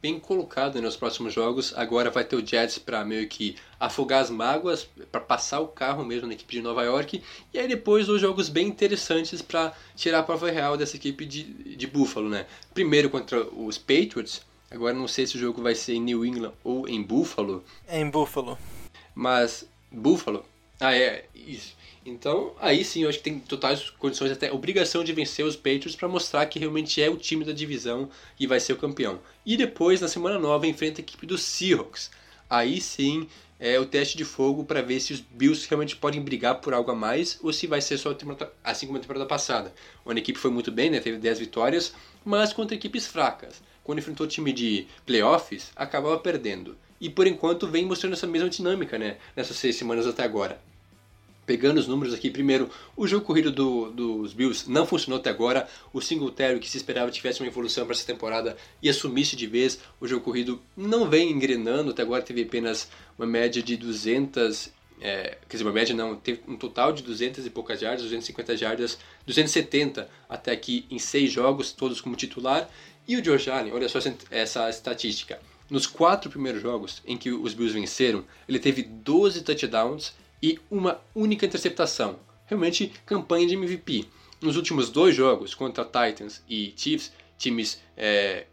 bem 0.00 0.18
colocado 0.18 0.80
nos 0.80 0.96
próximos 0.96 1.32
jogos. 1.32 1.72
Agora 1.76 2.10
vai 2.10 2.24
ter 2.24 2.36
o 2.36 2.46
Jets 2.46 2.78
para 2.78 3.04
meio 3.04 3.28
que 3.28 3.56
afogar 3.78 4.20
as 4.20 4.30
mágoas, 4.30 4.88
para 5.10 5.20
passar 5.20 5.60
o 5.60 5.68
carro 5.68 6.04
mesmo 6.04 6.26
na 6.26 6.34
equipe 6.34 6.52
de 6.52 6.62
Nova 6.62 6.82
York. 6.82 7.22
E 7.52 7.58
aí 7.58 7.66
depois 7.66 8.08
os 8.08 8.20
jogos 8.20 8.48
bem 8.48 8.68
interessantes 8.68 9.42
para 9.42 9.72
tirar 9.96 10.20
a 10.20 10.22
prova 10.22 10.50
real 10.50 10.76
dessa 10.76 10.96
equipe 10.96 11.24
de, 11.24 11.42
de 11.42 11.86
Buffalo, 11.86 12.28
né? 12.28 12.46
Primeiro 12.72 13.10
contra 13.10 13.42
os 13.42 13.78
Patriots. 13.78 14.42
Agora 14.70 14.94
não 14.94 15.08
sei 15.08 15.26
se 15.26 15.36
o 15.36 15.40
jogo 15.40 15.62
vai 15.62 15.74
ser 15.74 15.94
em 15.94 16.00
New 16.00 16.24
England 16.24 16.52
ou 16.62 16.88
em 16.88 17.02
Buffalo. 17.02 17.64
É 17.86 18.00
em 18.00 18.10
Buffalo. 18.10 18.58
Mas 19.14 19.66
Buffalo. 19.90 20.44
Ah, 20.78 20.94
é, 20.94 21.24
isso. 21.34 21.77
Então, 22.08 22.54
aí 22.58 22.84
sim, 22.84 23.02
eu 23.02 23.08
acho 23.08 23.18
que 23.18 23.24
tem 23.24 23.38
totais 23.38 23.90
condições, 23.90 24.32
até 24.32 24.50
obrigação 24.50 25.04
de 25.04 25.12
vencer 25.12 25.44
os 25.44 25.56
Patriots 25.56 25.94
para 25.94 26.08
mostrar 26.08 26.46
que 26.46 26.58
realmente 26.58 27.02
é 27.02 27.10
o 27.10 27.16
time 27.16 27.44
da 27.44 27.52
divisão 27.52 28.08
e 28.40 28.46
vai 28.46 28.58
ser 28.58 28.72
o 28.72 28.76
campeão. 28.76 29.20
E 29.44 29.56
depois, 29.56 30.00
na 30.00 30.08
semana 30.08 30.38
nova, 30.38 30.66
enfrenta 30.66 31.00
a 31.00 31.02
equipe 31.02 31.26
dos 31.26 31.42
Seahawks. 31.42 32.10
Aí 32.48 32.80
sim 32.80 33.28
é 33.60 33.78
o 33.78 33.84
teste 33.84 34.16
de 34.16 34.24
fogo 34.24 34.64
para 34.64 34.80
ver 34.80 35.00
se 35.00 35.12
os 35.12 35.20
Bills 35.20 35.66
realmente 35.68 35.96
podem 35.96 36.22
brigar 36.22 36.60
por 36.60 36.72
algo 36.72 36.90
a 36.90 36.94
mais 36.94 37.38
ou 37.42 37.52
se 37.52 37.66
vai 37.66 37.80
ser 37.80 37.98
só 37.98 38.16
assim 38.64 38.86
como 38.86 38.98
a 38.98 39.02
temporada 39.02 39.26
passada. 39.26 39.74
Onde 40.06 40.20
a 40.20 40.22
equipe 40.22 40.38
foi 40.38 40.50
muito 40.50 40.72
bem, 40.72 40.88
né? 40.88 41.00
teve 41.00 41.18
10 41.18 41.38
vitórias, 41.38 41.92
mas 42.24 42.52
contra 42.52 42.74
equipes 42.74 43.06
fracas. 43.06 43.60
Quando 43.84 43.98
enfrentou 43.98 44.26
o 44.26 44.28
time 44.28 44.52
de 44.52 44.86
playoffs, 45.04 45.72
acabava 45.76 46.18
perdendo. 46.18 46.76
E 47.00 47.10
por 47.10 47.26
enquanto 47.26 47.66
vem 47.66 47.84
mostrando 47.84 48.14
essa 48.14 48.26
mesma 48.26 48.48
dinâmica 48.48 48.98
né? 48.98 49.18
nessas 49.36 49.56
seis 49.56 49.76
semanas 49.76 50.06
até 50.06 50.22
agora 50.22 50.58
pegando 51.48 51.78
os 51.78 51.88
números 51.88 52.12
aqui, 52.12 52.30
primeiro, 52.30 52.68
o 52.94 53.06
jogo 53.06 53.24
corrido 53.24 53.50
do, 53.50 53.90
dos 53.90 54.34
Bills 54.34 54.70
não 54.70 54.86
funcionou 54.86 55.18
até 55.18 55.30
agora. 55.30 55.66
O 55.94 56.00
Singletary, 56.02 56.60
que 56.60 56.68
se 56.68 56.76
esperava 56.76 57.10
tivesse 57.10 57.40
uma 57.40 57.46
evolução 57.46 57.86
para 57.86 57.94
essa 57.94 58.04
temporada 58.04 58.54
e 58.82 58.88
assumisse 58.90 59.34
de 59.34 59.46
vez, 59.46 59.80
o 59.98 60.06
jogo 60.06 60.22
corrido 60.22 60.60
não 60.76 61.08
vem 61.08 61.30
engrenando. 61.30 61.90
Até 61.90 62.02
agora 62.02 62.20
teve 62.20 62.42
apenas 62.42 62.90
uma 63.16 63.26
média 63.26 63.62
de 63.62 63.78
200, 63.78 64.70
é, 65.00 65.38
quer 65.48 65.56
dizer, 65.56 65.64
uma 65.64 65.72
média 65.72 65.94
não, 65.94 66.16
teve 66.16 66.42
um 66.46 66.54
total 66.54 66.92
de 66.92 67.02
200 67.02 67.46
e 67.46 67.48
poucas 67.48 67.80
jardas, 67.80 68.02
250 68.02 68.54
jardas, 68.54 68.98
270 69.24 70.06
até 70.28 70.52
aqui 70.52 70.84
em 70.90 70.98
seis 70.98 71.32
jogos, 71.32 71.72
todos 71.72 72.02
como 72.02 72.14
titular. 72.14 72.68
E 73.08 73.16
o 73.16 73.22
Josh 73.22 73.48
Allen, 73.48 73.72
olha 73.72 73.88
só 73.88 73.98
essa 74.30 74.68
estatística. 74.68 75.40
Nos 75.70 75.86
quatro 75.86 76.28
primeiros 76.28 76.60
jogos 76.60 77.02
em 77.06 77.16
que 77.16 77.30
os 77.30 77.54
Bills 77.54 77.72
venceram, 77.72 78.22
ele 78.46 78.58
teve 78.58 78.82
12 78.82 79.40
touchdowns 79.40 80.12
e 80.42 80.58
uma 80.70 81.00
única 81.14 81.46
interceptação. 81.46 82.18
Realmente, 82.46 82.92
campanha 83.04 83.46
de 83.46 83.54
MVP. 83.54 84.06
Nos 84.40 84.56
últimos 84.56 84.88
dois 84.88 85.14
jogos, 85.14 85.54
contra 85.54 85.84
Titans 85.84 86.42
e 86.48 86.72
Chiefs, 86.76 87.12
times 87.36 87.80
é, 87.96 88.46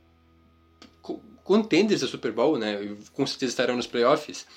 contenders 1.43 2.01
da 2.01 2.07
Super 2.07 2.31
Bowl, 2.31 2.57
né, 2.57 2.77
com 3.13 3.25
certeza 3.25 3.51
estarão 3.51 3.75
nos 3.75 3.87
playoffs, 3.87 4.47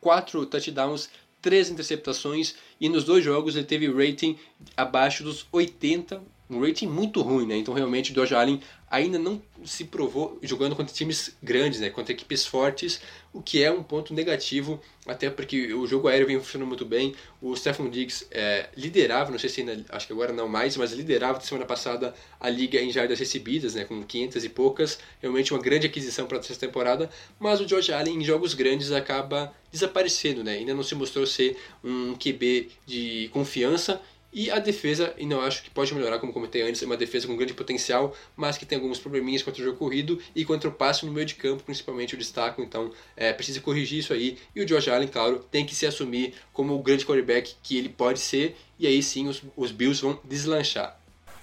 quatro 0.00 0.46
touchdowns, 0.46 1.10
três 1.40 1.70
interceptações 1.70 2.54
e 2.80 2.88
nos 2.88 3.04
dois 3.04 3.24
jogos 3.24 3.56
ele 3.56 3.64
teve 3.64 3.90
rating 3.90 4.38
abaixo 4.76 5.22
dos 5.22 5.46
80 5.52 6.22
um 6.50 6.60
rating 6.60 6.88
muito 6.88 7.22
ruim, 7.22 7.46
né? 7.46 7.56
Então 7.56 7.72
realmente 7.72 8.10
o 8.10 8.14
Josh 8.14 8.32
Allen 8.32 8.60
ainda 8.90 9.18
não 9.20 9.40
se 9.64 9.84
provou 9.84 10.36
jogando 10.42 10.74
contra 10.74 10.92
times 10.92 11.36
grandes, 11.40 11.78
né? 11.78 11.90
Contra 11.90 12.12
equipes 12.12 12.44
fortes, 12.44 13.00
o 13.32 13.40
que 13.40 13.62
é 13.62 13.70
um 13.70 13.84
ponto 13.84 14.12
negativo, 14.12 14.80
até 15.06 15.30
porque 15.30 15.72
o 15.72 15.86
jogo 15.86 16.08
aéreo 16.08 16.26
vem 16.26 16.40
funcionando 16.40 16.66
muito 16.66 16.84
bem. 16.84 17.14
O 17.40 17.54
Stephen 17.54 17.88
Diggs 17.88 18.26
é, 18.32 18.68
liderava, 18.76 19.30
não 19.30 19.38
sei 19.38 19.48
se 19.48 19.60
ainda, 19.60 19.84
acho 19.90 20.08
que 20.08 20.12
agora 20.12 20.32
não 20.32 20.48
mais, 20.48 20.76
mas 20.76 20.92
liderava 20.92 21.34
da 21.34 21.44
semana 21.44 21.64
passada 21.64 22.12
a 22.40 22.50
liga 22.50 22.80
em 22.80 22.90
jardas 22.90 23.20
recebidas, 23.20 23.76
né? 23.76 23.84
Com 23.84 24.02
500 24.02 24.44
e 24.44 24.48
poucas, 24.48 24.98
realmente 25.22 25.54
uma 25.54 25.62
grande 25.62 25.86
aquisição 25.86 26.26
para 26.26 26.38
essa 26.38 26.56
temporada. 26.56 27.08
Mas 27.38 27.60
o 27.60 27.66
Josh 27.66 27.90
Allen 27.90 28.16
em 28.16 28.24
jogos 28.24 28.54
grandes 28.54 28.90
acaba 28.90 29.54
desaparecendo, 29.70 30.42
né? 30.42 30.54
Ainda 30.54 30.74
não 30.74 30.82
se 30.82 30.96
mostrou 30.96 31.24
ser 31.28 31.56
um 31.84 32.16
QB 32.16 32.70
de 32.84 33.30
confiança 33.32 34.00
e 34.32 34.50
a 34.50 34.58
defesa, 34.58 35.12
e 35.18 35.26
não 35.26 35.40
acho 35.40 35.62
que 35.62 35.70
pode 35.70 35.92
melhorar, 35.94 36.18
como 36.18 36.32
comentei 36.32 36.62
antes, 36.62 36.82
é 36.82 36.86
uma 36.86 36.96
defesa 36.96 37.26
com 37.26 37.36
grande 37.36 37.54
potencial, 37.54 38.14
mas 38.36 38.56
que 38.56 38.64
tem 38.64 38.78
alguns 38.78 38.98
probleminhas 38.98 39.42
contra 39.42 39.60
o 39.60 39.64
jogo 39.64 39.78
corrido 39.78 40.20
e 40.34 40.44
contra 40.44 40.68
o 40.68 40.72
passe 40.72 41.04
no 41.04 41.12
meio 41.12 41.26
de 41.26 41.34
campo, 41.34 41.62
principalmente 41.64 42.14
o 42.14 42.18
destaco, 42.18 42.62
então 42.62 42.92
é, 43.16 43.32
precisa 43.32 43.60
corrigir 43.60 43.98
isso 43.98 44.12
aí. 44.12 44.38
E 44.54 44.60
o 44.60 44.66
Josh 44.66 44.88
Allen, 44.88 45.08
claro, 45.08 45.44
tem 45.50 45.66
que 45.66 45.74
se 45.74 45.84
assumir 45.84 46.34
como 46.52 46.74
o 46.74 46.82
grande 46.82 47.04
quarterback 47.04 47.54
que 47.62 47.76
ele 47.76 47.88
pode 47.88 48.20
ser, 48.20 48.56
e 48.78 48.86
aí 48.86 49.02
sim 49.02 49.26
os, 49.26 49.42
os 49.56 49.72
Bills 49.72 50.00
vão 50.00 50.18
deslanchar. 50.24 50.98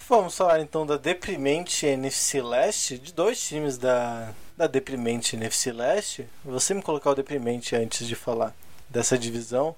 Vamos 0.10 0.38
falar 0.38 0.62
então 0.62 0.86
da 0.86 0.96
deprimente 0.96 1.86
NFC 1.86 2.42
Leste, 2.42 2.98
de 2.98 3.14
dois 3.14 3.46
times 3.46 3.78
da, 3.78 4.34
da 4.56 4.66
deprimente 4.66 5.36
NFC 5.36 5.74
Leste. 5.74 6.26
Você 6.46 6.74
me 6.74 6.82
colocar 6.82 7.12
o 7.12 7.16
deprimente 7.16 7.76
antes 7.76 8.08
de 8.08 8.16
falar 8.16 8.56
dessa 8.90 9.18
divisão. 9.18 9.76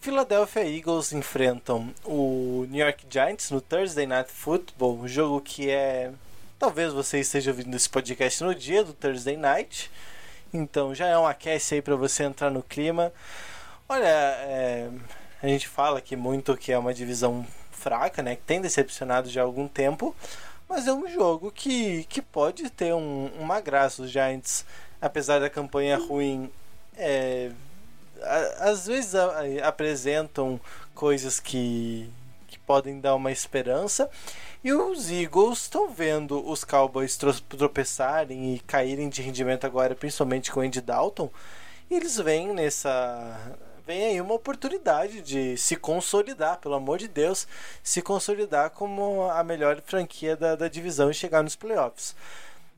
Philadelphia 0.00 0.64
Eagles 0.64 1.12
enfrentam 1.12 1.92
o 2.06 2.64
New 2.70 2.82
York 2.82 3.04
Giants 3.10 3.50
no 3.50 3.60
Thursday 3.60 4.06
Night 4.06 4.32
Football, 4.32 5.00
um 5.00 5.06
jogo 5.06 5.42
que 5.42 5.68
é. 5.68 6.10
Talvez 6.58 6.90
você 6.90 7.20
esteja 7.20 7.50
ouvindo 7.50 7.76
esse 7.76 7.88
podcast 7.88 8.42
no 8.42 8.54
dia 8.54 8.82
do 8.82 8.94
Thursday 8.94 9.36
Night, 9.36 9.90
então 10.54 10.94
já 10.94 11.06
é 11.06 11.18
um 11.18 11.26
aquece 11.26 11.74
aí 11.74 11.82
para 11.82 11.96
você 11.96 12.24
entrar 12.24 12.50
no 12.50 12.62
clima. 12.62 13.12
Olha, 13.86 14.06
é... 14.06 14.88
a 15.42 15.46
gente 15.46 15.68
fala 15.68 15.98
aqui 15.98 16.16
muito 16.16 16.56
que 16.56 16.72
é 16.72 16.78
uma 16.78 16.94
divisão 16.94 17.46
fraca, 17.70 18.22
né, 18.22 18.36
que 18.36 18.42
tem 18.42 18.58
decepcionado 18.58 19.28
já 19.28 19.42
há 19.42 19.44
algum 19.44 19.68
tempo, 19.68 20.16
mas 20.66 20.86
é 20.86 20.94
um 20.94 21.06
jogo 21.08 21.52
que, 21.52 22.04
que 22.04 22.22
pode 22.22 22.70
ter 22.70 22.94
um, 22.94 23.30
uma 23.38 23.60
graça. 23.60 24.02
Os 24.02 24.10
Giants, 24.10 24.64
apesar 24.98 25.40
da 25.40 25.50
campanha 25.50 25.98
ruim, 25.98 26.50
é, 26.96 27.50
às 28.58 28.86
vezes 28.86 29.14
apresentam 29.62 30.60
coisas 30.94 31.40
que, 31.40 32.10
que 32.48 32.58
podem 32.60 33.00
dar 33.00 33.14
uma 33.14 33.32
esperança. 33.32 34.10
E 34.62 34.72
os 34.72 35.10
Eagles 35.10 35.62
estão 35.62 35.88
vendo 35.88 36.46
os 36.46 36.64
Cowboys 36.64 37.18
tropeçarem 37.48 38.54
e 38.54 38.60
caírem 38.60 39.08
de 39.08 39.22
rendimento 39.22 39.64
agora, 39.64 39.94
principalmente 39.94 40.52
com 40.52 40.60
o 40.60 40.62
Andy 40.62 40.82
Dalton. 40.82 41.30
E 41.90 41.94
eles 41.94 42.18
vêm 42.18 42.52
nessa. 42.52 43.56
Vem 43.86 44.04
aí 44.04 44.20
uma 44.20 44.34
oportunidade 44.34 45.22
de 45.22 45.56
se 45.56 45.74
consolidar, 45.74 46.58
pelo 46.58 46.74
amor 46.74 46.98
de 46.98 47.08
Deus, 47.08 47.48
se 47.82 48.00
consolidar 48.00 48.70
como 48.70 49.28
a 49.30 49.42
melhor 49.42 49.80
franquia 49.84 50.36
da, 50.36 50.54
da 50.54 50.68
divisão 50.68 51.10
e 51.10 51.14
chegar 51.14 51.42
nos 51.42 51.56
playoffs. 51.56 52.14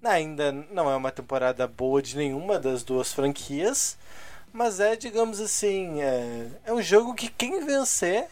Ainda 0.03 0.51
não 0.70 0.90
é 0.90 0.97
uma 0.97 1.12
temporada 1.12 1.66
boa 1.66 2.01
de 2.01 2.16
nenhuma 2.16 2.59
das 2.59 2.82
duas 2.82 3.12
franquias, 3.12 3.99
mas 4.53 4.80
é, 4.80 4.96
digamos 4.96 5.40
assim, 5.40 6.00
é, 6.03 6.48
é 6.66 6.72
um 6.72 6.82
jogo 6.82 7.14
que 7.14 7.28
quem 7.28 7.64
vencer 7.64 8.28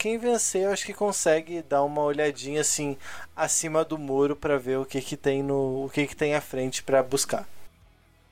quem 0.00 0.16
vencer, 0.16 0.62
eu 0.62 0.70
acho 0.70 0.86
que 0.86 0.94
consegue 0.94 1.60
dar 1.60 1.84
uma 1.84 2.00
olhadinha 2.00 2.62
assim 2.62 2.96
acima 3.36 3.84
do 3.84 3.98
muro 3.98 4.34
para 4.34 4.56
ver 4.56 4.78
o 4.78 4.86
que 4.86 4.98
que 5.02 5.14
tem 5.14 5.42
no 5.42 5.84
o 5.84 5.90
que 5.92 6.06
que 6.06 6.16
tem 6.16 6.34
à 6.34 6.40
frente 6.40 6.82
para 6.82 7.02
buscar. 7.02 7.46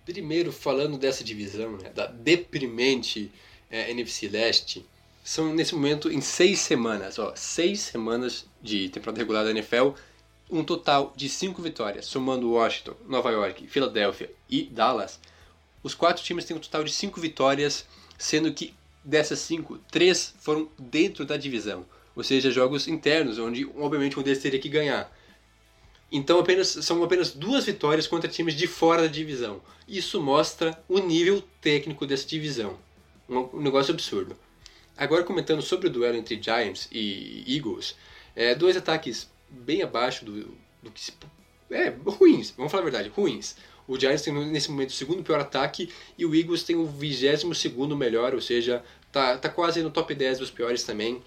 Primeiro, 0.02 0.50
falando 0.50 0.96
dessa 0.96 1.22
divisão, 1.22 1.76
né, 1.76 1.90
da 1.90 2.06
deprimente 2.06 3.30
é, 3.70 3.90
NFC 3.90 4.28
Leste, 4.28 4.86
são 5.22 5.54
nesse 5.54 5.74
momento 5.74 6.10
em 6.10 6.22
seis 6.22 6.60
semanas, 6.60 7.18
ó, 7.18 7.34
seis 7.36 7.80
semanas 7.80 8.46
de 8.62 8.88
temporada 8.88 9.18
regular 9.18 9.44
da 9.44 9.50
NFL, 9.50 9.90
um 10.50 10.64
total 10.64 11.12
de 11.14 11.28
cinco 11.28 11.60
vitórias, 11.60 12.06
somando 12.06 12.50
Washington, 12.50 12.94
Nova 13.06 13.30
York, 13.30 13.66
Filadélfia 13.66 14.30
e 14.48 14.62
Dallas. 14.62 15.20
Os 15.82 15.94
quatro 15.94 16.22
times 16.22 16.44
têm 16.44 16.56
um 16.56 16.60
total 16.60 16.84
de 16.84 16.92
cinco 16.92 17.20
vitórias, 17.20 17.86
sendo 18.18 18.52
que 18.52 18.74
dessas 19.04 19.38
cinco, 19.38 19.78
três 19.90 20.34
foram 20.40 20.68
dentro 20.78 21.24
da 21.24 21.36
divisão, 21.36 21.86
ou 22.14 22.22
seja, 22.22 22.50
jogos 22.50 22.88
internos, 22.88 23.38
onde 23.38 23.64
obviamente 23.76 24.18
um 24.18 24.22
deles 24.22 24.42
teria 24.42 24.58
que 24.58 24.68
ganhar. 24.68 25.10
Então 26.10 26.38
apenas, 26.38 26.68
são 26.68 27.02
apenas 27.04 27.32
duas 27.32 27.64
vitórias 27.64 28.06
contra 28.06 28.30
times 28.30 28.54
de 28.54 28.66
fora 28.66 29.02
da 29.02 29.08
divisão. 29.08 29.60
Isso 29.86 30.20
mostra 30.20 30.82
o 30.88 30.98
nível 30.98 31.42
técnico 31.60 32.06
dessa 32.06 32.26
divisão. 32.26 32.78
Um, 33.28 33.38
um 33.54 33.60
negócio 33.60 33.92
absurdo. 33.92 34.36
Agora 34.96 35.22
comentando 35.22 35.62
sobre 35.62 35.86
o 35.86 35.90
duelo 35.90 36.16
entre 36.16 36.42
Giants 36.42 36.88
e 36.90 37.44
Eagles, 37.46 37.94
é, 38.34 38.54
dois 38.54 38.76
ataques 38.76 39.30
bem 39.48 39.82
abaixo 39.82 40.24
do, 40.24 40.56
do 40.82 40.90
que 40.90 41.00
se... 41.00 41.12
É, 41.70 41.90
ruins, 41.90 42.52
vamos 42.56 42.72
falar 42.72 42.82
a 42.82 42.90
verdade, 42.90 43.08
ruins. 43.10 43.54
O 43.88 43.98
Giants 43.98 44.20
tem 44.20 44.34
nesse 44.34 44.70
momento 44.70 44.90
o 44.90 44.92
segundo 44.92 45.22
pior 45.22 45.40
ataque 45.40 45.88
e 46.18 46.26
o 46.26 46.34
Eagles 46.34 46.62
tem 46.62 46.76
o 46.76 46.84
vigésimo 46.84 47.54
segundo 47.54 47.96
melhor, 47.96 48.34
ou 48.34 48.40
seja, 48.40 48.84
tá, 49.10 49.38
tá 49.38 49.48
quase 49.48 49.82
no 49.82 49.90
top 49.90 50.14
10 50.14 50.38
dos 50.38 50.50
piores 50.50 50.82
também. 50.82 51.22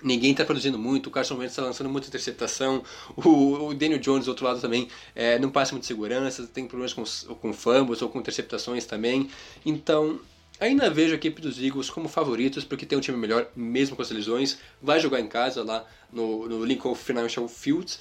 Ninguém 0.00 0.30
está 0.30 0.44
produzindo 0.44 0.78
muito, 0.78 1.08
o 1.08 1.10
Carson 1.10 1.36
Wentz 1.36 1.52
está 1.52 1.62
lançando 1.62 1.90
muita 1.90 2.06
interceptação, 2.06 2.84
o, 3.16 3.68
o 3.68 3.74
Daniel 3.74 3.98
Jones 3.98 4.26
do 4.26 4.28
outro 4.28 4.44
lado 4.44 4.60
também 4.60 4.86
é, 5.14 5.38
não 5.40 5.50
passa 5.50 5.72
muito 5.72 5.86
segurança, 5.86 6.46
tem 6.46 6.68
problemas 6.68 6.92
com, 6.92 7.02
com 7.34 7.52
fumbles 7.52 8.00
ou 8.00 8.08
com 8.08 8.20
interceptações 8.20 8.84
também. 8.84 9.28
Então, 9.66 10.20
ainda 10.60 10.88
vejo 10.88 11.14
a 11.14 11.16
equipe 11.16 11.40
dos 11.40 11.60
Eagles 11.60 11.90
como 11.90 12.08
favoritos, 12.08 12.64
porque 12.64 12.86
tem 12.86 12.96
um 12.96 13.00
time 13.00 13.18
melhor, 13.18 13.48
mesmo 13.56 13.96
com 13.96 14.02
as 14.02 14.10
lesões. 14.10 14.58
Vai 14.80 15.00
jogar 15.00 15.20
em 15.20 15.26
casa 15.26 15.64
lá 15.64 15.84
no, 16.12 16.48
no 16.48 16.64
Lincoln 16.64 16.94
Financial 16.94 17.48
Fields 17.48 17.98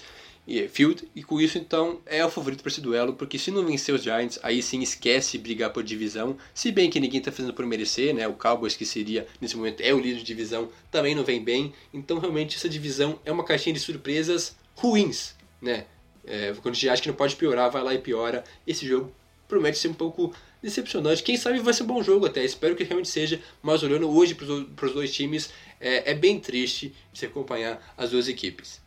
Field, 0.70 1.08
e 1.14 1.22
com 1.22 1.42
isso 1.42 1.58
então 1.58 2.00
é 2.06 2.26
o 2.26 2.30
favorito 2.30 2.62
para 2.62 2.72
esse 2.72 2.80
duelo, 2.80 3.14
porque 3.14 3.38
se 3.38 3.52
não 3.52 3.66
vencer 3.66 3.94
os 3.94 4.02
Giants, 4.02 4.40
aí 4.42 4.62
sim 4.62 4.82
esquece 4.82 5.38
brigar 5.38 5.74
por 5.74 5.84
divisão, 5.84 6.38
se 6.54 6.72
bem 6.72 6.90
que 6.90 7.00
ninguém 7.00 7.20
está 7.20 7.32
fazendo 7.32 7.54
por 7.54 7.66
merecer, 7.66 8.14
né? 8.14 8.28
O 8.28 8.34
Cowboys 8.34 8.76
que 8.76 8.86
seria 8.86 9.28
nesse 9.42 9.58
momento 9.58 9.82
é 9.82 9.94
o 9.94 10.00
líder 10.00 10.20
de 10.20 10.24
divisão, 10.24 10.70
também 10.90 11.14
não 11.14 11.24
vem 11.24 11.44
bem, 11.44 11.74
então 11.94 12.18
realmente 12.18 12.56
essa 12.56 12.70
divisão 12.70 13.20
é 13.26 13.32
uma 13.32 13.44
caixinha 13.44 13.74
de 13.74 13.80
surpresas 13.80 14.56
ruins, 14.76 15.36
né? 15.62 15.86
É, 16.26 16.54
quando 16.62 16.74
a 16.74 16.78
gente 16.78 16.90
acha 16.90 17.02
que 17.02 17.08
não 17.08 17.16
pode 17.16 17.36
piorar, 17.36 17.72
vai 17.72 17.82
lá 17.82 17.94
e 17.94 18.00
piora. 18.00 18.44
Esse 18.66 18.86
jogo 18.86 19.12
promete 19.48 19.78
ser 19.78 19.88
um 19.88 19.94
pouco 19.94 20.34
decepcionante. 20.62 21.24
Quem 21.24 21.38
sabe 21.38 21.60
vai 21.60 21.74
ser 21.74 21.84
um 21.84 21.88
bom 21.88 22.04
jogo 22.04 22.26
até. 22.26 22.44
Espero 22.44 22.76
que 22.76 22.84
realmente 22.84 23.10
seja. 23.10 23.40
Mas 23.62 23.82
olhando 23.82 24.10
hoje 24.10 24.36
para 24.36 24.86
os 24.86 24.94
dois 24.94 25.14
times, 25.14 25.50
é, 25.80 26.12
é 26.12 26.14
bem 26.14 26.38
triste 26.38 26.94
se 27.14 27.26
acompanhar 27.26 27.94
as 27.98 28.12
duas 28.12 28.28
equipes. 28.28 28.82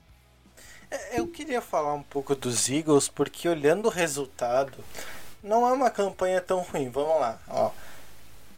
É, 0.91 1.20
eu 1.20 1.26
queria 1.28 1.61
falar 1.61 1.95
um 1.95 2.03
pouco 2.03 2.34
dos 2.34 2.68
Eagles, 2.68 3.09
porque 3.09 3.49
olhando 3.49 3.86
o 3.86 3.91
resultado, 3.91 4.84
não 5.43 5.66
é 5.66 5.72
uma 5.72 5.91
campanha 5.91 6.41
tão 6.41 6.61
ruim. 6.61 6.88
Vamos 6.91 7.20
lá, 7.20 7.38
ó. 7.49 7.70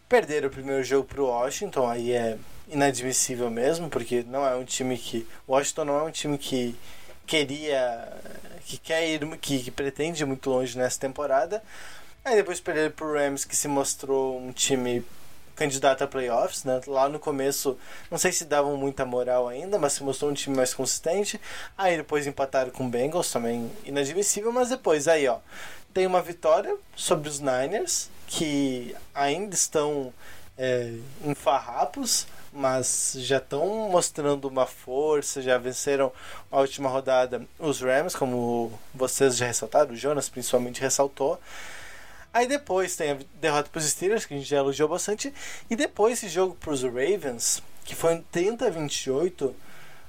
Perderam 0.08 0.48
o 0.48 0.50
primeiro 0.50 0.82
jogo 0.82 1.06
pro 1.06 1.26
Washington, 1.26 1.88
aí 1.88 2.12
é 2.12 2.38
inadmissível 2.68 3.50
mesmo, 3.50 3.88
porque 3.90 4.24
não 4.26 4.46
é 4.46 4.54
um 4.56 4.64
time 4.64 4.96
que. 4.96 5.26
Washington 5.48 5.84
não 5.84 5.98
é 5.98 6.02
um 6.04 6.10
time 6.10 6.38
que 6.38 6.74
queria. 7.26 8.08
que 8.64 8.78
quer 8.78 9.06
ir. 9.06 9.20
que, 9.38 9.62
que 9.62 9.70
pretende 9.70 10.22
ir 10.22 10.26
muito 10.26 10.48
longe 10.50 10.76
nessa 10.78 10.98
temporada. 10.98 11.62
Aí 12.24 12.36
depois 12.36 12.60
perderam 12.60 12.92
pro 12.92 13.12
Rams, 13.12 13.44
que 13.44 13.56
se 13.56 13.68
mostrou 13.68 14.38
um 14.38 14.52
time 14.52 15.04
candidato 15.54 16.02
a 16.02 16.06
playoffs, 16.06 16.64
né? 16.64 16.80
Lá 16.86 17.08
no 17.08 17.18
começo, 17.18 17.78
não 18.10 18.18
sei 18.18 18.32
se 18.32 18.44
davam 18.44 18.76
muita 18.76 19.04
moral 19.04 19.48
ainda, 19.48 19.78
mas 19.78 19.94
se 19.94 20.02
mostrou 20.02 20.30
um 20.30 20.34
time 20.34 20.56
mais 20.56 20.74
consistente. 20.74 21.40
Aí 21.76 21.96
depois 21.96 22.26
empataram 22.26 22.70
com 22.70 22.86
o 22.86 22.88
Bengals, 22.88 23.30
também 23.30 23.70
inadmissível, 23.84 24.52
mas 24.52 24.68
depois 24.68 25.08
aí, 25.08 25.26
ó, 25.28 25.38
tem 25.92 26.06
uma 26.06 26.22
vitória 26.22 26.76
sobre 26.96 27.28
os 27.28 27.40
Niners, 27.40 28.10
que 28.26 28.96
ainda 29.14 29.54
estão 29.54 30.12
é, 30.56 30.92
em 31.24 31.34
farrapos, 31.34 32.26
mas 32.52 33.14
já 33.18 33.38
estão 33.38 33.88
mostrando 33.90 34.46
uma 34.46 34.66
força, 34.66 35.40
já 35.40 35.56
venceram 35.56 36.12
a 36.50 36.60
última 36.60 36.88
rodada 36.88 37.46
os 37.58 37.80
Rams, 37.80 38.14
como 38.14 38.78
vocês 38.94 39.36
já 39.36 39.46
ressaltaram, 39.46 39.92
o 39.92 39.96
Jonas 39.96 40.28
principalmente 40.28 40.80
ressaltou. 40.80 41.38
Aí 42.32 42.46
depois 42.46 42.96
tem 42.96 43.10
a 43.10 43.18
derrota 43.40 43.68
para 43.70 43.78
os 43.78 43.84
Steelers, 43.84 44.24
que 44.24 44.34
a 44.34 44.36
gente 44.36 44.48
já 44.48 44.58
elogiou 44.58 44.88
bastante. 44.88 45.32
E 45.68 45.76
depois 45.76 46.14
esse 46.14 46.28
jogo 46.28 46.54
para 46.54 46.72
os 46.72 46.82
Ravens, 46.82 47.62
que 47.84 47.94
foi 47.94 48.14
um 48.14 48.22
30 48.22 48.66
a 48.66 48.70
28, 48.70 49.54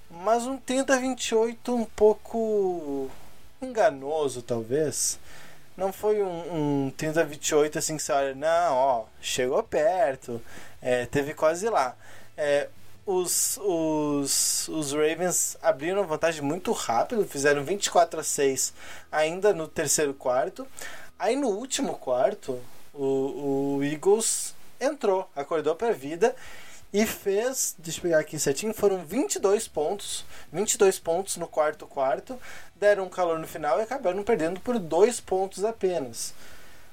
mas 0.10 0.46
um 0.46 0.58
30 0.58 0.94
a 0.94 0.98
28 0.98 1.76
um 1.76 1.86
pouco 1.86 3.10
enganoso, 3.62 4.42
talvez. 4.42 5.20
Não 5.76 5.92
foi 5.92 6.22
um, 6.22 6.86
um 6.86 6.94
30 6.96 7.22
a 7.22 7.24
28 7.24 7.80
assim 7.80 7.98
que 7.98 8.04
você 8.04 8.12
olha, 8.12 8.36
não, 8.36 8.76
ó, 8.76 9.06
chegou 9.20 9.62
perto, 9.64 10.42
é, 10.82 11.06
teve 11.08 11.34
quase 11.34 11.68
lá. 11.68 11.96
É, 12.38 12.70
os, 13.06 13.60
os, 13.62 14.68
os 14.70 14.94
Ravens 14.94 15.58
abriram 15.62 16.06
vantagem 16.06 16.42
muito 16.42 16.72
rápido, 16.72 17.28
fizeram 17.28 17.64
24 17.64 18.20
a 18.20 18.24
6 18.24 18.74
ainda 19.12 19.54
no 19.54 19.68
terceiro 19.68 20.14
quarto. 20.14 20.66
Aí 21.18 21.36
no 21.36 21.50
último 21.50 21.96
quarto, 21.96 22.60
o, 22.94 23.78
o 23.78 23.84
Eagles 23.84 24.54
entrou, 24.80 25.30
acordou 25.36 25.76
para 25.76 25.90
a 25.90 25.94
vida 25.94 26.36
e 26.94 27.08
fez, 27.08 27.74
deixa 27.80 27.98
eu 27.98 28.04
pegar 28.04 28.20
aqui 28.20 28.38
certinho, 28.38 28.74
foram 28.74 29.04
22 29.04 29.68
pontos, 29.68 30.24
22 30.52 31.00
pontos 31.00 31.38
no 31.38 31.48
quarto 31.48 31.88
quarto, 31.88 32.38
deram 32.76 33.06
um 33.06 33.10
calor 33.10 33.40
no 33.40 33.48
final 33.48 33.80
e 33.80 33.82
acabaram 33.82 34.22
perdendo 34.22 34.60
por 34.60 34.78
dois 34.78 35.20
pontos 35.20 35.64
apenas. 35.64 36.36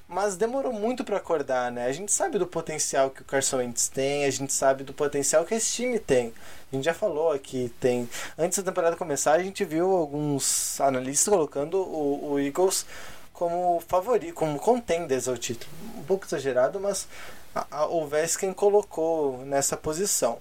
Mas 0.07 0.35
demorou 0.35 0.73
muito 0.73 1.05
para 1.05 1.17
acordar, 1.17 1.71
né? 1.71 1.85
A 1.85 1.91
gente 1.93 2.11
sabe 2.11 2.37
do 2.37 2.45
potencial 2.45 3.11
que 3.11 3.21
o 3.21 3.25
Carson 3.25 3.57
Wentz 3.57 3.87
tem, 3.87 4.25
a 4.25 4.29
gente 4.29 4.51
sabe 4.51 4.83
do 4.83 4.91
potencial 4.91 5.45
que 5.45 5.53
esse 5.53 5.71
time 5.71 5.99
tem. 5.99 6.33
A 6.69 6.75
gente 6.75 6.83
já 6.83 6.93
falou 6.93 7.31
aqui, 7.31 7.73
tem. 7.79 8.09
Antes 8.37 8.57
da 8.57 8.71
temporada 8.71 8.97
começar, 8.97 9.33
a 9.33 9.43
gente 9.43 9.63
viu 9.63 9.89
alguns 9.95 10.81
analistas 10.81 11.31
colocando 11.31 11.77
o, 11.77 12.31
o 12.33 12.39
Eagles 12.39 12.85
como 13.41 13.79
favorito, 13.87 14.35
como 14.35 14.59
contenders 14.59 15.27
ao 15.27 15.35
título. 15.35 15.71
Um 15.97 16.03
pouco 16.03 16.27
exagerado, 16.27 16.79
mas 16.79 17.07
houvesse 17.89 18.37
quem 18.37 18.53
colocou 18.53 19.43
nessa 19.47 19.75
posição. 19.75 20.37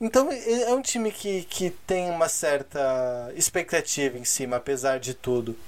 Então 0.00 0.28
é 0.30 0.72
um 0.72 0.80
time 0.80 1.10
que, 1.10 1.42
que 1.42 1.70
tem 1.70 2.08
uma 2.08 2.28
certa 2.28 3.32
expectativa 3.34 4.16
em 4.16 4.24
cima, 4.24 4.58
apesar 4.58 5.00
de 5.00 5.12
tudo, 5.12 5.58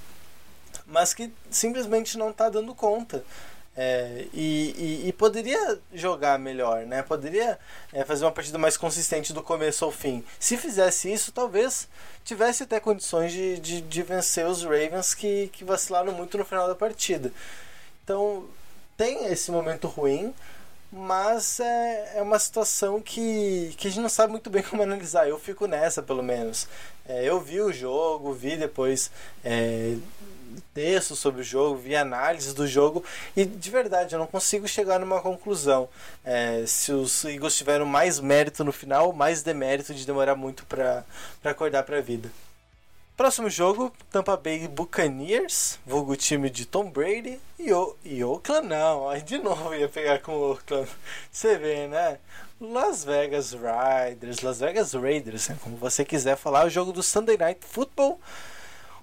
mas 0.86 1.12
que 1.12 1.32
simplesmente 1.50 2.16
não 2.16 2.30
está 2.30 2.48
dando 2.48 2.76
conta. 2.76 3.24
É, 3.76 4.26
e, 4.34 4.74
e, 5.04 5.08
e, 5.08 5.12
poderia 5.12 5.78
jogar 5.94 6.38
melhor, 6.38 6.84
né? 6.86 7.02
Poderia 7.02 7.58
é, 7.92 8.04
fazer 8.04 8.24
uma 8.24 8.32
partida 8.32 8.58
mais 8.58 8.76
consistente 8.76 9.32
do 9.32 9.42
começo 9.42 9.84
ao 9.84 9.92
fim. 9.92 10.24
Se 10.40 10.56
fizesse 10.56 11.10
isso, 11.10 11.30
talvez 11.30 11.88
tivesse 12.24 12.64
até 12.64 12.80
condições 12.80 13.32
de, 13.32 13.58
de, 13.60 13.80
de 13.80 14.02
vencer 14.02 14.44
os 14.46 14.64
Ravens 14.64 15.14
que, 15.14 15.48
que 15.48 15.64
vacilaram 15.64 16.12
muito 16.12 16.36
no 16.36 16.44
final 16.44 16.66
da 16.66 16.74
partida. 16.74 17.32
Então 18.04 18.48
tem 18.96 19.26
esse 19.26 19.50
momento 19.50 19.86
ruim, 19.86 20.34
mas 20.92 21.60
é, 21.60 22.18
é 22.18 22.22
uma 22.22 22.38
situação 22.38 23.00
que, 23.00 23.72
que 23.78 23.86
a 23.86 23.90
gente 23.90 24.02
não 24.02 24.08
sabe 24.08 24.32
muito 24.32 24.50
bem 24.50 24.62
como 24.64 24.82
analisar. 24.82 25.28
Eu 25.28 25.38
fico 25.38 25.66
nessa, 25.66 26.02
pelo 26.02 26.22
menos. 26.22 26.66
É, 27.08 27.24
eu 27.24 27.40
vi 27.40 27.60
o 27.60 27.72
jogo, 27.72 28.32
vi 28.32 28.56
depois 28.56 29.10
é, 29.44 29.96
textos 30.74 31.18
sobre 31.18 31.40
o 31.40 31.44
jogo, 31.44 31.76
vi 31.76 31.94
análises 31.94 32.55
do 32.55 32.66
jogo 32.66 33.05
e 33.36 33.44
de 33.44 33.70
verdade 33.70 34.14
eu 34.14 34.18
não 34.18 34.26
consigo 34.26 34.66
chegar 34.66 34.98
numa 34.98 35.20
conclusão. 35.20 35.88
É, 36.24 36.64
se 36.66 36.92
os 36.92 37.24
Eagles 37.24 37.57
tiveram 37.57 37.86
mais 37.86 38.20
mérito 38.20 38.64
no 38.64 38.72
final 38.72 39.09
ou 39.09 39.12
mais 39.12 39.42
demérito 39.42 39.94
de 39.94 40.07
demorar 40.07 40.34
muito 40.34 40.64
para 40.66 41.05
acordar 41.44 41.82
para 41.82 41.98
a 41.98 42.03
vida. 42.03 42.30
Próximo 43.16 43.51
jogo, 43.51 43.92
Tampa 44.11 44.34
Bay 44.34 44.66
Buccaneers, 44.66 45.78
vulgo 45.84 46.16
time 46.16 46.48
de 46.48 46.64
Tom 46.64 46.90
Brady 46.90 47.38
e, 47.59 47.70
o, 47.70 47.94
e 48.03 48.24
Oakland 48.24 48.66
não, 48.66 49.11
aí 49.11 49.20
de 49.20 49.36
novo 49.36 49.74
ia 49.74 49.90
pegar 49.90 50.20
com 50.20 50.32
o 50.32 50.53
Oakland. 50.53 50.88
Você 51.30 51.59
vê, 51.59 51.86
né? 51.86 52.18
Las 52.59 53.05
Vegas 53.05 53.53
Riders, 53.53 54.40
Las 54.40 54.61
Vegas 54.61 54.92
Raiders, 54.94 55.48
né? 55.48 55.59
como 55.62 55.76
você 55.76 56.05
quiser 56.05 56.36
falar, 56.36 56.66
o 56.66 56.70
jogo 56.70 56.92
do 56.92 57.03
Sunday 57.03 57.36
Night 57.36 57.61
Football 57.62 58.18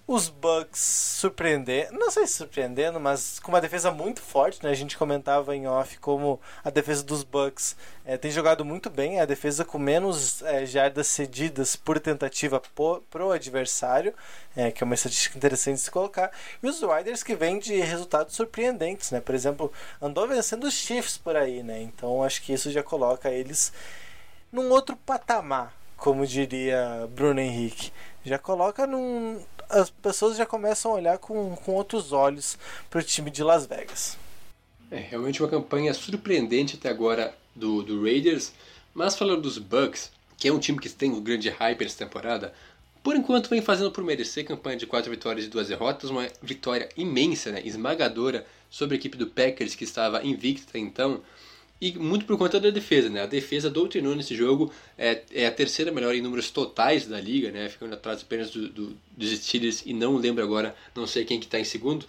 os 0.08 0.30
Bucks 0.30 0.80
surpreendendo, 0.80 1.99
não 1.99 2.10
sei 2.10 2.26
se 2.26 2.36
surpreendendo, 2.36 2.97
mas 2.97 3.39
com 3.39 3.51
uma 3.51 3.60
defesa 3.60 3.91
muito 3.91 4.22
forte, 4.22 4.64
né? 4.64 4.70
A 4.70 4.74
gente 4.74 4.97
comentava 4.97 5.53
em 5.53 5.68
off 5.68 5.99
como 5.99 6.39
a 6.64 6.70
defesa 6.70 7.03
dos 7.03 7.24
Bucks 7.24 7.76
é, 8.05 8.16
tem 8.16 8.32
jogado 8.32 8.64
muito 8.64 8.89
bem, 8.89 9.20
a 9.20 9.26
defesa 9.26 9.66
com 9.66 9.78
menos 9.78 10.41
é, 10.43 10.66
jardas 10.66 11.08
cedidas 11.08 11.76
por 11.76 11.99
tentativa 11.99 12.58
pro, 12.58 13.03
pro 13.10 13.32
adversário, 13.32 14.14
é, 14.55 14.72
que 14.72 14.82
é 14.82 14.86
uma 14.86 14.95
estatística 14.95 15.38
interessante 15.38 15.76
de 15.76 15.82
se 15.82 15.91
colocar. 15.91 16.32
E 16.64 16.68
os 16.68 16.82
Riders 16.82 17.22
que 17.22 17.36
vêm 17.36 17.60
de 17.60 17.76
resultados 17.82 18.34
surpreendentes, 18.34 19.12
né? 19.12 19.20
Por 19.20 19.36
exemplo, 19.36 19.74
andou 20.01 20.26
vencendo 20.26 20.64
os 20.64 20.74
Chiefs 20.74 21.18
por 21.18 21.36
aí, 21.36 21.62
né? 21.62 21.82
Então 21.82 22.24
acho 22.24 22.41
que 22.43 22.53
isso 22.53 22.72
já 22.72 22.82
coloca 22.82 23.30
eles 23.30 23.74
num 24.49 24.70
outro 24.70 24.95
patamar, 24.95 25.74
como 25.97 26.26
diria 26.26 27.10
Bruno 27.12 27.41
Henrique. 27.41 27.91
Já 28.24 28.39
coloca 28.39 28.88
num 28.88 29.41
as 29.70 29.89
pessoas 29.89 30.38
já 30.38 30.45
começam 30.45 30.91
a 30.91 30.95
olhar 30.95 31.18
com, 31.18 31.55
com 31.55 31.74
outros 31.74 32.11
olhos 32.11 32.57
para 32.89 32.99
o 32.99 33.03
time 33.03 33.30
de 33.30 33.43
Las 33.43 33.65
Vegas. 33.65 34.18
É 34.89 34.97
realmente 34.97 35.41
uma 35.41 35.49
campanha 35.49 35.93
surpreendente 35.93 36.78
até 36.78 36.89
agora 36.89 37.36
do, 37.55 37.84
do 37.84 38.03
Raiders, 38.03 38.53
mas 38.93 39.15
falando 39.15 39.41
dos 39.41 39.57
Bucks, 39.57 40.11
que 40.38 40.47
é 40.47 40.53
um 40.53 40.59
time 40.59 40.80
que 40.80 40.89
tem 40.89 41.11
um 41.11 41.22
grande 41.22 41.49
hype 41.49 41.84
essa 41.84 41.97
temporada, 41.97 42.53
por 43.03 43.15
enquanto 43.15 43.49
vem 43.49 43.61
fazendo 43.61 43.91
por 43.91 44.03
merecer 44.03 44.45
campanha 44.45 44.78
de 44.78 44.86
4 44.86 45.09
vitórias 45.09 45.45
e 45.45 45.49
2 45.49 45.70
derrotas, 45.70 46.09
uma 46.09 46.28
vitória 46.41 46.89
imensa, 46.97 47.51
né, 47.51 47.61
esmagadora 47.63 48.45
sobre 48.70 48.95
a 48.95 48.99
equipe 48.99 49.18
do 49.18 49.28
Packers 49.28 49.76
que 49.76 49.84
estava 49.84 50.26
invicta 50.26 50.78
então, 50.78 51.22
e 51.80 51.91
muito 51.97 52.25
por 52.25 52.38
conta 52.38 52.59
da 52.59 52.69
defesa, 52.69 53.09
né? 53.09 53.21
A 53.21 53.28
defesa 53.28 53.69
doutrinou 53.69 54.15
nesse 54.15 54.36
jogo, 54.36 54.71
é, 54.97 55.21
é 55.32 55.45
a 55.45 55.51
terceira 55.51 55.91
melhor 55.91 56.15
em 56.15 56.21
números 56.21 56.49
totais 56.49 57.05
da 57.05 57.21
liga, 57.21 57.51
né? 57.51 57.69
Ficando 57.69 57.93
atrás 57.93 58.21
apenas 58.21 58.49
do, 58.49 58.67
do, 58.69 58.97
dos 59.15 59.30
Steelers 59.30 59.84
e 59.86 59.93
não 59.93 60.17
lembro 60.17 60.43
agora, 60.43 60.75
não 60.95 61.05
sei 61.05 61.23
quem 61.23 61.39
que 61.39 61.45
está 61.45 61.59
em 61.59 61.63
segundo. 61.63 62.05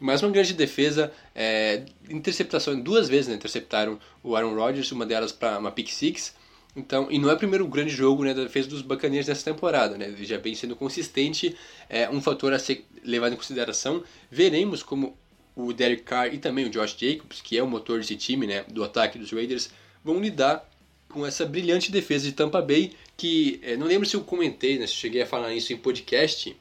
Mas 0.00 0.22
uma 0.22 0.30
grande 0.30 0.54
defesa, 0.54 1.12
é, 1.34 1.82
interceptação, 2.08 2.78
duas 2.80 3.08
vezes 3.08 3.26
né, 3.26 3.34
interceptaram 3.34 3.98
o 4.22 4.36
Aaron 4.36 4.54
Rodgers, 4.54 4.92
uma 4.92 5.04
delas 5.04 5.32
para 5.32 5.58
uma 5.58 5.72
pick 5.72 5.88
six. 5.88 6.36
Então, 6.76 7.10
e 7.10 7.18
não 7.18 7.28
é 7.28 7.34
o 7.34 7.36
primeiro 7.36 7.66
grande 7.66 7.90
jogo 7.90 8.22
né, 8.22 8.32
da 8.32 8.44
defesa 8.44 8.68
dos 8.68 8.82
Buccaneers 8.82 9.26
nessa 9.26 9.44
temporada, 9.44 9.98
né? 9.98 10.06
Ele 10.06 10.24
já 10.24 10.38
vem 10.38 10.54
sendo 10.54 10.76
consistente, 10.76 11.56
é 11.88 12.08
um 12.08 12.20
fator 12.20 12.52
a 12.52 12.58
ser 12.60 12.86
levado 13.02 13.32
em 13.32 13.36
consideração. 13.36 14.04
Veremos 14.30 14.84
como 14.84 15.16
o 15.58 15.72
Derek 15.72 16.04
Carr 16.04 16.32
e 16.32 16.38
também 16.38 16.66
o 16.66 16.70
Josh 16.70 16.96
Jacobs, 16.96 17.40
que 17.40 17.58
é 17.58 17.62
o 17.62 17.66
motor 17.66 17.98
desse 17.98 18.14
time, 18.14 18.46
né, 18.46 18.64
do 18.68 18.84
ataque 18.84 19.18
dos 19.18 19.32
Raiders, 19.32 19.70
vão 20.04 20.20
lidar 20.20 20.70
com 21.08 21.26
essa 21.26 21.44
brilhante 21.44 21.90
defesa 21.90 22.26
de 22.26 22.32
Tampa 22.32 22.62
Bay, 22.62 22.92
que 23.16 23.58
é, 23.64 23.76
não 23.76 23.88
lembro 23.88 24.08
se 24.08 24.14
eu 24.14 24.20
comentei, 24.20 24.78
né, 24.78 24.86
se 24.86 24.94
cheguei 24.94 25.22
a 25.22 25.26
falar 25.26 25.52
isso 25.52 25.72
em 25.72 25.76
podcast 25.76 26.56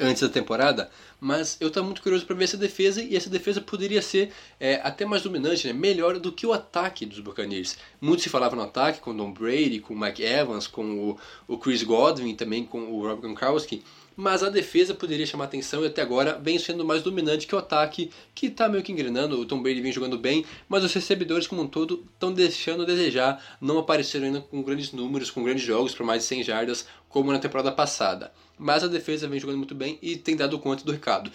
antes 0.00 0.22
da 0.22 0.28
temporada, 0.30 0.90
mas 1.20 1.58
eu 1.60 1.68
estou 1.68 1.84
muito 1.84 2.00
curioso 2.00 2.24
para 2.24 2.34
ver 2.34 2.44
essa 2.44 2.56
defesa 2.56 3.02
e 3.02 3.14
essa 3.14 3.28
defesa 3.28 3.60
poderia 3.60 4.00
ser 4.00 4.32
é, 4.58 4.76
até 4.76 5.04
mais 5.04 5.22
dominante, 5.22 5.66
né, 5.66 5.74
melhor 5.74 6.18
do 6.18 6.32
que 6.32 6.46
o 6.46 6.52
ataque 6.54 7.04
dos 7.04 7.20
Buccaneers. 7.20 7.76
Muito 8.00 8.22
se 8.22 8.30
falava 8.30 8.56
no 8.56 8.62
ataque 8.62 9.00
com 9.00 9.14
Tom 9.14 9.32
Brady, 9.32 9.80
com 9.80 9.94
Mike 9.94 10.22
Evans, 10.22 10.66
com 10.66 11.10
o, 11.10 11.18
o 11.46 11.58
Chris 11.58 11.82
Godwin, 11.82 12.34
também 12.34 12.64
com 12.64 12.90
o 12.90 13.02
Rob 13.02 13.20
Gronkowski, 13.20 13.82
mas 14.18 14.42
a 14.42 14.50
defesa 14.50 14.94
poderia 14.94 15.24
chamar 15.24 15.44
atenção 15.44 15.84
e 15.84 15.86
até 15.86 16.02
agora 16.02 16.36
vem 16.42 16.58
sendo 16.58 16.84
mais 16.84 17.04
dominante 17.04 17.46
que 17.46 17.54
o 17.54 17.58
ataque, 17.58 18.10
que 18.34 18.46
está 18.46 18.68
meio 18.68 18.82
que 18.82 18.90
engrenando. 18.90 19.38
O 19.40 19.46
Tom 19.46 19.62
Brady 19.62 19.80
vem 19.80 19.92
jogando 19.92 20.18
bem, 20.18 20.44
mas 20.68 20.82
os 20.82 20.92
recebedores 20.92 21.46
como 21.46 21.62
um 21.62 21.68
todo 21.68 22.04
estão 22.12 22.32
deixando 22.32 22.82
a 22.82 22.84
desejar, 22.84 23.40
não 23.60 23.78
apareceram 23.78 24.26
ainda 24.26 24.40
com 24.40 24.60
grandes 24.60 24.90
números, 24.90 25.30
com 25.30 25.44
grandes 25.44 25.62
jogos 25.62 25.94
por 25.94 26.04
mais 26.04 26.22
de 26.22 26.28
100 26.30 26.42
jardas, 26.42 26.88
como 27.08 27.30
na 27.30 27.38
temporada 27.38 27.70
passada. 27.70 28.32
Mas 28.58 28.82
a 28.82 28.88
defesa 28.88 29.28
vem 29.28 29.38
jogando 29.38 29.58
muito 29.58 29.76
bem 29.76 30.00
e 30.02 30.16
tem 30.16 30.34
dado 30.34 30.58
conta 30.58 30.82
do 30.82 30.90
recado. 30.90 31.30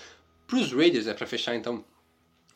Para 0.46 0.58
os 0.58 0.74
Raiders, 0.74 1.06
né, 1.06 1.14
para 1.14 1.26
fechar 1.26 1.56
então, 1.56 1.86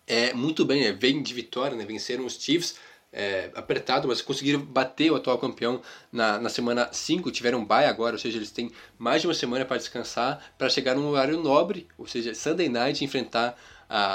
é 0.05 0.34
muito 0.34 0.65
bem, 0.65 0.82
né, 0.84 0.91
vem 0.91 1.23
de 1.23 1.34
vitória, 1.34 1.78
né, 1.78 1.86
venceram 1.86 2.25
os 2.25 2.34
Chiefs 2.34 2.75
é, 3.12 3.49
apertado, 3.55 4.08
mas 4.08 4.22
conseguiram 4.22 4.60
bater 4.60 5.12
o 5.12 5.16
atual 5.16 5.38
campeão 5.38 5.82
na, 6.12 6.39
na 6.39 6.49
semana 6.49 6.89
5, 6.91 7.32
tiveram 7.32 7.64
bye 7.64 7.86
agora, 7.86 8.16
ou 8.16 8.20
seja, 8.20 8.38
eles 8.38 8.51
têm 8.51 8.72
mais 8.97 9.22
de 9.22 9.28
uma 9.28 9.34
semana 9.34 9.66
para 9.66 9.78
descansar, 9.78 10.53
para 10.58 10.70
chegar 10.70 10.95
num 10.95 11.08
horário 11.08 11.41
nobre, 11.41 11.88
ou 11.97 12.08
seja, 12.08 12.34
Sunday 12.34 12.70
Night, 12.70 13.03
enfrentar 13.03 13.58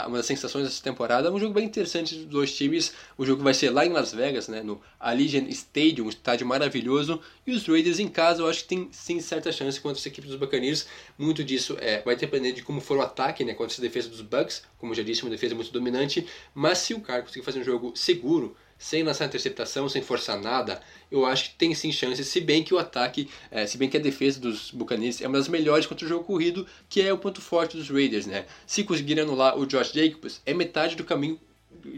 uma 0.07 0.19
das 0.19 0.27
sensações 0.27 0.65
dessa 0.65 0.83
temporada. 0.83 1.33
Um 1.33 1.39
jogo 1.39 1.55
bem 1.55 1.65
interessante 1.65 2.15
dos 2.15 2.27
dois 2.27 2.55
times. 2.55 2.93
O 3.17 3.25
jogo 3.25 3.43
vai 3.43 3.55
ser 3.55 3.71
lá 3.71 3.87
em 3.87 3.89
Las 3.89 4.13
Vegas, 4.13 4.49
né, 4.49 4.63
no 4.63 4.81
Allegiant 5.01 5.49
Stadium, 5.49 6.07
um 6.07 6.09
estádio 6.09 6.47
maravilhoso. 6.47 7.21
E 7.47 7.53
os 7.53 7.67
Raiders 7.67 7.99
em 7.99 8.09
casa, 8.09 8.43
eu 8.43 8.49
acho 8.49 8.63
que 8.63 8.69
tem 8.69 8.89
sim 8.93 9.21
certa 9.21 9.51
chance 9.51 9.81
contra 9.81 9.99
essa 9.99 10.09
equipe 10.09 10.27
dos 10.27 10.37
Buccaneers. 10.37 10.87
Muito 11.19 11.43
disso 11.43 11.77
é, 11.81 12.03
vai 12.03 12.17
depender 12.17 12.53
de 12.53 12.63
como 12.63 12.81
for 12.81 12.99
o 12.99 13.03
ataque 13.03 13.45
né, 13.45 13.55
contra 13.55 13.73
essa 13.73 13.83
defesa 13.83 14.09
dos 14.09 14.21
Bucks. 14.21 14.63
Como 14.79 14.93
eu 14.93 14.97
já 14.97 15.03
disse, 15.03 15.23
uma 15.23 15.31
defesa 15.31 15.55
muito 15.55 15.73
dominante. 15.73 16.27
Mas 16.55 16.79
se 16.79 16.95
o 16.95 17.01
cara 17.01 17.23
conseguir 17.23 17.45
fazer 17.45 17.61
um 17.61 17.65
jogo 17.65 17.93
seguro, 17.97 18.55
sem 18.83 19.05
lançar 19.05 19.27
interceptação, 19.27 19.89
sem 19.89 20.03
forçar 20.03 20.41
nada, 20.41 20.83
eu 21.09 21.25
acho 21.25 21.51
que 21.51 21.57
tem 21.57 21.73
sim 21.73 21.93
chances, 21.93 22.27
se 22.27 22.41
bem 22.41 22.65
que 22.65 22.75
o 22.75 22.79
ataque, 22.79 23.31
é, 23.49 23.65
se 23.65 23.79
bem 23.79 23.89
que 23.89 23.97
a 23.97 24.01
defesa 24.01 24.41
dos 24.41 24.73
Buccaneers 24.73 25.23
é 25.23 25.29
uma 25.29 25.39
das 25.39 25.47
melhores 25.47 25.87
contra 25.87 26.05
o 26.05 26.09
jogo 26.09 26.25
corrido, 26.25 26.67
que 26.89 27.01
é 27.01 27.13
o 27.13 27.17
ponto 27.17 27.41
forte 27.41 27.77
dos 27.77 27.89
Raiders, 27.89 28.27
né? 28.27 28.45
Se 28.67 28.83
conseguirem 28.83 29.23
anular 29.23 29.57
o 29.57 29.65
Josh 29.67 29.93
Jacobs, 29.93 30.43
é 30.45 30.53
metade 30.53 30.97
do 30.97 31.05
caminho 31.05 31.39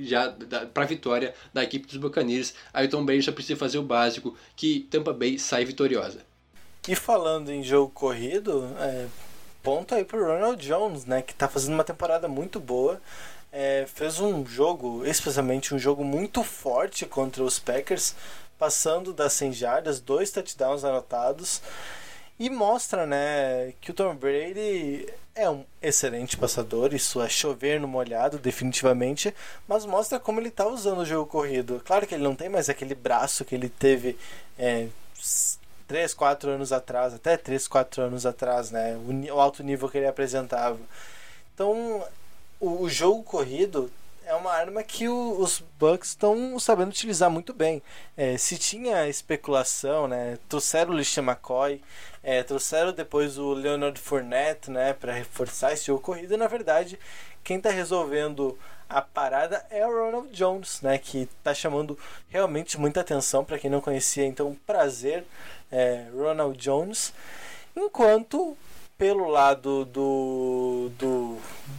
já 0.02 0.30
para 0.74 0.84
a 0.84 0.86
vitória 0.86 1.34
da 1.54 1.64
equipe 1.64 1.86
dos 1.86 1.96
Buccaneers. 1.96 2.54
Tom 2.90 3.02
Brady 3.02 3.22
só 3.22 3.32
precisa 3.32 3.58
fazer 3.58 3.78
o 3.78 3.82
básico, 3.82 4.36
que 4.54 4.86
Tampa 4.90 5.14
Bay 5.14 5.38
sai 5.38 5.64
vitoriosa. 5.64 6.20
E 6.86 6.94
falando 6.94 7.50
em 7.50 7.62
jogo 7.62 7.90
corrido, 7.92 8.70
é, 8.78 9.06
ponto 9.62 9.94
aí 9.94 10.04
pro 10.04 10.22
Ronald 10.22 10.62
Jones, 10.64 11.06
né, 11.06 11.22
que 11.22 11.32
está 11.32 11.48
fazendo 11.48 11.72
uma 11.72 11.84
temporada 11.84 12.28
muito 12.28 12.60
boa 12.60 13.00
é, 13.54 13.86
fez 13.86 14.18
um 14.18 14.44
jogo, 14.44 15.06
especialmente 15.06 15.72
um 15.72 15.78
jogo 15.78 16.04
muito 16.04 16.42
forte 16.42 17.06
contra 17.06 17.44
os 17.44 17.60
Packers, 17.60 18.16
passando 18.58 19.12
das 19.12 19.32
100 19.34 19.52
jardas, 19.52 20.00
dois 20.00 20.32
touchdowns 20.32 20.84
anotados. 20.84 21.62
E 22.36 22.50
mostra, 22.50 23.06
né, 23.06 23.72
que 23.80 23.92
o 23.92 23.94
Tom 23.94 24.16
Brady 24.16 25.06
é 25.36 25.48
um 25.48 25.64
excelente 25.80 26.36
passador, 26.36 26.92
isso 26.92 27.22
é 27.22 27.28
chover 27.28 27.80
no 27.80 27.86
molhado, 27.86 28.38
definitivamente, 28.38 29.32
mas 29.68 29.86
mostra 29.86 30.18
como 30.18 30.40
ele 30.40 30.48
está 30.48 30.66
usando 30.66 30.98
o 30.98 31.06
jogo 31.06 31.30
corrido. 31.30 31.80
Claro 31.84 32.08
que 32.08 32.14
ele 32.14 32.24
não 32.24 32.34
tem 32.34 32.48
mais 32.48 32.68
aquele 32.68 32.94
braço 32.96 33.44
que 33.44 33.54
ele 33.54 33.68
teve 33.68 34.18
é, 34.58 34.88
3, 35.86 36.12
4 36.12 36.50
anos 36.50 36.72
atrás, 36.72 37.14
até 37.14 37.36
3, 37.36 37.68
4 37.68 38.02
anos 38.02 38.26
atrás, 38.26 38.72
né, 38.72 38.96
o, 38.96 39.34
o 39.36 39.40
alto 39.40 39.62
nível 39.62 39.88
que 39.88 39.98
ele 39.98 40.08
apresentava. 40.08 40.78
Então, 41.54 42.04
o, 42.64 42.82
o 42.82 42.88
jogo 42.88 43.22
corrido 43.22 43.90
é 44.26 44.34
uma 44.34 44.50
arma 44.52 44.82
que 44.82 45.08
o, 45.08 45.38
os 45.38 45.62
Bucks 45.78 46.10
estão 46.10 46.58
sabendo 46.58 46.88
utilizar 46.88 47.30
muito 47.30 47.52
bem. 47.52 47.82
É, 48.16 48.36
se 48.38 48.56
tinha 48.56 49.06
especulação, 49.08 50.08
né, 50.08 50.38
trouxeram 50.48 50.92
o 50.92 50.96
Lixa 50.96 51.20
McCoy, 51.20 51.82
é, 52.22 52.42
trouxeram 52.42 52.92
depois 52.92 53.36
o 53.36 53.52
Leonard 53.52 54.00
Fournette 54.00 54.70
né, 54.70 54.94
para 54.94 55.12
reforçar 55.12 55.72
esse 55.72 55.86
jogo 55.86 56.00
corrido. 56.00 56.32
E, 56.32 56.38
na 56.38 56.46
verdade, 56.46 56.98
quem 57.42 57.58
está 57.58 57.68
resolvendo 57.70 58.58
a 58.88 59.02
parada 59.02 59.64
é 59.70 59.86
o 59.86 59.90
Ronald 59.90 60.30
Jones, 60.32 60.80
né, 60.80 60.96
que 60.96 61.28
está 61.38 61.52
chamando 61.52 61.98
realmente 62.28 62.78
muita 62.78 63.00
atenção 63.00 63.44
para 63.44 63.58
quem 63.58 63.70
não 63.70 63.80
conhecia. 63.80 64.24
Então, 64.24 64.56
prazer, 64.66 65.24
é, 65.70 66.06
Ronald 66.14 66.56
Jones. 66.56 67.12
Enquanto 67.76 68.56
pelo 68.96 69.28
lado 69.28 69.84
do, 69.84 70.90
do, 70.98 71.38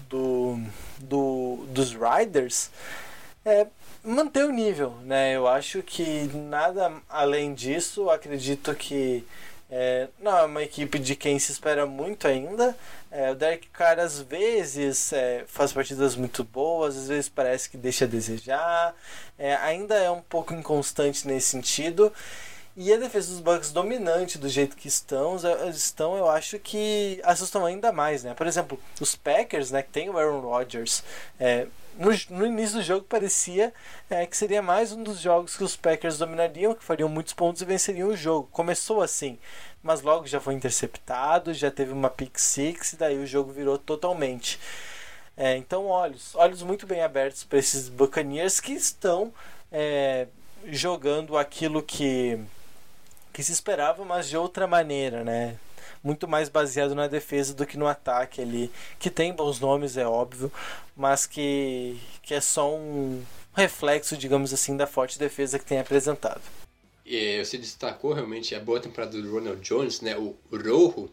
do, 0.09 0.59
do 0.99 1.65
dos 1.69 1.93
riders 1.93 2.69
é 3.43 3.67
manter 4.03 4.45
o 4.45 4.51
nível, 4.51 4.91
né? 5.03 5.35
Eu 5.35 5.47
acho 5.47 5.81
que 5.81 6.29
nada 6.33 6.91
além 7.09 7.53
disso, 7.53 8.09
acredito 8.09 8.73
que 8.75 9.25
é, 9.69 10.07
não 10.19 10.37
é 10.37 10.43
uma 10.43 10.63
equipe 10.63 10.99
de 10.99 11.15
quem 11.15 11.39
se 11.39 11.51
espera 11.51 11.85
muito 11.85 12.27
ainda. 12.27 12.77
É, 13.11 13.31
o 13.31 13.35
Derek 13.35 13.67
Carr 13.69 13.99
às 13.99 14.19
vezes 14.19 15.11
é, 15.11 15.43
faz 15.47 15.73
partidas 15.73 16.15
muito 16.15 16.43
boas, 16.43 16.95
às 16.97 17.07
vezes 17.07 17.29
parece 17.29 17.69
que 17.69 17.77
deixa 17.77 18.05
a 18.05 18.07
desejar, 18.07 18.95
é, 19.39 19.55
ainda 19.55 19.95
é 19.95 20.11
um 20.11 20.21
pouco 20.21 20.53
inconstante 20.53 21.27
nesse 21.27 21.49
sentido. 21.49 22.13
E 22.77 22.91
a 22.91 22.97
defesa 22.97 23.31
dos 23.31 23.39
Bucks 23.39 23.71
dominante 23.71 24.37
do 24.37 24.49
jeito 24.49 24.75
que 24.75 24.89
estão, 24.89 25.37
estão, 25.69 26.17
eu 26.17 26.29
acho 26.29 26.59
que 26.59 27.21
assustam 27.23 27.65
ainda 27.65 27.89
mais, 27.93 28.23
né? 28.23 28.33
Por 28.33 28.45
exemplo, 28.45 28.77
os 28.99 29.15
Packers, 29.15 29.71
né, 29.71 29.81
que 29.81 29.89
tem 29.89 30.09
o 30.09 30.17
Aaron 30.17 30.41
Rodgers, 30.41 31.01
é, 31.39 31.67
no, 31.97 32.09
no, 32.37 32.45
início 32.45 32.77
do 32.77 32.83
jogo 32.83 33.05
parecia 33.05 33.73
é, 34.09 34.25
que 34.25 34.35
seria 34.35 34.61
mais 34.61 34.91
um 34.91 35.01
dos 35.01 35.21
jogos 35.21 35.55
que 35.55 35.63
os 35.63 35.77
Packers 35.77 36.17
dominariam, 36.17 36.75
que 36.75 36.83
fariam 36.83 37.07
muitos 37.07 37.33
pontos 37.33 37.61
e 37.61 37.65
venceriam 37.65 38.09
o 38.09 38.17
jogo. 38.17 38.49
Começou 38.51 39.01
assim, 39.01 39.39
mas 39.81 40.01
logo 40.01 40.27
já 40.27 40.41
foi 40.41 40.53
interceptado, 40.53 41.53
já 41.53 41.71
teve 41.71 41.93
uma 41.93 42.09
pick 42.09 42.37
six 42.37 42.91
e 42.91 42.97
daí 42.97 43.17
o 43.17 43.25
jogo 43.25 43.53
virou 43.53 43.77
totalmente. 43.77 44.59
É, 45.37 45.55
então, 45.55 45.87
olhos, 45.87 46.35
olhos 46.35 46.61
muito 46.61 46.85
bem 46.85 47.01
abertos 47.01 47.45
para 47.45 47.59
esses 47.59 47.87
Buccaneers 47.87 48.59
que 48.59 48.73
estão 48.73 49.33
é, 49.71 50.27
jogando 50.67 51.37
aquilo 51.37 51.81
que, 51.81 52.39
que 53.35 53.43
se 53.43 53.51
esperava, 53.51 54.05
mas 54.05 54.29
de 54.29 54.37
outra 54.37 54.65
maneira, 54.65 55.21
né? 55.21 55.57
Muito 56.01 56.25
mais 56.25 56.47
baseado 56.47 56.95
na 56.95 57.05
defesa 57.05 57.53
do 57.53 57.65
que 57.65 57.77
no 57.77 57.85
ataque 57.85 58.41
ali, 58.41 58.71
que 58.97 59.09
tem 59.09 59.33
bons 59.33 59.59
nomes, 59.59 59.97
é 59.97 60.07
óbvio, 60.07 60.49
mas 60.95 61.25
que, 61.25 61.99
que 62.23 62.33
é 62.33 62.39
só 62.39 62.73
um 62.73 63.21
reflexo, 63.53 64.15
digamos 64.15 64.53
assim, 64.53 64.77
da 64.77 64.87
forte 64.87 65.19
defesa 65.19 65.59
que 65.59 65.65
tem 65.65 65.79
apresentado. 65.79 66.39
E 67.05 67.43
você 67.43 67.57
destacou 67.57 68.13
realmente 68.13 68.55
a 68.55 68.59
boa 68.61 68.79
temporada 68.79 69.21
do 69.21 69.29
Ronald 69.29 69.59
Jones, 69.59 69.99
né? 69.99 70.15
O 70.15 70.33
Rojo, 70.49 71.09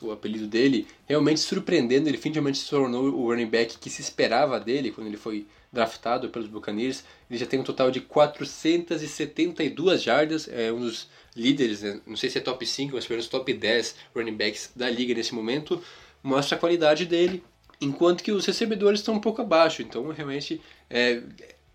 o 0.00 0.12
apelido 0.12 0.46
dele, 0.46 0.86
realmente 1.08 1.40
surpreendendo. 1.40 2.08
Ele 2.08 2.16
finalmente 2.16 2.58
se 2.58 2.70
tornou 2.70 3.06
o 3.06 3.28
running 3.28 3.50
back 3.50 3.76
que 3.76 3.90
se 3.90 4.00
esperava 4.00 4.60
dele 4.60 4.92
quando 4.92 5.08
ele 5.08 5.16
foi 5.16 5.48
draftado 5.76 6.30
pelos 6.30 6.48
Buccaneers. 6.48 7.04
Ele 7.30 7.38
já 7.38 7.46
tem 7.46 7.60
um 7.60 7.62
total 7.62 7.90
de 7.90 8.00
472 8.00 10.02
jardas, 10.02 10.48
é 10.48 10.72
um 10.72 10.80
dos 10.80 11.08
líderes, 11.36 11.82
né? 11.82 12.00
não 12.06 12.16
sei 12.16 12.30
se 12.30 12.38
é 12.38 12.40
top 12.40 12.66
5, 12.66 12.94
mas 12.94 13.04
pelo 13.04 13.18
menos 13.18 13.28
top 13.28 13.52
10 13.52 13.94
running 14.14 14.36
backs 14.36 14.72
da 14.74 14.88
liga 14.88 15.14
nesse 15.14 15.34
momento. 15.34 15.80
Mostra 16.22 16.56
a 16.56 16.58
qualidade 16.58 17.04
dele, 17.04 17.44
enquanto 17.80 18.24
que 18.24 18.32
os 18.32 18.46
recebedores 18.46 19.00
estão 19.00 19.14
um 19.14 19.20
pouco 19.20 19.42
abaixo. 19.42 19.82
Então, 19.82 20.10
realmente, 20.10 20.60
é, 20.88 21.22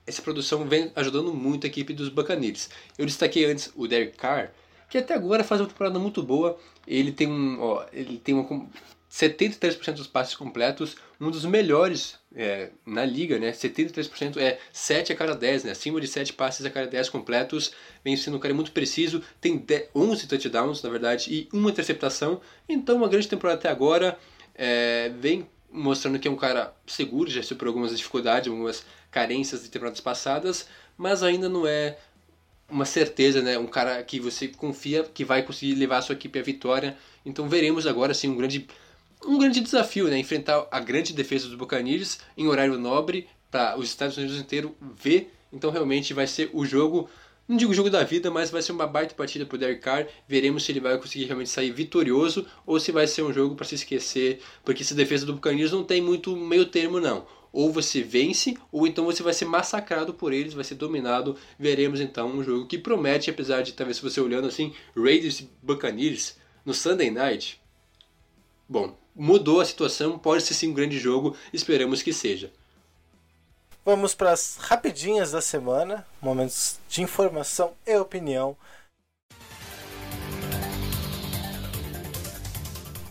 essa 0.06 0.22
produção 0.22 0.66
vem 0.66 0.92
ajudando 0.96 1.34
muito 1.34 1.66
a 1.66 1.70
equipe 1.70 1.94
dos 1.94 2.10
Buccaneers. 2.10 2.70
Eu 2.98 3.06
destaquei 3.06 3.46
antes 3.46 3.72
o 3.76 3.88
Derek 3.88 4.18
Carr, 4.18 4.52
que 4.90 4.98
até 4.98 5.14
agora 5.14 5.44
faz 5.44 5.62
uma 5.62 5.68
temporada 5.68 6.00
muito 6.00 6.24
boa. 6.24 6.58
Ele 6.88 7.12
tem 7.12 7.28
um, 7.28 7.62
ó, 7.62 7.86
ele 7.94 8.18
tem 8.18 8.34
uma 8.34 8.68
73% 9.12 9.96
dos 9.96 10.08
passes 10.08 10.36
completos, 10.36 10.96
um 11.20 11.30
dos 11.30 11.44
melhores 11.44 12.18
é, 12.34 12.70
na 12.86 13.04
liga, 13.04 13.38
né? 13.38 13.52
73% 13.52 14.38
é 14.38 14.58
7 14.72 15.12
a 15.12 15.16
cada 15.16 15.36
10, 15.36 15.66
né? 15.66 15.72
Acima 15.72 16.00
de 16.00 16.08
7 16.08 16.32
passes 16.32 16.66
a 16.66 16.70
cada 16.70 16.88
10 16.88 17.10
completos. 17.10 17.74
Vem 18.06 18.16
sendo 18.16 18.38
um 18.38 18.40
cara 18.40 18.54
muito 18.54 18.72
preciso, 18.72 19.22
tem 19.42 19.58
10, 19.58 19.90
11 19.94 20.28
touchdowns, 20.28 20.82
na 20.82 20.90
verdade, 20.90 21.28
e 21.30 21.50
uma 21.52 21.70
interceptação. 21.70 22.40
Então, 22.70 22.96
uma 22.96 23.10
grande 23.10 23.28
temporada 23.28 23.60
até 23.60 23.70
agora. 23.70 24.18
É, 24.56 25.12
vem 25.20 25.48
mostrando 25.70 26.20
que 26.20 26.28
é 26.28 26.32
um 26.32 26.36
cara 26.36 26.74
seguro, 26.86 27.30
já 27.30 27.44
superou 27.44 27.72
algumas 27.72 27.96
dificuldades, 27.96 28.50
algumas 28.50 28.86
carências 29.10 29.64
de 29.64 29.70
temporadas 29.70 30.00
passadas, 30.00 30.68
mas 30.98 31.24
ainda 31.24 31.50
não 31.50 31.66
é 31.66 31.98
uma 32.70 32.86
certeza, 32.86 33.42
né? 33.42 33.58
Um 33.58 33.68
cara 33.68 34.02
que 34.04 34.20
você 34.20 34.48
confia 34.48 35.04
que 35.04 35.26
vai 35.26 35.44
conseguir 35.44 35.76
levar 35.76 35.98
a 35.98 36.02
sua 36.02 36.16
equipe 36.16 36.40
à 36.40 36.42
vitória. 36.42 36.98
Então 37.26 37.50
veremos 37.50 37.86
agora 37.86 38.14
sim 38.14 38.30
um 38.30 38.38
grande 38.38 38.68
um 39.26 39.38
grande 39.38 39.62
desafio, 39.62 40.08
né? 40.08 40.18
Enfrentar 40.18 40.68
a 40.72 40.80
grande 40.80 41.14
defesa 41.14 41.48
dos 41.48 41.56
Buccaneers 41.56 42.20
em 42.38 42.48
horário 42.48 42.78
nobre 42.78 43.28
para 43.50 43.78
os 43.78 43.90
Estados 43.90 44.18
Unidos 44.18 44.40
inteiro 44.40 44.76
ver. 44.82 45.34
Então 45.52 45.70
realmente 45.70 46.14
vai 46.14 46.26
ser 46.26 46.50
o 46.54 46.66
jogo, 46.66 47.10
não 47.48 47.58
digo 47.58 47.72
o 47.72 47.76
jogo 47.76 47.90
da 47.90 48.04
vida, 48.04 48.32
mas 48.32 48.50
vai 48.50 48.62
ser 48.62 48.72
uma 48.72 48.88
baita 48.88 49.14
partida 49.14 49.46
para 49.46 49.56
o 49.56 49.60
Derek 49.60 49.82
Carr. 49.82 50.08
Veremos 50.28 50.64
se 50.64 50.72
ele 50.72 50.80
vai 50.80 50.98
conseguir 50.98 51.26
realmente 51.26 51.50
sair 51.50 51.72
vitorioso 51.72 52.48
ou 52.66 52.80
se 52.80 52.92
vai 52.92 53.06
ser 53.06 53.24
um 53.24 53.34
jogo 53.34 53.56
para 53.56 53.66
se 53.66 53.76
esquecer, 53.76 54.42
porque 54.64 54.82
essa 54.82 54.96
defesa 54.96 55.26
do 55.26 55.34
Buccaneers 55.34 55.72
não 55.72 55.84
tem 55.84 56.02
muito 56.02 56.36
meio 56.36 56.66
termo 56.66 57.00
não. 57.00 57.28
Ou 57.54 57.70
você 57.70 58.02
vence, 58.02 58.58
ou 58.72 58.88
então 58.88 59.04
você 59.04 59.22
vai 59.22 59.34
ser 59.34 59.44
massacrado 59.44 60.14
por 60.14 60.32
eles, 60.32 60.54
vai 60.54 60.64
ser 60.64 60.76
dominado. 60.76 61.36
Veremos 61.60 62.00
então 62.00 62.30
um 62.30 62.42
jogo 62.42 62.66
que 62.66 62.78
promete, 62.78 63.30
apesar 63.30 63.62
de 63.62 63.74
talvez 63.74 64.00
você 64.00 64.22
olhando 64.22 64.48
assim, 64.48 64.74
Raiders 64.96 65.42
e 65.42 65.50
Buccaneers 65.62 66.38
no 66.66 66.74
Sunday 66.74 67.12
Night. 67.12 67.60
Bom, 68.70 68.98
mudou 69.16 69.60
a 69.62 69.66
situação, 69.66 70.18
pode 70.18 70.44
ser 70.44 70.54
sim 70.54 70.70
um 70.70 70.74
grande 70.74 71.00
jogo, 71.00 71.36
esperamos 71.54 72.02
que 72.02 72.14
seja. 72.14 72.52
Vamos 73.84 74.14
para 74.14 74.32
as 74.32 74.58
rapidinhas 74.58 75.32
da 75.32 75.42
semana, 75.42 76.06
momentos 76.22 76.80
de 76.88 77.02
informação 77.02 77.74
e 77.86 77.96
opinião. 77.98 78.56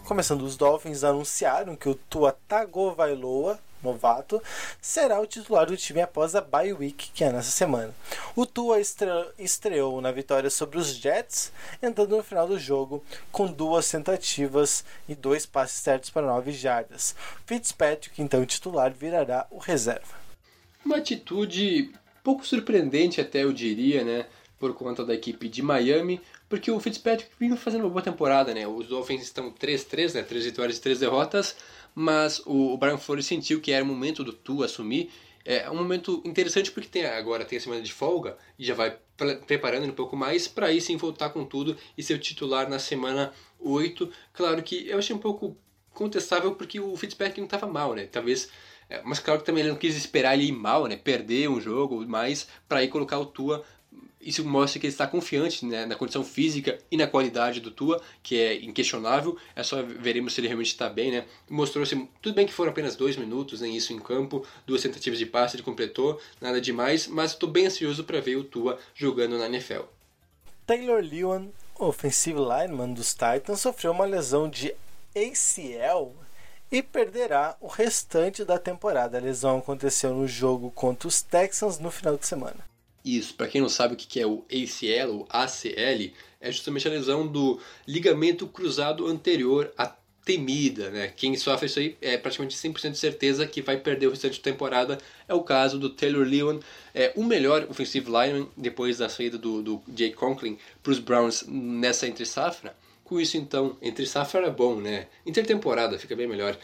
Começando, 0.04 0.42
os 0.42 0.56
Dolphins 0.56 1.04
anunciaram 1.04 1.76
que 1.76 1.88
o 1.88 1.94
Tua 1.94 2.32
Tagovailoa 2.48 3.58
novato, 3.82 4.42
será 4.80 5.20
o 5.20 5.26
titular 5.26 5.66
do 5.66 5.76
time 5.76 6.00
após 6.00 6.34
a 6.34 6.40
bye 6.40 6.72
week, 6.72 7.10
que 7.12 7.24
é 7.24 7.32
nessa 7.32 7.50
semana. 7.50 7.94
O 8.36 8.46
Tua 8.46 8.78
estreou 8.80 10.00
na 10.00 10.12
vitória 10.12 10.50
sobre 10.50 10.78
os 10.78 10.88
Jets, 10.88 11.52
entrando 11.82 12.16
no 12.16 12.22
final 12.22 12.46
do 12.46 12.58
jogo 12.58 13.04
com 13.32 13.46
duas 13.46 13.90
tentativas 13.90 14.84
e 15.08 15.14
dois 15.14 15.46
passes 15.46 15.80
certos 15.80 16.10
para 16.10 16.26
nove 16.26 16.52
jardas. 16.52 17.14
Fitzpatrick, 17.46 18.20
então 18.20 18.44
titular, 18.46 18.92
virará 18.92 19.46
o 19.50 19.58
reserva. 19.58 20.20
Uma 20.84 20.96
atitude 20.96 21.92
pouco 22.22 22.46
surpreendente 22.46 23.20
até 23.20 23.44
eu 23.44 23.52
diria, 23.52 24.04
né? 24.04 24.26
Por 24.58 24.74
conta 24.74 25.04
da 25.04 25.14
equipe 25.14 25.48
de 25.48 25.62
Miami, 25.62 26.20
porque 26.46 26.70
o 26.70 26.78
Fitzpatrick 26.78 27.30
vinha 27.38 27.56
fazendo 27.56 27.82
uma 27.82 27.90
boa 27.90 28.02
temporada, 28.02 28.52
né? 28.52 28.66
Os 28.66 28.86
Dolphins 28.88 29.22
estão 29.22 29.50
3-3, 29.50 30.14
né? 30.14 30.22
3 30.22 30.44
vitórias 30.44 30.76
e 30.76 30.80
3 30.82 30.98
derrotas, 30.98 31.56
mas 31.94 32.42
o, 32.46 32.76
Brian 32.76 32.98
Flores 32.98 33.26
sentiu 33.26 33.60
que 33.60 33.72
era 33.72 33.84
o 33.84 33.86
momento 33.86 34.24
do 34.24 34.32
Tu 34.32 34.62
assumir. 34.62 35.10
É 35.44 35.70
um 35.70 35.76
momento 35.76 36.22
interessante 36.24 36.70
porque 36.70 36.88
tem, 36.88 37.06
agora 37.06 37.44
tem 37.44 37.56
a 37.56 37.60
semana 37.60 37.80
de 37.80 37.92
folga 37.92 38.36
e 38.58 38.64
já 38.64 38.74
vai 38.74 38.96
preparando 39.46 39.86
um 39.86 39.92
pouco 39.92 40.14
mais 40.14 40.46
para 40.46 40.66
aí 40.66 40.80
sim 40.80 40.96
voltar 40.96 41.30
com 41.30 41.44
tudo 41.44 41.76
e 41.96 42.02
ser 42.02 42.14
o 42.14 42.18
titular 42.18 42.68
na 42.68 42.78
semana 42.78 43.32
8. 43.58 44.10
Claro 44.34 44.62
que 44.62 44.86
eu 44.86 44.98
achei 44.98 45.16
um 45.16 45.18
pouco 45.18 45.56
contestável 45.94 46.54
porque 46.54 46.78
o 46.78 46.94
Fitzpatrick 46.96 47.40
não 47.40 47.46
estava 47.46 47.66
mal, 47.66 47.94
né? 47.94 48.06
Talvez 48.06 48.50
é, 48.90 49.00
mas 49.04 49.20
claro 49.20 49.40
que 49.40 49.46
também 49.46 49.62
ele 49.62 49.70
não 49.70 49.78
quis 49.78 49.96
esperar 49.96 50.34
ele 50.34 50.48
ir 50.48 50.52
mal, 50.52 50.86
né? 50.86 50.96
Perder 50.96 51.48
um 51.48 51.60
jogo 51.60 52.04
mais 52.06 52.48
para 52.68 52.82
ir 52.82 52.88
colocar 52.88 53.18
o 53.20 53.24
Tua 53.24 53.64
isso 54.20 54.44
mostra 54.44 54.78
que 54.78 54.86
ele 54.86 54.92
está 54.92 55.06
confiante 55.06 55.64
né, 55.64 55.86
na 55.86 55.96
condição 55.96 56.22
física 56.22 56.78
e 56.90 56.96
na 56.96 57.06
qualidade 57.06 57.60
do 57.60 57.70
Tua, 57.70 58.02
que 58.22 58.38
é 58.38 58.62
inquestionável. 58.62 59.36
É 59.56 59.62
só 59.62 59.82
veremos 59.82 60.34
se 60.34 60.40
ele 60.40 60.48
realmente 60.48 60.68
está 60.68 60.88
bem, 60.88 61.10
né? 61.10 61.24
Mostrou-se 61.48 61.96
tudo 62.20 62.34
bem 62.34 62.46
que 62.46 62.52
foram 62.52 62.70
apenas 62.70 62.96
dois 62.96 63.16
minutos, 63.16 63.60
nem 63.60 63.72
né, 63.72 63.78
isso 63.78 63.92
em 63.92 63.98
campo, 63.98 64.46
duas 64.66 64.82
tentativas 64.82 65.18
de 65.18 65.26
passe 65.26 65.56
ele 65.56 65.62
completou, 65.62 66.20
nada 66.40 66.60
demais, 66.60 67.06
mas 67.06 67.32
estou 67.32 67.48
bem 67.48 67.66
ansioso 67.66 68.04
para 68.04 68.20
ver 68.20 68.36
o 68.36 68.44
Tua 68.44 68.78
jogando 68.94 69.38
na 69.38 69.46
NFL. 69.46 69.82
Taylor 70.66 71.02
Lewan, 71.02 71.48
offensive 71.78 72.38
lineman 72.38 72.92
dos 72.92 73.12
Titans, 73.12 73.60
sofreu 73.60 73.92
uma 73.92 74.04
lesão 74.04 74.48
de 74.48 74.74
ACL 75.16 76.14
e 76.70 76.82
perderá 76.82 77.56
o 77.60 77.66
restante 77.66 78.44
da 78.44 78.58
temporada. 78.58 79.18
A 79.18 79.20
lesão 79.20 79.58
aconteceu 79.58 80.14
no 80.14 80.28
jogo 80.28 80.70
contra 80.70 81.08
os 81.08 81.22
Texans 81.22 81.78
no 81.78 81.90
final 81.90 82.16
de 82.16 82.26
semana. 82.26 82.69
Isso, 83.04 83.34
para 83.34 83.48
quem 83.48 83.60
não 83.60 83.68
sabe 83.68 83.94
o 83.94 83.96
que 83.96 84.20
é 84.20 84.26
o 84.26 84.44
ACL 84.50 85.10
ou 85.10 85.26
ACL, 85.30 86.12
é 86.40 86.52
justamente 86.52 86.86
a 86.86 86.90
lesão 86.90 87.26
do 87.26 87.58
ligamento 87.86 88.46
cruzado 88.46 89.06
anterior 89.06 89.72
à 89.76 89.94
temida, 90.24 90.90
né? 90.90 91.12
Quem 91.16 91.36
sofre 91.36 91.66
isso 91.66 91.78
aí 91.78 91.96
é 92.00 92.16
praticamente 92.16 92.54
100% 92.56 92.90
de 92.90 92.98
certeza 92.98 93.46
que 93.46 93.62
vai 93.62 93.78
perder 93.78 94.06
o 94.06 94.10
restante 94.10 94.38
da 94.38 94.44
temporada. 94.44 94.98
É 95.26 95.34
o 95.34 95.42
caso 95.42 95.78
do 95.78 95.90
Taylor 95.90 96.26
Lewan, 96.26 96.60
é 96.94 97.12
o 97.16 97.24
melhor 97.24 97.66
offensive 97.70 98.06
lineman 98.06 98.48
depois 98.56 98.98
da 98.98 99.08
saída 99.08 99.38
do, 99.38 99.62
do 99.62 99.82
Jay 99.96 100.12
Conklin 100.12 100.58
para 100.82 100.92
os 100.92 100.98
Browns 100.98 101.44
nessa 101.48 102.06
entre 102.06 102.26
safra. 102.26 102.76
Com 103.02 103.20
isso, 103.20 103.36
então, 103.36 103.76
entre 103.82 104.06
safra 104.06 104.40
era 104.42 104.50
bom, 104.50 104.76
né? 104.76 105.08
Intertemporada 105.26 105.98
fica 105.98 106.14
bem 106.14 106.28
melhor. 106.28 106.56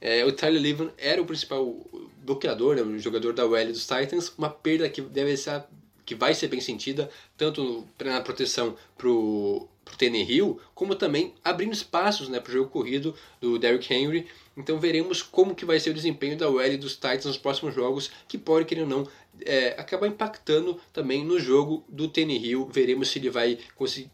É, 0.00 0.22
o 0.24 0.32
Tyler 0.32 0.60
Levan 0.60 0.90
era 0.98 1.22
o 1.22 1.24
principal 1.24 1.74
bloqueador, 2.22 2.76
né, 2.76 2.82
o 2.82 2.98
jogador 2.98 3.32
da 3.32 3.46
OL 3.46 3.66
dos 3.66 3.86
Titans, 3.86 4.32
uma 4.36 4.50
perda 4.50 4.86
que 4.88 5.00
deve 5.00 5.34
ser 5.36 5.64
que 6.04 6.14
vai 6.14 6.34
ser 6.34 6.48
bem 6.48 6.60
sentida, 6.60 7.10
tanto 7.36 7.86
na 8.02 8.20
proteção 8.20 8.76
para 8.96 9.08
o 9.08 9.68
Hill, 10.00 10.60
como 10.74 10.94
também 10.94 11.34
abrindo 11.44 11.72
espaços 11.72 12.28
né, 12.28 12.40
para 12.40 12.50
o 12.50 12.52
jogo 12.52 12.70
corrido 12.70 13.14
do 13.40 13.58
Derrick 13.58 13.92
Henry. 13.92 14.26
Então 14.56 14.78
veremos 14.78 15.22
como 15.22 15.54
que 15.54 15.64
vai 15.64 15.80
ser 15.80 15.90
o 15.90 15.94
desempenho 15.94 16.36
da 16.36 16.48
OL 16.48 16.78
dos 16.78 16.94
Titans 16.94 17.24
nos 17.26 17.38
próximos 17.38 17.74
jogos, 17.74 18.10
que 18.28 18.38
pode, 18.38 18.66
querer 18.66 18.82
ou 18.82 18.86
não, 18.86 19.08
é, 19.44 19.74
acabar 19.78 20.06
impactando 20.06 20.80
também 20.92 21.24
no 21.24 21.38
jogo 21.40 21.84
do 21.88 22.10
Hill. 22.16 22.68
Veremos 22.72 23.08
se 23.08 23.18
ele 23.18 23.30
vai 23.30 23.58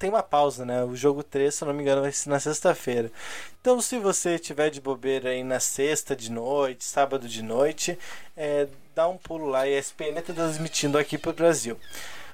tem 0.00 0.10
uma 0.10 0.20
pausa, 0.20 0.64
né? 0.64 0.82
O 0.82 0.96
jogo 0.96 1.22
3, 1.22 1.54
se 1.54 1.64
não 1.64 1.72
me 1.72 1.82
engano, 1.82 2.02
vai 2.02 2.10
ser 2.10 2.28
na 2.28 2.40
sexta-feira. 2.40 3.12
Então, 3.60 3.80
se 3.80 4.00
você 4.00 4.36
tiver 4.36 4.68
de 4.68 4.80
bobeira 4.80 5.30
aí 5.30 5.44
na 5.44 5.60
sexta 5.60 6.16
de 6.16 6.32
noite, 6.32 6.84
sábado 6.84 7.28
de 7.28 7.40
noite, 7.40 7.96
é, 8.36 8.66
dá 8.96 9.06
um 9.06 9.16
pulo 9.16 9.46
lá 9.46 9.64
e 9.68 9.76
a 9.76 9.78
ESPN 9.78 10.18
está 10.18 10.32
transmitindo 10.32 10.98
aqui 10.98 11.16
para 11.16 11.30
o 11.30 11.34
Brasil. 11.34 11.78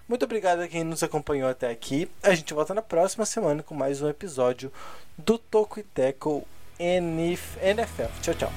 Muito 0.09 0.25
obrigado 0.25 0.61
a 0.61 0.69
quem 0.69 0.83
nos 0.83 1.03
acompanhou 1.03 1.51
até 1.51 1.71
aqui. 1.71 2.11
A 2.23 2.35
gente 2.35 2.55
volta 2.55 2.73
na 2.73 2.81
próxima 2.81 3.27
semana 3.27 3.63
com 3.63 3.75
mais 3.75 4.01
um 4.01 4.09
episódio 4.09 4.73
do 5.19 5.37
Toco 5.37 5.79
e 5.79 5.83
Teco 5.83 6.47
NFL. 6.79 8.11
Tchau, 8.23 8.35
tchau. 8.35 8.51